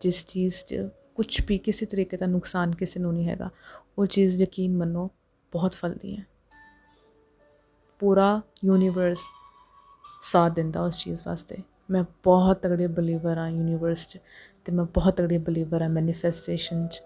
ਜਿਸ 0.00 0.26
ਚੀਜ਼ 0.26 0.64
'ਚ 0.64 0.88
ਕੁਝ 1.14 1.40
ਵੀ 1.48 1.58
ਕਿਸੇ 1.58 1.86
ਤਰੀਕੇ 1.86 2.16
ਦਾ 2.16 2.26
ਨੁਕਸਾਨ 2.26 2.74
ਕਿਸੇ 2.74 3.00
ਨੂੰ 3.00 3.12
ਨਹੀਂ 3.12 3.28
ਹੈਗਾ। 3.28 3.50
ਉਹ 3.98 4.06
ਚੀਜ਼ 4.06 4.42
ਯਕੀਨ 4.42 4.76
ਮੰਨੋ, 4.76 5.10
ਬਹੁਤ 5.52 5.72
ਫਲਦੀ 5.72 6.16
ਹੈ। 6.16 6.26
ਪੂਰਾ 7.98 8.40
ਯੂਨੀਵਰਸ 8.64 9.28
ਸਾਥ 10.22 10.52
ਦਿੰਦਾ 10.52 10.82
ਉਸ 10.82 10.98
ਚੀਜ਼ 10.98 11.22
ਵਾਸਤੇ। 11.26 11.56
ਮੈਂ 11.90 12.04
ਬਹੁਤ 12.24 12.56
ਤਗੜੀ 12.56 12.86
ਬਲੀਵਰ 12.86 13.38
ਆ 13.38 13.48
ਯੂਨੀਵਰਸ 13.48 14.08
'ਚ 14.08 14.18
ਤੇ 14.64 14.72
ਮੈਂ 14.72 14.84
ਬਹੁਤ 14.84 15.16
ਤਗੜੀ 15.16 15.38
ਬਲੀਵਰ 15.38 15.82
ਆ 15.82 15.88
ਮੈਨੀਫੈਸਟੇਸ਼ਨ 15.88 16.86
'ਚ। 16.88 17.02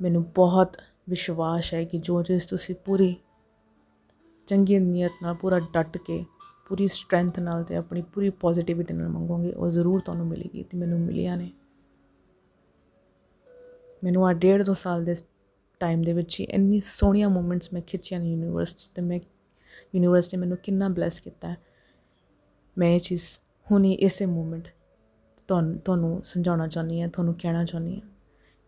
ਮੈਨੂੰ 0.00 0.22
ਬਹੁਤ 0.34 0.76
ਵਿਸ਼ਵਾਸ 1.08 1.74
ਹੈ 1.74 1.84
ਕਿ 1.84 1.98
ਜੋ 1.98 2.22
ਚੀਜ਼ 2.22 2.46
ਤੁਸੀਂ 2.48 2.74
ਪੂਰੀ 2.74 3.16
ਚੰਗੀ 4.46 4.78
ਨੀਅਤ 4.78 5.12
ਨਾਲ, 5.22 5.34
ਪੂਰਾ 5.34 5.58
ਡਟ 5.58 5.98
ਕੇ, 5.98 6.24
ਪੂਰੀ 6.68 6.88
ਸਟਰੈਂਥ 6.88 7.38
ਨਾਲ 7.38 7.64
ਤੇ 7.64 7.76
ਆਪਣੀ 7.76 8.02
ਪੂਰੀ 8.02 8.30
ਪੋਜ਼ਿਟਿਵਿਟੀ 8.30 8.94
ਨਾਲ 8.94 9.08
ਮੰਗੋਗੇ, 9.08 9.52
ਉਹ 9.52 9.68
ਜ਼ਰੂਰ 9.68 10.00
ਤੁਹਾਨੂੰ 10.00 10.26
ਮਿਲੇਗੀ 10.26 10.62
ਤੇ 10.62 10.78
ਮੈਨੂੰ 10.78 11.00
ਮਿਲਿਆ 11.00 11.36
ਨੇ। 11.36 11.52
ਮੈਨੂੰ 14.04 14.26
ਆ 14.28 14.32
ਡੇਢ 14.32 14.62
ਦੋ 14.62 14.74
ਸਾਲ 14.74 15.04
ਦੇ 15.04 15.14
ਟਾਈਮ 15.80 16.02
ਦੇ 16.02 16.12
ਵਿੱਚ 16.12 16.40
ਹੀ 16.40 16.44
ਇੰਨੀ 16.44 16.80
ਸੋਹਣੀਆਂ 16.80 17.28
ਮੂਮੈਂਟਸ 17.30 17.72
ਮੈਂ 17.72 17.82
ਖਿੱਚੀਆਂ 17.82 18.20
ਨੇ 18.20 18.30
ਯੂਨੀਵਰਸ 18.30 18.90
ਤੇ 18.94 19.02
ਮੈਂ 19.02 19.20
ਯੂਨੀਵਰਸ 19.94 20.34
ਨੇ 20.34 20.40
ਮੈਨੂੰ 20.40 20.58
ਕਿੰਨਾ 20.58 20.88
ਬਲੈਸ 20.88 21.20
ਕੀਤਾ 21.20 21.48
ਹੈ। 21.48 21.56
ਮੈਂ 22.78 22.88
ਇਹ 22.88 23.00
ਚੀਜ਼ 23.00 23.22
ਹੁਣੀ 23.72 23.92
ਇਸੇ 23.92 24.26
ਮੂਮੈਂਟ 24.26 24.68
ਤੁਹਾਨੂੰ 25.48 25.78
ਤੁਹਾਨੂੰ 25.78 26.22
ਸਮਝਾਉਣਾ 26.24 26.68
ਚਾਹੁੰਦੀ 26.68 27.00
ਹਾਂ, 27.00 27.08
ਤੁਹਾਨੂੰ 27.08 27.34
ਕਹਿਣਾ 27.34 27.64
ਚਾਹੁੰਦੀ 27.64 27.94
ਹਾਂ 27.94 28.08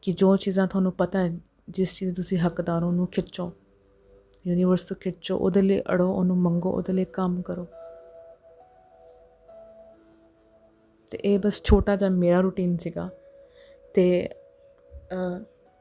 ਕਿ 0.03 0.13
ਜੋ 0.13 0.37
ਚੀਜ਼ਾਂ 0.37 0.67
ਤੁਹਾਨੂੰ 0.67 0.93
ਪਤਾ 0.93 1.19
ਹੈ, 1.19 1.39
ਜਿਸ 1.71 1.95
ਚੀਜ਼ 1.95 2.15
ਤੁਸੀਂ 2.15 2.39
ਹੱਕਦਾਰ 2.39 2.83
ਹੋ, 2.83 2.89
ਉਹਨੂੰ 2.89 3.07
ਖਿੱਚੋ। 3.07 3.53
ਯੂਨੀਵਰਸ 4.47 4.85
ਤੋਂ 4.85 4.97
ਖਿੱਚੋ, 4.97 5.39
ਉਹਦੇ 5.39 5.63
ਲਈ 5.63 5.81
ਅੜੋ, 5.81 6.13
ਉਹਨੂੰ 6.13 6.37
ਮੰਗੋ, 6.37 6.71
ਉਹਦੇ 6.71 6.93
ਲਈ 6.93 7.05
ਕੰਮ 7.05 7.43
ਕਰੋ। 7.43 7.67
ਤੇ 11.11 11.19
ਇਹ 11.25 11.39
ਬਸ 11.39 11.63
ਛੋਟਾ 11.65 11.97
ਜਿਹਾ 11.97 12.11
ਮੇਰਾ 12.11 12.41
ਰੂਟੀਨ 12.41 12.77
ਸੀਗਾ 12.77 13.11
ਤੇ 13.95 14.29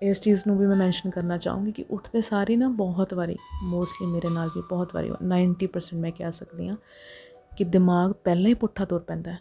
ਇਸ 0.02 0.22
ਚੀਜ਼ 0.22 0.44
ਨੂੰ 0.48 0.58
ਵੀ 0.58 0.68
ਮੈਂ 0.68 0.76
ਮੈਂਸ਼ਨ 0.76 1.10
ਕਰਨਾ 1.10 1.38
ਚਾਹੂੰਗੀ 1.38 1.72
ਕਿ 1.72 1.86
ਉੱਠਦੇ 1.90 2.22
ਸਾਰੀ 2.22 2.56
ਨਾ 2.56 2.68
ਬਹੁਤ 2.68 3.14
ਵਾਰੀ 3.14 3.38
ਮੋਸਟਲੀ 3.64 4.08
ਮੇਰੇ 4.08 4.30
ਨਾਲ 4.30 4.48
ਵੀ 4.48 4.64
ਬਹੁਤ 4.70 4.96
ਵਾਰੀ 4.96 5.10
90% 5.10 6.00
ਮੈਂ 6.00 6.12
ਕਹਿ 6.12 6.32
ਸਕਦੀ 6.32 6.68
ਹਾਂ 6.68 6.78
ਕਿ 7.58 7.64
ਦਿਮਾਗ 7.64 8.12
ਪਹਿਲਾਂ 8.12 8.48
ਹੀ 8.48 8.54
ਪੁੱਠਾ 8.54 8.86
ਤੁਰ 8.86 9.00
ਪੈਂਦਾ 9.00 9.32
ਹੈ। 9.32 9.40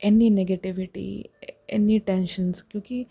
ਇੰਨੀ 0.00 0.42
네ਗੇਟਿਵਿਟੀ 0.42 1.24
ਇੰਨੀ 1.70 1.98
ਟੈਨਸ਼ਨਸ 1.98 2.62
ਕਿਉਂਕਿ 2.62 3.06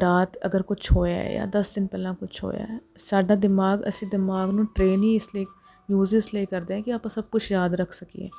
ਰਾਤ 0.00 0.38
ਅਗਰ 0.46 0.62
ਕੁਝ 0.62 0.92
ਹੋਇਆ 0.92 1.16
ਹੈ 1.16 1.32
ਜਾਂ 1.32 1.46
10 1.46 1.74
ਦਿਨ 1.74 1.86
ਪਹਿਲਾਂ 1.86 2.14
ਕੁਝ 2.14 2.44
ਹੋਇਆ 2.44 2.66
ਹੈ, 2.66 2.80
ਸਾਡਾ 2.96 3.34
ਦਿਮਾਗ, 3.34 3.88
ਅਸੀਂ 3.88 4.08
ਦਿਮਾਗ 4.08 4.50
ਨੂੰ 4.50 4.66
ਟ੍ਰੇਨ 4.66 5.02
ਹੀ 5.02 5.14
ਇਸ 5.14 5.28
ਲਈ 5.34 5.46
ਯੂਜ਼ 5.90 6.14
ਇਸ 6.14 6.34
ਲਈ 6.34 6.46
ਕਰਦੇ 6.46 6.74
ਹਾਂ 6.74 6.82
ਕਿ 6.82 6.92
ਆਪਾਂ 6.92 7.10
ਸਭ 7.10 7.24
ਕੁਝ 7.24 7.52
ਯਾਦ 7.52 7.74
ਰੱਖ 7.74 7.92
ਸਕੀਏ। 7.92 8.30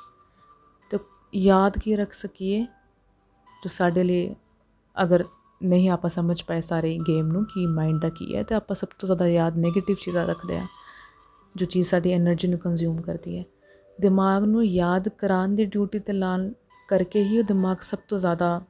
ਤੇ 0.90 0.98
ਯਾਦ 1.34 1.78
ਕੀ 1.78 1.96
ਰੱਖ 1.96 2.12
ਸਕੀਏ? 2.12 2.62
ਜੋ 3.62 3.68
ਸਾਡੇ 3.68 4.04
ਲਈ 4.04 4.34
ਅਗਰ 5.02 5.24
ਨਹੀਂ 5.62 5.90
ਆਪਾਂ 5.90 6.10
ਸਮਝ 6.10 6.42
ਪਏ 6.42 6.60
ਸਾਰੇ 6.60 6.98
ਗੇਮ 6.98 7.26
ਨੂੰ 7.26 7.44
ਕਿ 7.44 7.66
ਮਾਈਂਡ 7.66 8.00
ਦਾ 8.00 8.08
ਕੀ 8.08 8.36
ਹੈ 8.36 8.42
ਤੇ 8.42 8.54
ਆਪਾਂ 8.54 8.74
ਸਭ 8.74 8.86
ਤੋਂ 8.98 9.06
ਜ਼ਿਆਦਾ 9.06 9.28
ਯਾਦ 9.28 9.58
네ਗੇਟਿਵ 9.58 9.96
ਚੀਜ਼ਾਂ 10.00 10.26
ਰੱਖਦੇ 10.26 10.56
ਆ 10.56 10.66
ਜੋ 11.56 11.66
ਚੀਜ਼ 11.66 11.88
ਸਾਡੀ 11.88 12.16
એનર્ਜੀ 12.16 12.48
ਨੂੰ 12.48 12.58
ਕੰਜ਼ਿਊਮ 12.58 13.00
ਕਰਦੀ 13.00 13.38
ਹੈ। 13.38 13.44
ਦਿਮਾਗ 14.00 14.44
ਨੂੰ 14.44 14.66
ਯਾਦ 14.66 15.08
ਕਰਾਉਣ 15.08 15.48
ਦੀ 15.48 15.64
ਡਿਊਟੀ 15.64 15.98
ਤੇ 15.98 16.12
ਲਾਣ 16.12 16.52
ਕਰਕੇ 16.88 17.22
ਹੀ 17.22 17.38
ਉਹ 17.38 17.44
ਦਿਮਾਗ 17.44 17.76
ਸਭ 17.80 17.98
ਤੋਂ 18.08 18.18
ਜ਼ਿਆਦਾ 18.18 18.62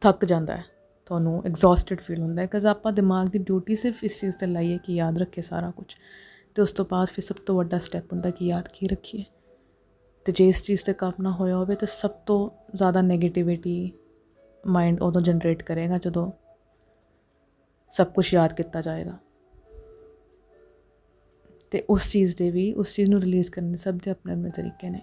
ਥੱਕ 0.00 0.24
ਜਾਂਦਾ 0.24 0.56
ਹੈ। 0.56 0.64
ਤੁਹਾਨੂੰ 1.06 1.42
ਐਗਜ਼ੌਸਟਡ 1.46 2.00
ਫੀਲ 2.00 2.20
ਹੁੰਦਾ 2.20 2.42
ਹੈ 2.42 2.46
ਕਿਉਂਕਿ 2.46 2.68
ਆਪਾਂ 2.68 2.92
ਦਿਮਾਗ 2.92 3.26
ਦੀ 3.26 3.38
ਡਿਊਟੀ 3.38 3.76
ਸਿਰਫ 3.76 4.04
ਇਸ 4.04 4.20
ਚੀਜ਼ 4.20 4.36
ਤੇ 4.36 4.46
ਲਾਈਏ 4.46 4.78
ਕਿ 4.78 4.94
ਯਾਦ 4.94 5.18
ਰੱਖੇ 5.18 5.42
ਸਾਰਾ 5.42 5.70
ਕੁਝ 5.70 5.94
ਤੇ 6.54 6.62
ਉਸ 6.62 6.72
ਤੋਂ 6.72 6.84
ਬਾਅਦ 6.90 7.08
ਫਿਰ 7.08 7.24
ਸਭ 7.24 7.34
ਤੋਂ 7.34 7.56
ਵੱਡਾ 7.56 7.78
ਸਟੈਪ 7.78 8.12
ਹੁੰਦਾ 8.12 8.30
ਕਿ 8.30 8.46
ਯਾਦ 8.46 8.68
ਕੀ 8.72 8.88
ਰੱਖੀਏ। 8.88 9.24
ਤੇ 10.24 10.32
ਜੇ 10.32 10.48
ਇਸ 10.48 10.62
ਚੀਜ਼ 10.62 10.84
ਤੇ 10.84 10.92
ਕੰਮ 10.92 11.12
ਨਾ 11.20 11.30
ਹੋਇਆ 11.30 11.56
ਹੋਵੇ 11.56 11.74
ਤਾਂ 11.74 11.88
ਸਭ 11.88 12.10
ਤੋਂ 12.10 12.50
ਜ਼ਿਆਦਾ 12.74 13.00
네ਗੇਟਿਵਿਟੀ 13.00 13.92
ਮਾਈਂਡ 14.66 15.02
ਉਦੋਂ 15.02 15.22
ਜਨਰੇਟ 15.22 15.62
ਕਰੇਗਾ 15.62 15.98
ਜਦੋਂ 15.98 16.32
ਸਭ 17.90 18.06
ਕੁਝ 18.06 18.34
ਯਾਦ 18.34 18.52
ਕੀਤਾ 18.52 18.80
ਜਾਏਗਾ। 18.80 19.18
ਤੇ 21.70 21.84
ਉਸ 21.90 22.10
ਚੀਜ਼ 22.10 22.36
ਦੇ 22.36 22.50
ਵੀ, 22.50 22.72
ਉਸ 22.72 22.94
ਚੀਜ਼ 22.94 23.10
ਨੂੰ 23.10 23.20
ਰਿਲੀਜ਼ 23.20 23.50
ਕਰਨ 23.50 23.70
ਦੇ 23.70 23.76
ਸਭ 23.76 23.94
ਦੇ 23.94 24.10
ਆਪਣੇ 24.10 24.32
ਆਪਣੇ 24.32 24.50
ਤਰੀਕੇ 24.50 24.90
ਨੇ। 24.90 25.02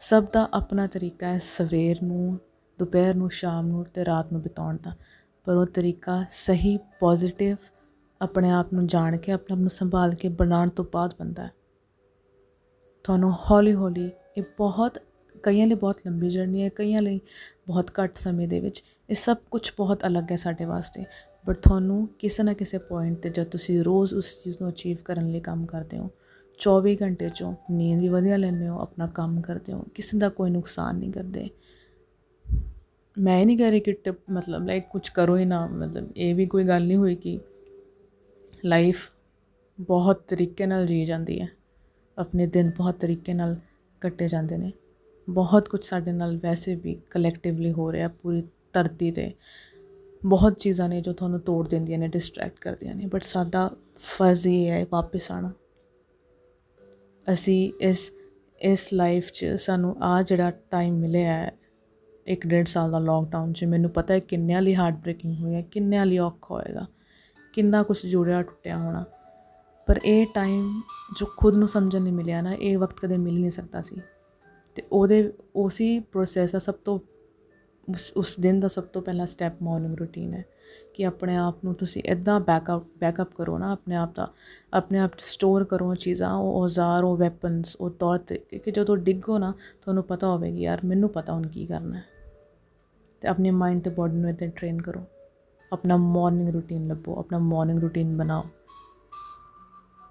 ਸਭ 0.00 0.26
ਦਾ 0.32 0.48
ਆਪਣਾ 0.54 0.86
ਤਰੀਕਾ 0.86 1.26
ਹੈ 1.26 1.38
ਸਵੇਰ 1.38 2.02
ਨੂੰ, 2.02 2.38
ਦੁਪਹਿਰ 2.78 3.14
ਨੂੰ, 3.14 3.30
ਸ਼ਾਮ 3.30 3.66
ਨੂੰ 3.66 3.84
ਤੇ 3.84 4.04
ਰਾਤ 4.04 4.32
ਨੂੰ 4.32 4.42
ਬਿਤਾਉਣ 4.42 4.76
ਦਾ। 4.82 4.96
ਪਰ 5.44 5.54
ਉਹ 5.54 5.66
ਤਰੀਕਾ 5.66 6.24
ਸਹੀ 6.30 6.76
ਪੋਜ਼ਿਟਿਵ 6.76 7.56
ਆਪਣੇ 8.22 8.50
ਆਪ 8.50 8.72
ਨੂੰ 8.72 8.86
ਜਾਣ 8.86 9.16
ਕੇ, 9.16 9.32
ਆਪਣੇ 9.32 9.54
ਆਪ 9.54 9.60
ਨੂੰ 9.60 9.70
ਸੰਭਾਲ 9.70 10.14
ਕੇ 10.14 10.28
ਬਣਾਉਣ 10.28 10.68
ਤੋਂ 10.68 10.84
ਬਾਅਦ 10.92 11.14
ਬੰਦਾ 11.18 11.46
ਹੈ। 11.46 11.50
ਤੁਹਾਨੂੰ 13.04 13.32
ਹੌਲੀ 13.50 13.74
ਹੌਲੀ 13.74 14.10
ਇਹ 14.36 14.42
ਬਹੁਤ, 14.58 14.98
ਕਈਆਂ 15.42 15.66
ਲਈ 15.66 15.74
ਬਹੁਤ 15.74 15.96
ਲੰਬੀ 16.06 16.30
ਜਰਨੀ 16.30 16.62
ਹੈ, 16.62 16.68
ਕਈਆਂ 16.68 17.02
ਲਈ 17.02 17.20
ਬਹੁਤ 17.66 17.90
ਘੱਟ 17.90 18.16
ਸਮੇਂ 18.16 18.48
ਦੇ 18.48 18.60
ਵਿੱਚ 18.60 18.84
ਇਹ 19.10 19.14
ਸਭ 19.14 19.36
ਕੁਝ 19.50 19.70
ਬਹੁਤ 19.78 20.06
ਅਲੱਗ 20.06 20.30
ਹੈ 20.30 20.36
ਸਾਡੇ 20.36 20.64
ਵਾਸਤੇ। 20.64 21.04
ਬਟ 21.46 21.56
ਤੁਹਾਨੂੰ 21.56 22.08
ਕਿਸੇ 22.18 22.42
ਨਾ 22.42 22.52
ਕਿਸੇ 22.52 22.78
ਪੁਆਇੰਟ 22.78 23.18
ਤੇ 23.18 23.30
ਜਦ 23.30 23.44
ਤੁਸੀਂ 23.44 23.82
ਰੋਜ਼ 23.84 24.14
ਉਸ 24.14 24.42
ਚੀਜ਼ 24.44 24.56
ਨੂੰ 24.60 24.70
ਅਚੀਵ 24.70 24.96
ਕਰਨ 25.04 25.30
ਲਈ 25.30 25.40
ਕੰਮ 25.40 25.66
ਕਰਦੇ 25.66 25.98
ਹੋ 25.98 26.10
24 26.58 26.96
ਘੰਟੇ 27.02 27.30
ਚੋਂ 27.34 27.54
ਨੀਂਦ 27.70 28.00
ਵੀ 28.00 28.08
ਵਧੀਆ 28.08 28.36
ਲੈਂਦੇ 28.36 28.68
ਹੋ, 28.68 28.78
ਆਪਣਾ 28.78 29.06
ਕੰਮ 29.06 29.40
ਕਰਦੇ 29.40 29.72
ਹੋ, 29.72 29.84
ਕਿਸੇ 29.94 30.18
ਦਾ 30.18 30.28
ਕੋਈ 30.28 30.50
ਨੁਕਸਾਨ 30.50 30.96
ਨਹੀਂ 30.96 31.12
ਕਰਦੇ। 31.12 31.50
ਮੈਂ 33.18 33.46
ਨਹੀਂ 33.46 33.58
ਕਹਿ 33.58 33.70
ਰਹੀ 33.70 33.80
ਕਿ 33.80 33.92
ਟਿਪ 33.92 34.30
ਮਤਲਬ 34.30 34.66
ਲਾਈਕ 34.66 34.84
ਕੁਝ 34.90 35.08
ਕਰੋ 35.08 35.36
ਹੀ 35.36 35.44
ਨਾ, 35.44 35.66
ਮਤਲਬ 35.66 36.12
ਇਹ 36.16 36.34
ਵੀ 36.34 36.46
ਕੋਈ 36.46 36.64
ਗੱਲ 36.64 36.86
ਨਹੀਂ 36.86 36.96
ਹੋਈ 36.96 37.14
ਕਿ 37.14 37.38
ਲਾਈਫ 38.64 39.10
ਬਹੁਤ 39.80 40.22
ਤਰੀਕੇ 40.28 40.66
ਨਾਲ 40.66 40.86
ਜੀ 40.86 41.04
ਜਾਂਦੀ 41.04 41.40
ਹੈ। 41.40 41.48
ਆਪਣੇ 42.18 42.46
ਦਿਨ 42.46 42.70
ਬਹੁਤ 42.78 42.94
ਤਰੀਕੇ 42.94 43.34
ਨਾਲ 43.34 43.56
ਕੱਟੇ 44.00 44.28
ਜਾਂਦੇ 44.28 44.56
ਨੇ। 44.56 44.72
ਬਹੁਤ 45.30 45.68
ਕੁਝ 45.68 45.84
ਸਾਡੇ 45.84 46.12
ਨਾਲ 46.12 46.36
ਵੈਸੇ 46.36 46.74
ਵੀ 46.74 47.00
ਕਲੈਕਟਿਵਲੀ 47.10 47.72
ਹੋ 47.72 47.92
ਰਿਹਾ, 47.92 48.08
ਪੂਰੀ 48.08 48.42
ਧਰਤੀ 48.72 49.10
ਤੇ 49.10 49.34
ਬਹੁਤ 50.26 50.58
ਚੀਜ਼ਾਂ 50.58 50.88
ਨੇ 50.88 51.00
ਜੋ 51.00 51.12
ਤੁਹਾਨੂੰ 51.12 51.40
ਤੋੜ 51.40 51.68
ਦਿੰਦੀਆਂ 51.68 51.98
ਨੇ 51.98 52.08
ਡਿਸਟਰੈਕਟ 52.08 52.60
ਕਰਦੀਆਂ 52.60 52.94
ਨੇ 52.94 53.06
ਬਟ 53.06 53.22
ਸਾਡਾ 53.22 53.70
ਫਰਜ਼ 53.94 54.46
ਇਹ 54.46 54.66
ਹੈ 54.66 54.86
ਵਾਪਸ 54.92 55.32
ਆਣਾ 55.32 55.52
ਅਸੀਂ 57.32 57.72
ਇਸ 57.80 58.12
ਇਸ 58.60 58.92
ਲਾਈਫ 58.92 59.30
'ਚ 59.32 59.46
ਸਾਨੂੰ 59.58 59.96
ਆ 60.02 60.22
ਜਿਹੜਾ 60.22 60.50
ਟਾਈਮ 60.50 60.94
ਮਿਲਿਆ 60.94 61.32
ਹੈ, 61.32 61.52
ਇੱਕ 62.26 62.46
ਡੇਢ 62.46 62.66
ਸਾਲ 62.66 62.90
ਦਾ 62.90 62.98
ਲੋਕਡਾਊਨ 62.98 63.52
'ਚ, 63.52 63.64
ਮੈਨੂੰ 63.64 63.90
ਪਤਾ 63.90 64.14
ਹੈ 64.14 64.18
ਕਿੰਨਿਆਂ 64.18 64.62
ਲਈ 64.62 64.74
ਹਾਰਟ 64.74 64.94
ਬ੍ਰੇਕਿੰਗ 64.94 65.38
ਹੋਇਆ, 65.38 65.62
ਕਿੰਨਿਆਂ 65.62 66.06
ਲਈ 66.06 66.18
ਔਖਾ 66.18 66.54
ਹੋਏਗਾ, 66.54 66.86
ਕਿੰਨਾ 67.52 67.82
ਕੁਝ 67.82 68.06
ਜੁੜਿਆ 68.06 68.42
ਟੁੱਟਿਆ 68.42 68.78
ਹੋਣਾ। 68.78 69.04
ਪਰ 69.86 70.00
ਇਹ 70.04 70.26
ਟਾਈਮ 70.34 70.82
ਜੋ 71.16 71.26
ਖੁਦ 71.36 71.54
ਨੂੰ 71.54 71.68
ਸਮਝਣ 71.68 72.02
ਨਹੀਂ 72.02 72.12
ਮਿਲਿਆ 72.12 72.40
ਨਾ, 72.40 72.54
ਇਹ 72.54 72.78
ਵਕਤ 72.78 73.00
ਕਦੇ 73.00 73.16
ਮਿਲ 73.16 73.40
ਨਹੀਂ 73.40 73.50
ਸਕਦਾ 73.50 73.80
ਸੀ। 73.80 73.96
ਤੇ 74.74 74.82
ਉਹਦੇ, 74.92 75.32
ਉਸੇ 75.56 76.00
ਪ੍ਰੋਸੈਸ 76.00 76.52
ਦਾ 76.52 76.58
ਸਭ 76.58 76.74
ਤੋਂ 76.74 76.98
ਉਸ 77.88 78.12
ਉਸ 78.16 78.36
ਦਿਨ 78.40 78.60
ਦਾ 78.60 78.68
ਸਭ 78.68 78.82
ਤੋਂ 78.82 79.02
ਪਹਿਲਾ 79.02 79.26
ਸਟੈਪ 79.26 79.52
ਮਾਰਨਿੰਗ 79.62 79.94
ਰੂਟੀਨ 79.94 80.34
ਹੈ 80.34 80.44
ਕਿ 80.94 81.04
ਆਪਣੇ 81.04 81.36
ਆਪ 81.36 81.54
ਨੂੰ 81.64 81.74
ਤੁਸੀਂ 81.74 82.02
ਇਦਾਂ 82.06 82.40
ਬੈਕਅਪ 82.40 82.82
ਬੈਕਅਪ 82.98 83.34
ਕਰੋ 83.34 83.58
ਨਾ, 83.58 83.72
ਆਪਣੇ 83.72 83.96
ਆਪ 83.96 84.16
ਦਾ, 84.16 84.32
ਆਪਣੇ 84.74 84.98
ਆਪ 84.98 85.10
ਸਟੋਰ 85.18 85.64
ਕਰੋ 85.64 85.94
ਚੀਜ਼ਾਂ, 85.94 86.34
ਉਹ 86.34 86.62
ਔਜ਼ਾਰ, 86.62 87.04
ਉਹ 87.04 87.16
ਵੈਪਨਸ 87.16 87.76
ਉਹ 87.76 87.90
ਤੌਰ 87.90 88.18
ਤੇ 88.18 88.38
ਕਿ 88.38 88.70
ਜਦੋਂ 88.70 88.96
ਡਿੱਗੋ 88.96 89.38
ਨਾ, 89.38 89.54
ਤੁਹਾਨੂੰ 89.82 90.04
ਪਤਾ 90.04 90.28
ਹੋਵੇਗੀ 90.28 90.62
ਯਾਰ 90.62 90.78
ਮੈਨੂੰ 90.84 91.10
ਪਤਾ 91.10 91.32
ਹੁਣ 91.32 91.46
ਕੀ 91.46 91.66
ਕਰਨਾ 91.66 91.96
ਹੈ। 91.96 92.04
ਤੇ 93.20 93.28
ਆਪਣੇ 93.28 93.50
ਮਾਈਂਡ 93.50 93.82
ਤੇ 93.82 93.90
ਬਾਡੀ 93.90 94.16
ਨੂੰ 94.16 94.30
ਇਦਾਂ 94.30 94.48
ਟ੍ਰੇਨ 94.48 94.82
ਕਰੋ। 94.82 95.04
ਆਪਣਾ 95.72 95.96
ਮਾਰਨਿੰਗ 95.96 96.48
ਰੂਟੀਨ 96.48 96.88
ਲੱਭੋ, 96.88 97.18
ਆਪਣਾ 97.18 97.38
ਮਾਰਨਿੰਗ 97.38 97.78
ਰੂਟੀਨ 97.78 98.16
ਬਣਾਓ। 98.16 98.44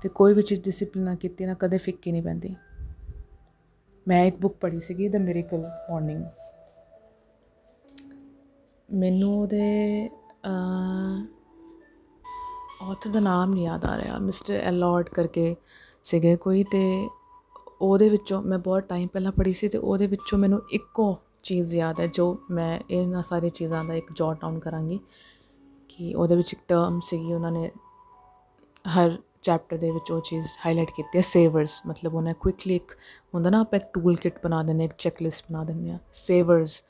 ਤੇ 0.02 0.10
ਕੋਈ 0.10 0.34
ਵੀ 0.34 0.42
ਚੀਜ਼ 0.42 0.62
ਡਿਸਪਲਿਨ 0.62 1.06
ਨਾ 1.06 1.16
ਕੀਤੀ 1.16 1.46
ਨਾ, 1.46 1.54
ਕਦੇ 1.54 1.78
ਫਿੱਕੀ 1.78 2.12
ਨਹੀਂ 2.12 2.24
ਪੈਂਦੀ। 2.24 2.56
ਮੈਂ 4.08 4.26
ਇੱਕ 4.26 4.36
ਬੁੱਕ 4.36 4.56
ਪੜ੍ਹੀ 4.56 4.80
ਸੀਗੀ 4.80 5.10
ਦ 5.10 5.16
ਮਿਰੇਕਲ 5.16 5.70
ਮਾਰਨਿੰਗ 5.90 6.26
ਮੈਨੂੰ 8.90 9.40
ਉਹਦੇ 9.40 10.10
ਆਥਰ 12.82 13.10
ਦਾ 13.10 13.20
ਨਾਮ 13.20 13.54
ਨਹੀਂ 13.54 13.66
ਯਾਦ 13.66 13.86
ਆ 13.86 13.98
ਰਿਹਾ। 13.98 14.18
ਮਿਸਟਰ 14.18 14.54
ਐਲॉर्ड 14.54 15.14
ਕਰਕੇ 15.14 15.56
ਸੀਗੇ 16.04 16.36
ਕੋਈ 16.36 16.64
ਤੇ 16.64 17.10
ਉਹਦੇ 17.82 18.10
ਵਿੱਚੋਂ 18.10 18.42
ਮੈਂ 18.42 18.60
ਬਹੁਤ 18.60 18.84
ਟਾਈਮ 18.84 19.08
ਪਹਿਲਾਂ 19.08 19.32
ਪੜ੍ਹੀ 19.32 19.54
ਸੀ 19.54 19.68
ਤੇ 19.68 19.78
ਉਹਦੇ 19.78 20.08
ਵਿੱਚੋਂ 20.08 20.40
ਮੈਨੂੰ 20.40 20.62
ਇੱਕੋ 20.72 21.18
ਚੀਜ਼ 21.44 21.76
ਯਾਦ 21.76 22.00
ਹੈ 22.00 22.08
ਜੋ 22.08 22.38
ਮੈਂ 22.52 22.80
ਇਹਨਾਂ 22.92 23.24
ਸਾਰੀ 23.24 23.50
ਚੀਜ਼ਾਂ 23.50 23.84
ਦਾ 23.86 23.94
ਇੱਕ 23.94 24.12
ਜੋਟ 24.14 24.42
ਡਾਊਨ 24.42 24.60
ਕਰਾਂਗੀ 24.60 25.00
ਕਿ 25.90 26.14
ਉਹਦੇ 26.16 26.36
ਵਿੱਚ 26.36 26.54
ਇੱਕ 26.54 26.62
ਟਰਮ 26.68 27.00
ਸੀਗੀ, 27.00 27.34
ਉਹਨਾਂ 27.34 27.52
ਨੇ 27.52 27.72
ਹਰ 28.98 29.18
ਚੈਪਟਰ 29.42 29.78
ਦੇ 29.78 29.92
ਵਿੱਚ 29.92 30.12
ਉਹ 30.12 30.22
ਚੀਜ਼ 30.22 30.48
ਹਾਈਲਾਈਟ 30.66 30.92
ਕੀਤੀ 30.92 31.18
ਹੈ 31.18 31.22
ਸੇਵਰਸ 31.22 31.82
ਮਤਲਬ 31.88 32.16
ਉਹਨਾਂ 32.16 32.34
ਕੁਇਕਲੀ 32.34 32.76
ਇੱਕ 32.76 32.92
ਹੁੰਦਾ 33.36 33.50
ਨਾ, 33.50 33.60
ਆਪਾਂ 33.62 33.80
ਇੱਕ 33.80 33.88
ਟੂਲ 33.94 34.16
ਕਿਟ 34.16 34.44
ਬਣਾ 34.44 34.64
ਦਿੰਦੇ 34.64 34.86
ਇੱਕ 34.86 34.94
ਚੈੱਕਲਿਸਟ 34.98 35.46
ਬਣਾ 35.52 35.64
ਦਿੰਦੇ 35.64 35.92
ਆ 35.92 36.00
savers 36.14 36.82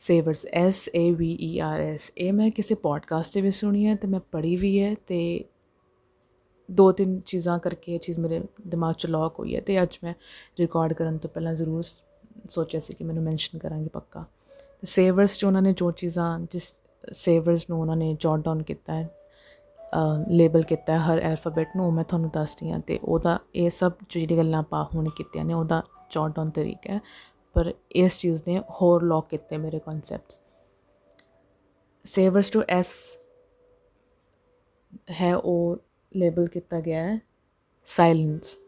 savers 0.00 0.46
S 0.46 0.88
A 0.94 1.10
V 1.12 1.32
E 1.40 1.58
R 1.58 1.80
S 1.80 2.12
ਇਹ 2.18 2.32
ਮੈਂ 2.32 2.50
ਕਿਸੇ 2.50 2.74
ਪੋਡਕਾਸਟ 2.74 3.34
ਤੇ 3.34 3.40
ਵੀ 3.40 3.50
ਸੁਣੀ 3.50 3.86
ਹੈ 3.86 3.94
ਤੇ 3.94 4.08
ਮੈਂ 4.08 4.20
ਪੜ੍ਹੀ 4.32 4.56
ਵੀ 4.56 4.80
ਹੈ 4.80 4.94
ਤੇ 5.06 5.44
ਦੋ 6.70 6.92
ਤਿੰਨ 6.92 7.20
ਚੀਜ਼ਾਂ 7.20 7.58
ਕਰਕੇ 7.58 7.94
ਇਹ 7.94 7.98
ਚੀਜ਼ 7.98 8.18
ਮੇਰੇ 8.18 8.40
ਦਿਮਾਗ 8.66 8.94
'ਚ 8.94 9.06
ਲੌਕ 9.06 9.38
ਹੋਈ 9.38 9.56
ਹੈ 9.56 9.60
ਤੇ 9.60 9.82
ਅੱਜ 9.82 9.98
ਮੈਂ 10.04 10.14
ਰਿਕਾਰਡ 10.60 10.92
ਕਰਨ 10.92 11.18
ਤੋਂ 11.18 11.30
ਪਹਿਲਾਂ 11.30 11.54
ਜ਼ਰੂਰ 11.54 11.82
ਸੋਚਿਆ 12.50 12.80
ਸੀ 12.80 12.94
ਕਿ 12.94 13.04
ਮੈਨੂੰ 13.04 13.22
ਮੈਂਸ਼ਨ 13.22 13.58
ਕਰਾਂਗੀ 13.58 13.88
ਪੱਕਾ। 13.88 14.24
ਤੇ 14.80 14.86
ਸੇਵਰਸ 14.86 15.38
'ਚ 15.38 15.44
ਉਹਨਾਂ 15.44 15.62
ਨੇ 15.62 15.72
ਜੋ 15.72 15.90
ਚੀਜ਼ਾਂ, 15.90 16.38
ਜਿਸ 16.50 16.82
ਸੇਵਰਸ 17.12 17.70
ਨੂੰ 17.70 17.80
ਉਹਨਾਂ 17.80 17.96
ਨੇ 17.96 18.16
ਜੌਟ 18.20 18.40
ਡਾਊਨ 18.40 18.62
ਕੀਤਾ 18.62 18.94
ਹੈ 18.94 19.08
ਲੇਬਲ 20.28 20.62
ਕੀਤਾ 20.62 20.92
ਹੈ, 20.92 20.98
ਹਰ 20.98 21.18
ਐਲਫਾਬੈਟ 21.18 21.76
ਨੂੰ 21.76 21.92
ਮੈਂ 21.94 22.04
ਤੁਹਾਨੂੰ 22.04 22.30
ਦੱਸਦੀ 22.34 22.70
ਹਾਂ 22.70 22.80
ਤੇ 22.80 22.98
ਉਹਦਾ 23.04 23.38
ਇਹ 23.54 23.70
ਸਭ 23.70 23.92
ਜਿਹੜੀ 24.08 24.36
ਗੱਲਾਂ 24.36 24.62
ਪਾ 24.62 24.88
ਹੁਣ 24.94 25.08
ਕੀਤੀਆਂ 25.08 25.44
ਨੇ, 25.44 25.54
ਉਹਦਾ 25.54 25.82
ਜੌਟ 26.10 26.34
ਡਾਊਨ 26.36 26.50
ਤਰੀਕਾ 26.50 26.94
ਹੈ। 26.94 27.00
ਪਰ 27.52 27.74
ਇਸ 27.92 28.18
ਚੀਜ਼ 28.18 28.42
ਨੇ 28.48 28.58
ਹੋਰ 28.58 29.02
ਲੌਕ 29.02 29.28
ਕੀਤੇ 29.28 29.56
ਮੇਰੇ 29.56 29.78
ਕਨਸੈਪਟਸ 29.78 30.40
ਸੇਵਰਸ 32.04 32.50
ਟੂ 32.50 32.62
ਐਸ 32.68 32.86
ਹੈ 35.10 35.36
ਉਹ 35.36 35.76
ਲੇਬਲ 36.16 36.46
ਕੀਤਾ 36.46 36.80
ਗਿਆ 36.80 37.02
ਹੈ 37.04 37.18
ਸਾਇਲੈਂਸ 37.86 38.58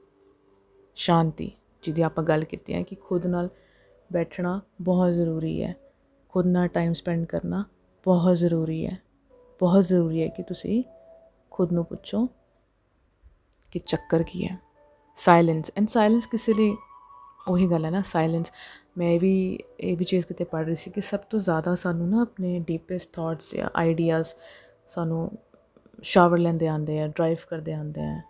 ਸ਼ਾਂਤੀ, 0.95 1.53
ਜਿਹਦੀ 1.83 2.03
ਆਪਾਂ 2.03 2.25
ਗੱਲ 2.25 2.45
ਕੀਤੀ 2.45 2.75
ਹੈ 2.75 2.83
ਕਿ 2.83 2.95
ਖੁਦ 2.95 3.27
ਨਾਲ 3.27 3.49
ਬੈਠਣਾ 4.12 4.61
ਬਹੁਤ 4.81 5.12
ਜ਼ਰੂਰੀ 5.12 5.62
ਹੈ। 5.62 5.77
ਖੁਦ 6.29 6.47
ਨਾਲ 6.47 6.68
ਟਾਈਮ 6.68 6.92
ਸਪੈਂਡ 6.92 7.27
ਕਰਨਾ 7.27 7.64
ਬਹੁਤ 8.05 8.37
ਜ਼ਰੂਰੀ 8.37 8.87
ਹੈ। 8.87 8.99
ਬਹੁਤ 9.61 9.85
ਜ਼ਰੂਰੀ 9.85 10.23
ਹੈ 10.23 10.29
ਕਿ 10.29 10.42
ਤੁਸੀਂ 10.42 10.85
ਖੁਦ 11.51 11.73
ਨੂੰ 11.73 11.85
ਪੁੱਛੋ 11.85 12.27
ਕਿ 13.71 13.79
ਚੱਕਰ 13.79 14.23
ਕੀ 14.23 14.45
ਹੈ। 14.45 14.59
ਸਾਇਲੈਂਸ 15.16 15.71
ਐਂਡ 15.77 15.88
ਸਾਇਲੈਂਸ 15.88 16.27
ਕਿਸੇ 16.27 16.55
ਲਈ 16.55 16.77
ਉਹੀ 17.48 17.70
ਗੱਲ 17.70 17.85
ਹੈ 17.85 17.90
ਨਾ 17.90 18.02
ਸਾਇਲੈਂਸ 18.02 18.52
ਮੈਂ 18.98 19.20
ਵੀ 19.20 19.59
ਇਹ 19.81 19.96
ਵੀ 19.96 20.05
ਚੀਜ਼ 20.05 20.26
ਕਿਤੇ 20.26 20.44
ਪੜ੍ਹ 20.44 20.66
ਰਹੀ 20.66 20.76
ਸੀ 20.76 20.90
ਕਿ 20.90 21.00
ਸਭ 21.00 21.18
ਤੋਂ 21.18 21.38
ਜ਼ਿਆਦਾ 21.38 21.74
ਸਾਨੂੰ 21.74 22.09
ਨਾ 22.09 22.22
ਆਪਣੇ 22.22 22.59
ਡੀਪੈਸਟ 22.59 23.12
ਥਾਟਸ 23.12 23.55
ਜਾਂ 23.55 23.70
ਆਈਡੀਆਜ਼ 23.76 24.28
ਸਾਨੂੰ 24.88 25.31
ਸ਼ਾਵਰ 26.02 26.38
ਲੈਂਦੇ 26.38 26.68
ਆਉਂਦੇ 26.68 27.00
ਆ 27.00 27.09
ਡਰਾਈਵ 27.09 27.37
ਕਰਦੇ 27.50 27.72
ਆਉਂਦੇ 27.72 28.00
ਆ। 28.00 28.22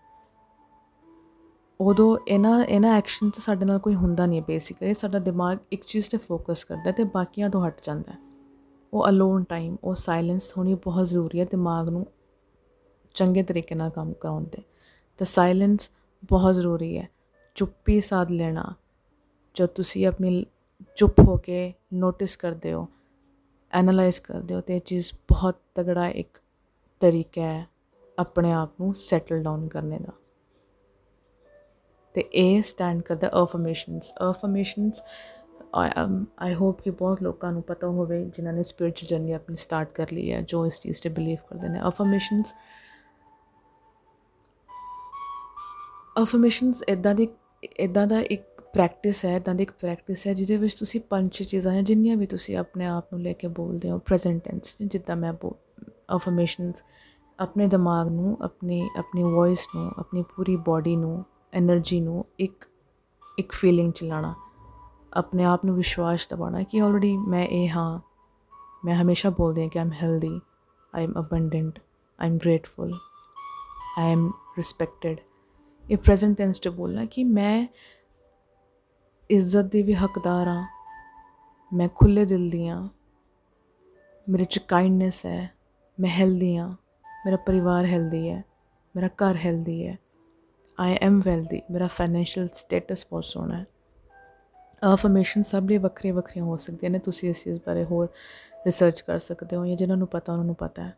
ਉਦੋਂ 1.80 2.18
ਇਹਨਾਂ 2.28 2.64
ਇਹਨਾਂ 2.64 2.96
ਐਕਸ਼ਨ 2.98 3.30
'ਚ 3.30 3.38
ਸਾਡੇ 3.38 3.64
ਨਾਲ 3.64 3.78
ਕੋਈ 3.78 3.94
ਹੁੰਦਾ 3.94 4.26
ਨਹੀਂ 4.26 4.42
ਬੇਸਿਕਲੀ 4.42 4.94
ਸਾਡਾ 4.94 5.18
ਦਿਮਾਗ 5.18 5.58
ਇੱਕ 5.72 5.84
ਚੀਜ਼ 5.84 6.10
ਤੇ 6.10 6.18
ਫੋਕਸ 6.18 6.64
ਕਰਦਾ 6.64 6.92
ਤੇ 6.92 7.04
ਬਾਕੀਆਂ 7.04 7.50
ਤੋਂ 7.50 7.68
ਹਟ 7.68 7.80
ਜਾਂਦਾ 7.82 8.12
ਉਹ 8.92 9.08
ਅਲੋਨ 9.08 9.44
ਟਾਈਮ 9.44 9.76
ਉਹ 9.84 9.94
ਸਾਇਲੈਂਸ 9.94 10.58
ਹੋਣੀ 10.58 10.74
ਬਹੁਤ 10.74 11.06
ਜ਼ਰੂਰੀ 11.06 11.40
ਹੈ 11.40 11.44
ਦਿਮਾਗ 11.44 11.88
ਨੂੰ 11.88 12.06
ਚੰਗੇ 13.14 13.42
ਤਰੀਕੇ 13.42 13.74
ਨਾਲ 13.74 13.90
ਕੰਮ 13.90 14.12
ਕਰਾਉਣ 14.12 14.44
ਤੇ। 14.44 14.62
ਤਾਂ 15.18 15.26
ਸਾਇਲੈਂਸ 15.26 15.90
ਬਹੁਤ 16.24 16.54
ਜ਼ਰੂਰੀ 16.54 16.98
ਹੈ। 16.98 17.08
ਚੁੱਪੀ 17.54 18.00
ਸਾਧ 18.00 18.30
ਲੈਣਾ 18.30 18.74
ਜਦ 19.54 19.66
ਤੁਸੀਂ 19.66 20.06
ਆਪਣੀ 20.06 20.44
ਚੁੱਪ 20.96 21.20
ਹੋ 21.20 21.36
ਕੇ 21.36 21.72
ਨੋਟਿਸ 21.94 22.36
ਕਰਦੇ 22.36 22.72
ਹੋ 22.72 22.86
ਐਨਾਲਾਈਜ਼ 23.72 24.20
ਕਰਦੇ 24.20 24.54
ਹੋ, 24.54 24.60
ਤੇ 24.60 24.76
ਇਹ 24.76 24.80
ਚੀਜ਼ 24.80 25.12
ਬਹੁਤ 25.28 25.60
ਤਗੜਾ 25.74 26.08
ਇੱਕ 26.08 26.38
ਤਰੀਕਾ 27.00 27.42
ਹੈ 27.42 27.66
ਆਪਣੇ 28.18 28.52
ਆਪ 28.52 28.80
ਨੂੰ 28.80 28.94
ਸੈਟਲ 28.94 29.42
ਡਾਊਨ 29.42 29.68
ਕਰਨੇ 29.68 29.98
ਦਾ। 29.98 30.12
ਤੇ 32.14 32.20
ਇਹ 32.20 32.62
ਸਟੈਂਡ 32.62 33.02
ਕਰਦਾ 33.02 33.28
ਅਫਰਮੇਸ਼ਨਸ 33.42 34.12
ਅਫਰਮੇਸ਼ਨਸ 34.30 35.02
ਆਈ 35.74 36.54
ਹੋਪ 36.54 36.80
ਕਿ 36.82 36.90
ਬਹੁਤ 36.90 37.22
ਲੋਕਾਂ 37.22 37.52
ਨੂੰ 37.52 37.62
ਪਤਾ 37.62 37.86
ਹੋਵੇ 37.88 38.24
ਜਿਨ੍ਹਾਂ 38.26 38.54
ਨੇ 38.54 38.62
ਸਪਿਰਚੁਅਲ 38.62 39.08
ਜਰਨੀ 39.08 39.32
ਆਪਣੀ 39.32 39.56
ਸਟਾਰਟ 39.56 39.92
ਕਰ 39.92 40.12
ਲਈ 40.12 40.30
ਹੈ, 40.32 40.40
ਜੋ 40.42 40.64
ਇਸ 40.66 40.80
ਚੀਜ਼ 40.80 41.02
ਤੇ 41.02 41.08
ਬਿਲੀਵ 41.08 41.38
ਕਰਦੇ 41.48 41.68
ਨੇ। 41.68 41.80
ਅਫਰਮੇਸ਼ਨਸ 41.88 42.54
ਅਫਰਮੇਸ਼ਨਸ 46.22 46.82
ਇਦਾਂ 46.88 47.14
ਦੀ 47.14 47.28
ਇਦਾਂ 47.80 48.06
ਦਾ 48.06 48.20
ਇੱਕ 48.20 48.51
ਪ੍ਰੈਕਟਿਸ 48.74 49.24
ਹੈ 49.24 49.36
ਇਦਾਂ 49.36 49.54
ਦੀ 49.54 49.62
ਇੱਕ 49.62 49.70
ਪ੍ਰੈਕਟਿਸ 49.72 50.26
ਹੈ 50.26 50.32
ਜਿਹਦੇ 50.34 50.56
ਵਿੱਚ 50.56 50.74
ਤੁਸੀਂ 50.74 51.00
ਪੰਜ 51.00 51.30
ਚੀਜ਼ਾਂ 51.32 51.72
ਹੈ 51.72 51.82
ਜਿੰਨੀਆਂ 51.82 52.16
ਵੀ 52.16 52.26
ਤੁਸੀਂ 52.26 52.56
ਆਪਣੇ 52.56 52.86
ਆਪ 52.86 53.12
ਨੂੰ 53.12 53.22
ਲੈ 53.22 53.32
ਕੇ 53.32 53.48
ਬੋਲਦੇ 53.48 53.90
ਹੋ 53.90 53.98
ਪ੍ਰੈਜ਼ੈਂਟ 53.98 54.44
ਟੈਂਸ 54.44 54.76
ਜਿੱਦਾਂ 54.82 55.16
ਮੈਂ 55.16 55.32
ਅਫਰਮੇਸ਼ਨਸ 56.16 56.82
ਆਪਣੇ 57.40 57.66
ਦਿਮਾਗ 57.68 58.08
ਨੂੰ, 58.08 58.36
ਆਪਣੀ 58.42 58.90
ਆਪਣੀ 58.98 59.22
ਵੌਇਸ 59.22 59.68
ਨੂੰ, 59.74 59.92
ਆਪਣੀ 59.98 60.22
ਪੂਰੀ 60.22 60.56
ਬਾਡੀ 60.56 60.96
ਨੂੰ 60.96 61.24
એનર્ਜੀ 61.58 62.00
ਨੂੰ 62.00 62.24
ਇੱਕ 62.38 62.64
ਇੱਕ 63.38 63.52
ਫੀਲਿੰਗ 63.52 63.92
ਚ 63.92 64.04
ਲਾਣਾ 64.04 64.34
ਆਪਣੇ 65.12 65.44
ਆਪ 65.44 65.64
ਨੂੰ 65.64 65.74
ਵਿਸ਼ਵਾਸ 65.74 66.26
ਦਿਵਾਣਾ 66.28 66.62
ਕਿ 66.62 66.80
ਆਲਰੇਡੀ 66.80 67.16
ਮੈਂ 67.16 67.46
ਇਹ 67.46 67.68
ਹਾਂ, 67.68 68.00
ਮੈਂ 68.84 68.94
ਹਮੇਸ਼ਾ 68.94 69.30
ਬੋਲਦੀ 69.30 69.62
ਹਾਂ 69.62 69.68
ਕਿ 69.68 69.78
ਆਮ 69.78 69.92
healthy 69.92 70.40
I 70.94 71.04
am 71.04 71.12
abundant 71.20 71.78
I 72.20 72.28
am 72.28 72.38
grateful 72.38 72.94
I 73.98 74.12
am 74.12 74.32
respected 74.58 75.16
ਇਹ 75.90 75.96
ਪ੍ਰੈਜ਼ੈਂਟ 75.96 76.38
ਟੈਂਸ 76.38 76.60
ਚ 76.60 76.68
ਬੋਲਣਾ 76.68 77.04
ਕਿ 77.04 77.24
ਮੈਂ 77.24 77.66
ਇੱਜ਼ਤ 79.32 79.64
ਦੀ 79.64 79.82
ਵੀ 79.82 79.94
ਹੱਕਦਾਰ 79.94 80.48
ਹਾਂ। 80.48 80.66
ਮੈਂ 81.72 81.88
ਖੁੱਲੇ 81.94 82.24
ਦਿਲ 82.24 82.50
ਦੀ 82.50 82.68
ਹਾਂ। 82.68 82.88
ਮੇਰੇ 84.28 84.44
ਚ 84.44 84.58
ਕਾਈਂਡਨੈਸ 84.58 85.26
ਹੈ। 85.26 85.50
ਮੈਂ 86.00 86.10
ਹੈਲਦੀ 86.10 86.56
ਹਾਂ। 86.56 86.76
ਮੇਰਾ 87.26 87.36
ਪਰਿਵਾਰ 87.36 87.86
ਹੈਲਦੀ 87.86 88.28
ਹੈ। 88.28 88.44
ਮੇਰਾ 88.96 89.08
ਘਰ 89.08 89.36
ਹੈਲਦੀ 89.36 89.86
ਹੈ। 89.86 89.98
ਆਈ 90.80 90.98
ਐਮ 91.00 91.20
ਵੈਲਦੀ 91.20 91.62
ਮੇਰਾ 91.70 91.86
ਫਾਈਨੈਂਸ਼ੀਅਲ 91.86 92.46
ਸਟੇਟਸ 92.46 93.06
ਬਹੁਤ 93.10 93.24
ਸੋਹਣਾ 93.24 93.58
ਹੈ। 93.58 93.66
ਅਫਰਮੇਸ਼ਨ 94.94 95.42
ਸਭ 95.42 95.62
ਲਈ 95.68 95.78
ਵੱਖਰੀਆਂ 95.78 96.14
ਵੱਖਰੀਆਂ 96.14 96.44
ਹੋ 96.44 96.56
ਸਕਦੀਆਂ 96.56 96.90
ਨੇ। 96.90 96.98
ਤੁਸੀਂ 96.98 97.30
ਇਸ 97.30 97.44
ਚੀਜ਼ 97.44 97.60
ਬਾਰੇ 97.66 97.84
ਹੋਰ 97.84 98.08
ਰਿਸਰਚ 98.66 99.00
ਕਰ 99.00 99.18
ਸਕਦੇ 99.18 99.56
ਹੋ 99.56 99.66
ਜਾਂ 99.66 99.76
ਜਿਨ੍ਹਾਂ 99.76 99.98
ਨੂੰ 99.98 100.08
ਪਤਾ, 100.08 100.32
ਉਹਨਾਂ 100.32 100.44
ਨੂੰ 100.44 100.54
ਪਤਾ 100.54 100.82
ਹੈ। 100.82 100.96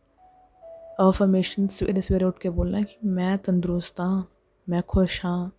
ਅਫਰਮੇਸ਼ਨ 1.09 1.67
ਸਵੇਰੇ 1.69 2.01
ਸਵੇਰੇ 2.01 2.25
ਉੱਠ 2.25 2.39
ਕੇ 2.39 2.49
ਬੋਲਣਾ 2.49 2.81
ਕਿ 2.81 2.97
ਮੈਂ 3.05 3.39
ਤੰਦਰੁਸਤ 3.39 4.01
ਹਾਂ। 4.01 4.23
ਮੈਂ 4.69 4.83
ਖੁਸ਼ 4.89 5.25
ਹਾਂ। 5.25 5.51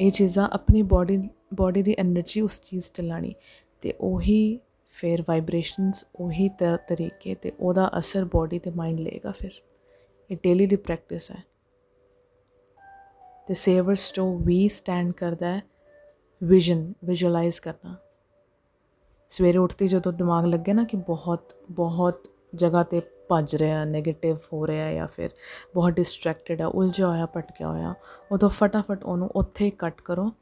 ਇਹ 0.00 0.10
ਚੀਜ਼ਾਂ 0.10 0.48
ਆਪਣੀ 0.52 0.82
ਬਾਡੀ 0.82 1.22
ਬਾਡੀ 1.54 1.82
ਦੀ 1.82 1.96
એનર્ਜੀ 2.00 2.40
ਉਸ 2.40 2.60
ਚੀਜ਼ 2.60 2.90
'ਤੇ 2.90 3.02
ਲਾਣੀ 3.02 3.34
ਤੇ 3.80 3.94
ਉਹੀ 4.00 4.60
ਫਿਰ 4.92 5.22
ਵਾਈਬ੍ਰੇਸ਼ਨਸ 5.28 6.06
ਉਹੀ 6.16 6.48
ਤਰੀਕੇ 6.88 7.34
ਤੇ 7.34 7.52
ਉਹਦਾ 7.60 7.90
ਅਸਰ 7.98 8.24
ਬਾਡੀ 8.24 8.58
ਤੇ 8.58 8.70
ਮਾਈਂਡ 8.70 9.00
ਲਏਗਾ 9.00 9.32
ਫਿਰ। 9.32 9.50
ਇਹ 10.30 10.36
ਡੇਲੀ 10.42 10.66
ਦੀ 10.66 10.76
ਪ੍ਰੈਕਟਿਸ 10.76 11.30
ਹੈ। 11.30 11.44
ਤੇ 13.46 13.54
ਸੇਵਰਸ 13.54 14.10
ਤੋਂ 14.10 14.38
ਵੀ 14.38 14.68
ਸਟੈਂਡ 14.68 15.12
ਕਰਦਾ 15.12 15.56
ਹੈ 15.56 15.62
ਵਿਜ਼ਨ 16.44 16.94
ਵਿਜ਼ੂਅਲਾਈਜ਼ 17.04 17.60
ਕਰਨਾ। 17.60 17.96
ਸਵੇਰੇ 19.30 19.58
ਉੱਠਦੇ 19.58 19.88
ਜਦੋਂ 19.88 20.12
ਦਿਮਾਗ 20.12 20.44
ਲੱਗੇ 20.44 20.72
ਨਾ 20.72 20.84
ਕਿ 20.84 20.96
ਬਹੁਤ 20.96 21.54
ਬਹੁਤ 21.70 22.28
ਜਗ੍ਹਾ 22.54 22.82
ਤੇ 22.82 23.02
ਭੱਜ 23.30 23.56
ਰਿਹਾ 23.56 23.82
네ਗੇਟਿਵ 23.84 24.36
ਹੋ 24.52 24.66
ਰਿਹਾ 24.66 24.92
ਜਾਂ 24.92 25.06
ਫਿਰ 25.06 25.30
ਬਹੁਤ 25.74 25.92
ਡਿਸਟਰੈਕਟਡ 25.92 26.60
ਆ, 26.62 26.66
ਉਲਝਿਆ 26.66 27.08
ਹੋਇਆ, 27.08 27.26
ਭਟਕਿਆ 27.26 27.68
ਹੋਇਆ, 27.68 27.94
ਉਦੋਂ 28.32 28.48
ਫਟਾਫਟ 28.48 29.04
ਉਹਨੂੰ 29.04 29.30
ਉੱਥੇ 29.36 29.64
ਹੀ 29.64 29.70
ਕੱਟ 29.70 30.02
ਕਰੋ 30.02 30.32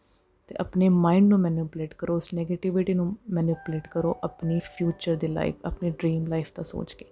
ਤੇ 0.47 0.55
ਆਪਣੇ 0.61 0.89
ਮਾਈਂਡ 0.89 1.29
ਨੂੰ 1.29 1.39
ਮੈਨੀਪੂਲੇਟ 1.39 1.95
ਕਰੋ, 1.95 2.17
ਉਸ 2.17 2.31
네ਗੇਟਿਵਿਟੀ 2.41 2.95
ਨੂੰ 2.95 3.17
ਮੈਨੀਪੂਲੇਟ 3.31 3.89
ਕਰੋ 3.89 4.17
ਆਪਣੀ 4.25 4.61
ਫਿਊਚਰ 4.65 5.17
ਦੀ 5.17 5.27
ਲਾਈਫ 5.27 5.55
ਆਪਣੀ 5.65 5.91
ਡ੍ਰੀਮ 5.91 6.27
ਲਾਈਫ 6.27 6.51
ਦਾ 6.55 6.63
ਸੋਚ 6.63 6.95
ਕੇ। 6.95 7.07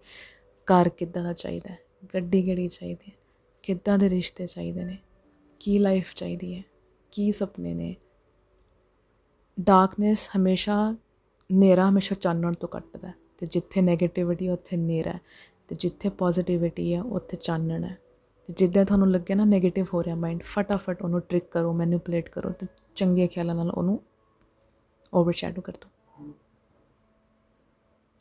ਘਰ 0.66 0.88
ਕਿੱਦਾਂ 0.88 1.22
ਦਾ 1.22 1.32
ਚਾਹੀਦਾ 1.32 1.72
ਹੈ? 1.72 1.78
ਗੱਡੀ 2.14 2.42
ਕਿਹੜੀ 2.42 2.68
ਚਾਹੀਦੀ 2.68 3.10
ਹੈ? 3.10 3.16
ਕਿੱਦਾਂ 3.62 3.98
ਦੇ 3.98 4.10
ਰਿਸ਼ਤੇ 4.10 4.46
ਚਾਹੀਦੇ 4.46 4.84
ਨੇ? 4.84 4.98
ਕੀ 5.60 5.78
ਲਾਈਫ 5.78 6.14
ਚਾਹੀਦੀ 6.14 6.54
ਹੈ? 6.54 6.62
ਕੀ 7.12 7.32
ਸੁਪਨੇ 7.32 7.74
ਨੇ? 7.74 7.96
ਡਾਰਕਨੈਸ 9.60 10.30
ਹਮੇਸ਼ਾ 10.36 10.92
ਹਨੇਰਾ 10.92 11.88
ਹਮੇਸ਼ਾ 11.88 12.16
ਚਾਨਣ 12.20 12.52
ਤੋਂ 12.52 12.68
ਕੱਟਦਾ 12.68 13.12
ਤੇ 13.38 13.46
ਜਿੱਥੇ 13.46 13.80
네ਗੇਟਿਵਿਟੀ 13.80 14.48
ਉੱਥੇ 14.48 14.76
ਹਨੇਰਾ 14.76 15.14
ਤੇ 15.68 15.74
ਜਿੱਥੇ 15.74 16.08
ਪੋਜ਼ਿਟਿਵਿਟੀ 16.08 16.94
ਹੈ, 16.94 17.02
ਉੱਥੇ 17.02 17.36
ਚਾਨਣ 17.36 17.84
ਹੈ। 17.84 17.96
ਤੇ 18.48 18.52
ਜਿੱਦਾਂ 18.52 18.84
ਤੁਹਾਨੂੰ 18.84 19.10
ਲੱਗੇ 19.10 19.34
ਨਾ 19.34 19.44
네ਗੇਟਿਵ 19.44 19.86
ਹੋ 19.94 20.02
ਰਿਹਾ 20.02 20.14
ਮਾਈਂਡ 20.14 20.42
ਫਟਾਫਟ 20.42 21.02
ਉਹਨੂੰ 21.02 21.20
ਟ੍ਰਿਕ 21.20 21.44
ਕਰੋ 21.50 21.72
ਮੈਨੀਪੂਲੇਟ 21.72 22.28
ਕਰੋ 22.28 22.50
ਤੇ 22.50 22.66
ਚੰਗੇ 22.94 23.26
ਖਿਆਲਾਂ 23.26 23.54
ਨਾਲ 23.54 23.70
ਉਹਨੂੰ 23.70 24.00
ਓਵਰਸ਼ੈਡੋ 25.14 25.60
ਕਰ 25.60 25.72
ਦੋ 25.72 25.88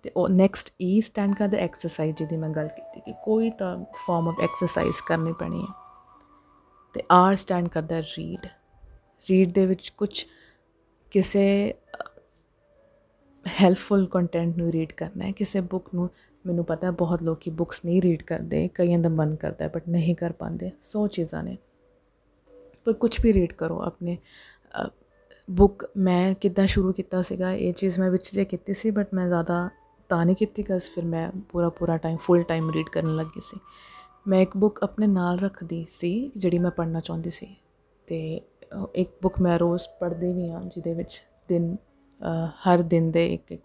ਤੇ 0.04 0.12
ਉਹ 0.16 0.30
ਨੈਕਸਟ 0.30 0.74
ਈ 0.82 1.00
ਸਟੈਂਡ 1.02 1.36
ਕਰਦਾ 1.36 1.58
ਐਕਸਰਸਾਈਜ਼ 1.58 2.18
ਜਿਹਦੀ 2.18 2.38
ਮੈਂ 2.38 2.50
ਗੱਲ 2.50 2.68
ਕੀਤੀ 2.68 3.02
ਕਿ 3.02 3.14
ਕੋਈ 3.24 3.50
ਤਾਂ 3.50 3.78
ਫਾਰਮ 4.08 4.28
ਆਫ 4.28 4.40
ਐਕਸਰਸਾਈਜ਼ 4.40 5.02
ਕਰਨੀ 5.08 5.32
ਪੈਣੀ 5.32 5.62
ਹੈ। 5.62 5.74
ਤੇ 6.96 7.04
ਆਰ 7.12 7.36
ਸਟੈਂਡ 7.36 7.68
ਕਰਦਾ 7.68 8.00
ਰੀਡ 8.00 8.46
ਰੀਡ 9.28 9.52
ਦੇ 9.52 9.66
ਵਿੱਚ 9.66 9.90
ਕੁਝ 9.90 10.26
ਕਿਸੇ 11.12 11.74
ਹੈਲਪਫੁਲ 13.46 14.06
ਕੰਟੈਂਟ 14.08 14.58
ਨੂੰ 14.58 14.72
ਰੀਡ 14.72 14.92
ਕਰਨਾ 14.92 15.26
ਹੈ, 15.26 15.32
ਕਿਸੇ 15.32 15.62
ਬੁੱਕ 15.62 15.90
ਨੂੰ 15.96 16.10
ਮੈਨੂੰ 16.46 16.66
ਪਤਾ 16.66 16.88
ਹੈ 16.88 16.92
ਬਹੁਤ 16.94 17.24
ਲੋਕੀ 17.24 17.52
ਬੁੱਕਸ 17.52 17.82
ਨਹੀਂ 17.86 18.02
ਰੀਡ 18.02 18.22
ਕਰਦੇ, 18.24 18.68
ਕਈਆਂ 18.76 19.00
ਦਾ 19.00 19.10
ਮਨ 19.10 19.36
ਕਰਦਾ 19.36 19.68
ਬਟ 19.68 19.88
ਨਹੀਂ 19.90 20.16
ਕਰ 20.16 20.32
ਪਾਉਂਦੇ, 20.32 20.72
ਸੋ 20.82 21.08
ਚੀਜ਼ਾਂ 21.08 21.44
ਨੇ। 21.44 21.58
ਪਰ 22.86 22.94
ਕੁਝ 22.94 23.20
ਵੀ 23.24 23.34
ਰੀਡ 23.34 23.54
ਕਰੋ 23.54 23.82
ਆਪਣੇ। 23.82 24.18
ਬੁੱਕ 25.48 25.86
ਮੈਂ 25.98 26.34
ਕਿੱਦਾਂ 26.36 26.66
ਸ਼ੁਰੂ 26.68 26.92
ਕੀਤਾ 26.94 27.22
ਸੀਗਾ, 27.22 27.52
ਇਹ 27.52 27.74
ਚੀਜ਼ 27.74 28.00
ਮੈਂ 28.00 28.10
ਵਿੱਚ 28.12 28.34
ਜੇ 28.34 28.46
ਕੀਤੀ 28.46 28.74
ਸੀ 28.74 28.92
ਬਟ 28.92 29.14
ਮੈਂ 29.14 29.28
ਜ਼ਿਆਦਾ 29.28 29.70
ਤਾਂ 30.10 30.26
ਨਹੀਂ 30.26 30.36
ਕੀਤੀ 30.36 30.64
ਕਸ 30.64 30.90
ਫਿਰ 30.90 31.06
ਮੈਂ 31.06 31.30
ਪੂਰਾ 31.50 31.70
ਪੂਰਾ 31.70 31.98
ਟਾਈਮ 31.98 32.18
ਫੁੱਲ 32.18 32.44
ਟਾਈਮ 32.44 32.70
ਰੀਡ 32.72 32.90
ਕਰਨ 32.90 33.16
ਲੱਗੀ 33.16 33.42
ਸੀ। 33.42 33.60
ਮੈਂ 34.28 34.42
ਇੱਕ 34.42 34.56
ਬੁੱਕ 34.58 34.84
ਆਪਣੇ 34.84 35.08
ਨਾਲ 35.08 35.40
ਰੱਖਦੀ 35.40 35.86
ਸੀ, 35.90 36.32
ਜਿਹੜੀ 36.36 36.60
ਮੈਂ 36.60 36.72
ਪੜ੍ਹਨਾ 36.72 37.00
ਚਾਹੁੰਦੀ 37.00 37.30
ਸੀ। 37.30 37.56
ਤੇ 38.08 38.42
ਇੱਕ 38.96 39.12
ਬੁੱਕ 39.22 39.40
ਮੈਂ 39.42 39.58
ਰੋਜ਼ 39.60 39.88
ਪੜ੍ਹਦੀ 40.00 40.32
ਵੀ 40.34 40.50
ਹਾਂ, 40.50 40.62
ਜਿਹਦੇ 40.66 40.94
ਵਿੱਚ 40.94 41.22
ਦਿਨ 41.50 41.76
ਹਰ 42.66 42.82
ਦਿਨ 42.84 43.12
ਦੇ 43.12 43.34
ਇੱਕ 43.34 43.52
ਇੱਕ 43.52 43.62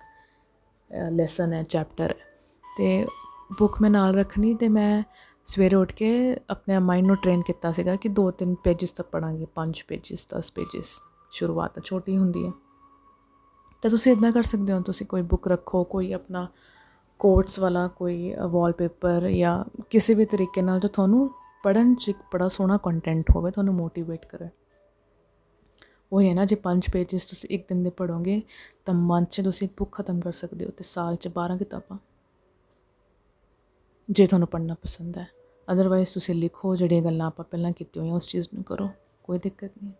ਲੈਸਨ 1.13 1.53
ਹੈ 1.53 1.63
ਚੈਪਟਰ 1.63 2.15
ਅਤੇ 2.81 3.07
ਬੁੱਕ 3.59 3.83
ਮੈਂ 3.83 3.91
ਨਾਲ 3.91 4.15
ਰੱਖਣੀ 4.15 4.55
ਅਤੇ 4.55 4.69
ਮੈਂ 4.69 5.03
ਸਵੇਰੇ 5.47 5.77
ਉੱਠ 5.77 5.93
ਕੇ 5.93 6.37
ਆਪਣੇ 6.51 6.79
ਮਾਇੰਡ 6.79 7.07
ਨੂੰ 7.07 7.17
ਟ੍ਰੇਨ 7.17 7.43
ਕੀਤਾ 7.43 7.73
ਸੀਗਾ 7.73 7.97
ਕਿ 7.97 8.09
ਦੋ 8.09 8.31
ਤਿੰਨ 8.31 8.55
ਪੇਜਸ 8.55 8.93
ਤਾਂ 8.93 9.05
ਪੜਾਂਗੇ 9.05 9.47
ਪੰਜ 9.55 9.83
ਪੇਜਸ 9.89 10.29
10 10.39 10.51
ਪੇਜਸ 10.55 11.01
ਸ਼ੁਰੂਆਤ 11.31 11.75
ਤਾਂ 11.75 11.83
ਛੋਟੀ 11.83 12.17
ਹੁੰਦੀ 12.17 12.47
ਹੈ। 12.47 12.53
ਤਾਂ 13.83 13.91
ਤੁਸੀਂ 13.91 14.13
ਇਦਾਂ 14.13 14.33
ਕਰ 14.33 14.43
ਸਕਦੇ 14.43 14.73
ਹੋ, 14.73 14.81
ਤੁਸੀਂ 14.81 15.07
ਕੋਈ 15.07 15.23
ਬੁੱਕ 15.23 15.49
ਰੱਖੋ, 15.49 15.85
ਕੋਈ 15.85 16.13
ਆਪਣਾ 16.13 16.49
ਕੋਟਸ 17.19 17.59
ਵਾਲਾ, 17.59 17.89
ਕੋਈ 17.89 18.35
ਵਾਲਪੇਪਰ 18.49 19.29
ਜਾਂ 19.31 19.65
ਕਿਸੇ 19.91 20.15
ਵੀ 20.15 20.25
ਤਰੀਕੇ 20.25 20.63
ਨਾਲ 20.63 20.81
ਜੋ 20.81 20.89
ਤੁਹਾਨੂੰ 20.89 21.31
ਪੜਨ 21.63 21.95
ਚ 21.95 22.13
ਬੜਾ 22.33 22.49
ਸੋਹਣਾ 22.49 22.77
ਕੰਟੈਂਟ 22.77 23.25
ਹੋਵੇ, 23.37 23.51
ਤੁਹਾਨੂੰ 23.51 23.75
ਮੋਟੀਵੇਟ 23.75 24.27
ਕਰੇ। 24.27 24.49
ਉਹ 26.13 26.23
ਹੈ 26.23 26.35
ਨਾ, 26.35 26.45
ਜੇ 26.45 26.57
5 26.57 26.91
ਪੇजेस 26.91 27.27
ਤੁਸੀਂ 27.29 27.49
ਇੱਕ 27.51 27.69
ਦਿਨ 27.69 27.83
ਦੇ 27.83 27.91
ਪੜੋਗੇ 27.91 28.43
ਤਾਂ 28.85 28.95
ਮੰਥ 28.95 29.31
ਚ 29.31 29.41
ਤੁਸੀਂ 29.41 29.69
ਇੱਕ 29.69 29.75
ਬੁੱਕ 29.79 29.93
ਖਤਮ 29.93 30.21
ਕਰ 30.21 30.33
ਸਕਦੇ 30.33 30.65
ਹੋ 30.65 30.71
ਤੇ 30.71 30.85
ਸਾਲ 30.85 31.17
ਚ 31.17 31.29
12 31.29 31.57
ਕਿਤਾਬਾਂ। 31.57 31.99
ਜੇ 34.11 34.27
ਤੁਹਾਨੂੰ 34.27 34.49
ਪੜਨਾ 34.49 34.75
ਪਸੰਦ 34.75 35.19
ਹੈ 35.19 35.27
ਅਦਰਵਾਈਜ਼ 35.73 36.15
ਤੁਸੀਂ 36.15 36.35
ਲਿਖੋ 36.35 36.77
ਜਿਹੜੀਆਂ 36.77 37.03
ਗੱਲਾਂ 37.03 37.27
ਆਪਾਂ 37.27 37.45
ਪਹਿਲਾਂ 37.45 37.73
ਕੀਤੀਆਂ 37.73 38.03
ਹੋਈਆਂ 38.03 38.17
ਉਸ 38.17 38.29
ਚੀਜ਼ 38.29 38.49
ਨੂੰ 38.55 38.65
ਕਰੋ, 38.65 38.89
ਕੋਈ 39.25 39.39
ਦਿੱਕਤ 39.39 39.71
ਨਹੀਂ। 39.83 39.93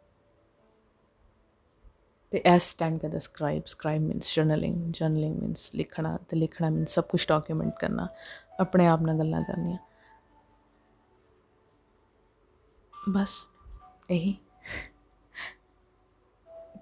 ਤੇ 2.31 2.43
ਐਸ 2.45 2.63
ਸਟੈਂਡ 2.63 3.01
ਕਰਦਾ 3.01 3.19
scribe 3.19 3.63
scribe 3.67 4.03
means 4.03 4.37
journaling 4.37 4.93
journaling 4.93 5.43
means 5.43 5.75
ਲਿਖਣਾ, 5.75 6.19
ਤੇ 6.29 6.37
ਲਿਖਣਾ 6.37 6.71
ਮੀਨਸ 6.71 6.91
ਸਭ 6.91 7.05
ਕੁਝ 7.05 7.29
ਡਾਕੂਮੈਂਟ 7.29 7.73
ਕਰਨਾ, 7.81 8.09
ਆਪਣੇ 8.61 8.87
ਆਪ 8.87 9.01
ਨਾਲ 9.01 9.19
ਗੱਲਾਂ 9.19 9.43
ਕਰਨੀਆਂ। 9.43 9.79
ਬਸ 13.09 13.49
ਇਹੀ। 14.11 14.37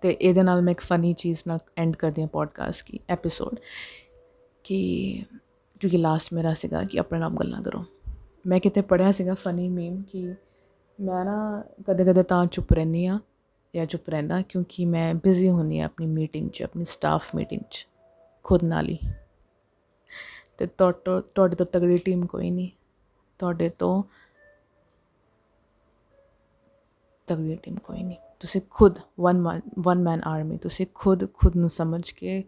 ਤੇ 0.03 0.11
ਇਹਦੇ 0.11 0.43
ਨਾਲ 0.43 0.63
ਮੈਂ 0.63 0.71
ਇੱਕ 0.71 0.81
ਫਨੀ 0.81 1.13
ਚੀਜ਼ 1.13 1.43
ਨਾਲ 1.47 1.59
ਐਂਡ 1.77 1.97
ਕਰਦੀ 1.97 2.23
ਹਾਂ 2.23 2.29
ਪੋਡਕਾਸਟ 2.29 2.87
ਕੀ 2.87 3.01
ਐਪੀਸੋਡ 3.09 3.61
ਕਿ 4.65 5.25
ਕਿਉਂਕਿ 5.81 5.99
ਲਾਸਟ 5.99 6.35
ਮੇਰਾ 6.35 6.55
ਸੀਗਾ 6.55 6.83
ਕਿ 6.85 6.99
ਆਪਣੇ 6.99 7.19
ਨਾਲ 7.19 7.31
ਗੱਲਾਂ 7.31 7.63
ਕਰੋ। 7.63 7.85
ਮੈਂ 8.47 8.61
ਕਿਤੇ 8.61 8.81
ਪੜਿਆ 8.81 9.11
ਸੀਗਾ 9.13 9.35
ਫਨੀ 9.35 9.69
ਮੀਮ 9.69 10.03
ਕਿ 10.03 10.35
ਮੈਂ 11.01 11.25
ਨਾ 11.25 11.65
ਕਦੇ 11.87 12.05
ਕਦੇ 12.05 12.23
ਤਾਂ 12.23 12.47
ਚੁੱਪ 12.47 12.73
ਰਹਿੰਦੀ 12.73 13.07
ਆ 13.07 13.19
ਜਾਂ 13.75 13.87
ਚੁੱਪ 13.87 14.11
ਰਹਿਣਾ 14.11 14.43
ਕਿਉਂਕਿ 14.43 14.85
ਮੈਂ 14.85 15.15
ਬਿਜ਼ੀ 15.15 15.51
ਹੁੰਨੀ 15.51 15.81
ਆ 15.81 15.85
ਆਪਣੀ 15.85 16.07
ਮੀਟਿੰਗ 16.07 16.51
'ਚ, 16.51 16.63
ਆਪਣੀ 16.63 16.85
ਸਟਾਫ 16.85 17.35
ਮੀਟਿੰਗ 17.35 17.61
'ਚ, 17.71 17.87
ਖੁਦ 18.43 18.65
ਨਾਲ 18.65 18.89
ਹੀ। 18.89 18.99
ਤੇ 20.59 20.67
ਤੁਹਾਡੇ 20.67 21.57
ਤੋਂ 21.57 21.67
ਤਗੜੀ 21.67 21.97
ਟੀਮ 21.97 22.27
ਕੋਈ 22.27 22.51
ਨਹੀਂ। 22.51 22.69
ਤੁਹਾਡੇ 23.39 23.69
ਤੋਂ 23.69 24.03
ਤਗੜੀ 27.27 27.57
ਟੀਮ 27.57 27.77
ਕੋਈ 27.77 28.03
ਨਹੀਂ। 28.03 28.19
ਤੁਸੀਂ 28.41 28.61
ਖੁਦ 28.71 28.99
ਵਨ 29.21 29.61
ਵਨ 29.79 29.99
ਮੈਨ 29.99 30.21
ਆਰਮੀ 30.25 30.57
ਤੁਸੀਂ 30.57 30.87
ਖੁਦ 30.95 31.33
ਖੁਦ 31.33 31.57
ਨੂੰ 31.57 31.71
ਸਮਝ 31.71 32.11
ਕੇ, 32.11 32.45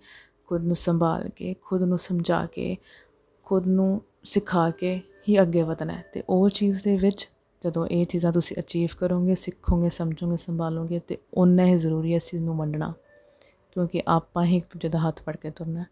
ਖੁਦ 0.46 0.62
ਨੂੰ 0.62 0.76
ਸੰਭਾਲ 0.76 1.28
ਕੇ, 1.28 1.54
ਖੁਦ 1.62 1.82
ਨੂੰ 1.82 1.98
ਸਮਝਾ 1.98 2.46
ਕੇ 2.46 2.76
ਖੁਦ 3.50 3.68
ਨੂੰ 3.68 4.02
ਸਿਖਾ 4.24 4.70
ਕੇ 4.70 5.00
ਹੀ 5.28 5.42
ਅੱਗੇ 5.42 5.62
ਵਧਣਾ 5.62 5.92
ਹੈ। 5.92 6.04
ਤੇ 6.14 6.22
ਉਹ 6.28 6.50
ਚੀਜ਼ 6.50 6.84
ਦੇ 6.84 6.96
ਵਿੱਚ 6.96 7.28
ਜਦੋਂ 7.64 7.86
ਇਹ 7.86 8.06
ਚੀਜ਼ਾਂ 8.06 8.32
ਤੁਸੀਂ 8.32 8.56
ਅਚੀਵ 8.58 8.88
ਕਰੋਗੇ, 8.98 9.34
ਸਿੱਖੋਗੇ, 9.34 9.88
ਸਮਝੋਗੇ, 9.88 10.36
ਸੰਭਾਲੋਗੇ 10.36 10.98
ਤੇ 10.98 11.18
ਉਹਨਾਂ 11.34 11.66
ਹੀ 11.66 11.76
ਜ਼ਰੂਰੀ 11.76 12.10
ਹੈ 12.10 12.16
ਇਸ 12.16 12.30
ਚੀਜ਼ 12.30 12.42
ਨੂੰ 12.42 12.56
ਵੰਡਣਾ। 12.56 12.94
ਕਿਉਂਕਿ 13.72 14.02
ਆਪਾਂ 14.08 14.44
ਹੀ 14.44 14.56
ਇੱਕ 14.56 14.66
ਦੂਜੇ 14.66 14.88
ਦਾ 14.88 14.98
ਹੱਥ 14.98 15.22
ਫੜ 15.22 15.36
ਕੇ 15.36 15.50
ਤੁਰਨਾ 15.50 15.84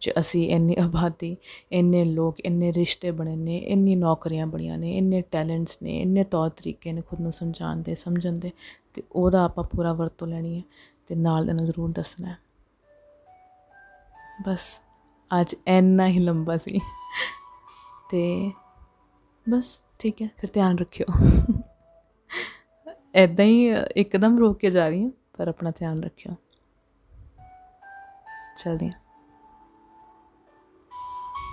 ਜੇ 0.00 0.12
ਅਸੀਂ 0.20 0.50
ਇੰਨੀ 0.50 0.76
ਆਬਾਦੀ, 0.78 1.36
ਇੰਨੇ 1.72 2.04
ਲੋਕ, 2.04 2.40
ਇੰਨੇ 2.40 2.72
ਰਿਸ਼ਤੇ 2.72 3.10
ਬਣੇ 3.10 3.36
ਨੇ, 3.36 3.58
ਇੰਨੀ 3.58 3.96
ਨੌਕਰੀਆਂ 3.96 4.46
ਬਣੀਆਂ 4.46 4.78
ਨੇ, 4.78 4.98
ਇੰਨੇ 4.98 5.20
ਟੈਲੈਂਟਸ 5.20 5.82
ਨੇ, 5.82 6.00
ਇੰਨੇ 6.00 6.24
ਤੌਰ 6.24 6.48
ਤਰੀਕੇ 6.48 6.92
ਨੇ 6.92 7.00
ਖੁਦ 7.00 7.20
ਨੂੰ 7.20 7.32
ਸਮਝਾਉਣ 7.32 7.82
ਦੇ, 7.82 7.94
ਸਮਝਣ 7.94 8.32
ਦੇ, 8.32 8.52
ਤੇ 8.94 9.02
ਉਹਦਾ 9.12 9.44
ਆਪਾਂ 9.44 9.64
ਪੂਰਾ 9.64 9.92
ਵਰਤੋਂ 9.92 10.28
ਲੈਣੀ 10.28 10.58
ਹੈ 10.58 10.62
ਤੇ 11.06 11.14
ਨਾਲ 11.14 11.46
ਦੇ 11.46 11.52
ਨੂੰ 11.52 11.64
ਜ਼ਰੂਰ 11.64 11.90
ਦੱਸਣਾ 11.90 12.28
ਹੈ। 12.28 12.36
ਬਸ। 14.46 14.80
ਅੱਜ 15.40 15.54
ਐਨਾ 15.66 16.06
ਹੀ 16.06 16.18
ਲੰਬਾ 16.18 16.56
ਸੀ। 16.56 16.80
ਤੇ 18.10 18.52
ਬਸ 19.48 19.82
ਠੀਕ 19.98 20.22
ਹੈ, 20.22 20.28
ਫਿਰ 20.38 20.50
ਧਿਆਨ 20.52 20.78
ਰੱਖਿਓ। 20.78 21.06
ਐਦਾਂ 23.14 23.44
ਹੀ 23.44 23.68
ਇੱਕਦਮ 23.96 24.38
ਰੋਕ 24.38 24.58
ਕੇ 24.58 24.70
ਜਾ 24.70 24.88
ਰਹੀ 24.88 25.02
ਹਾਂ, 25.04 25.10
ਪਰ 25.38 25.48
ਆਪਣਾ 25.48 25.70
ਧਿਆਨ 25.70 25.98
ਰੱਖਿਓ। 25.98 26.34
ਚਲਦੇ 28.56 28.86
ਹਾਂ। 28.86 29.05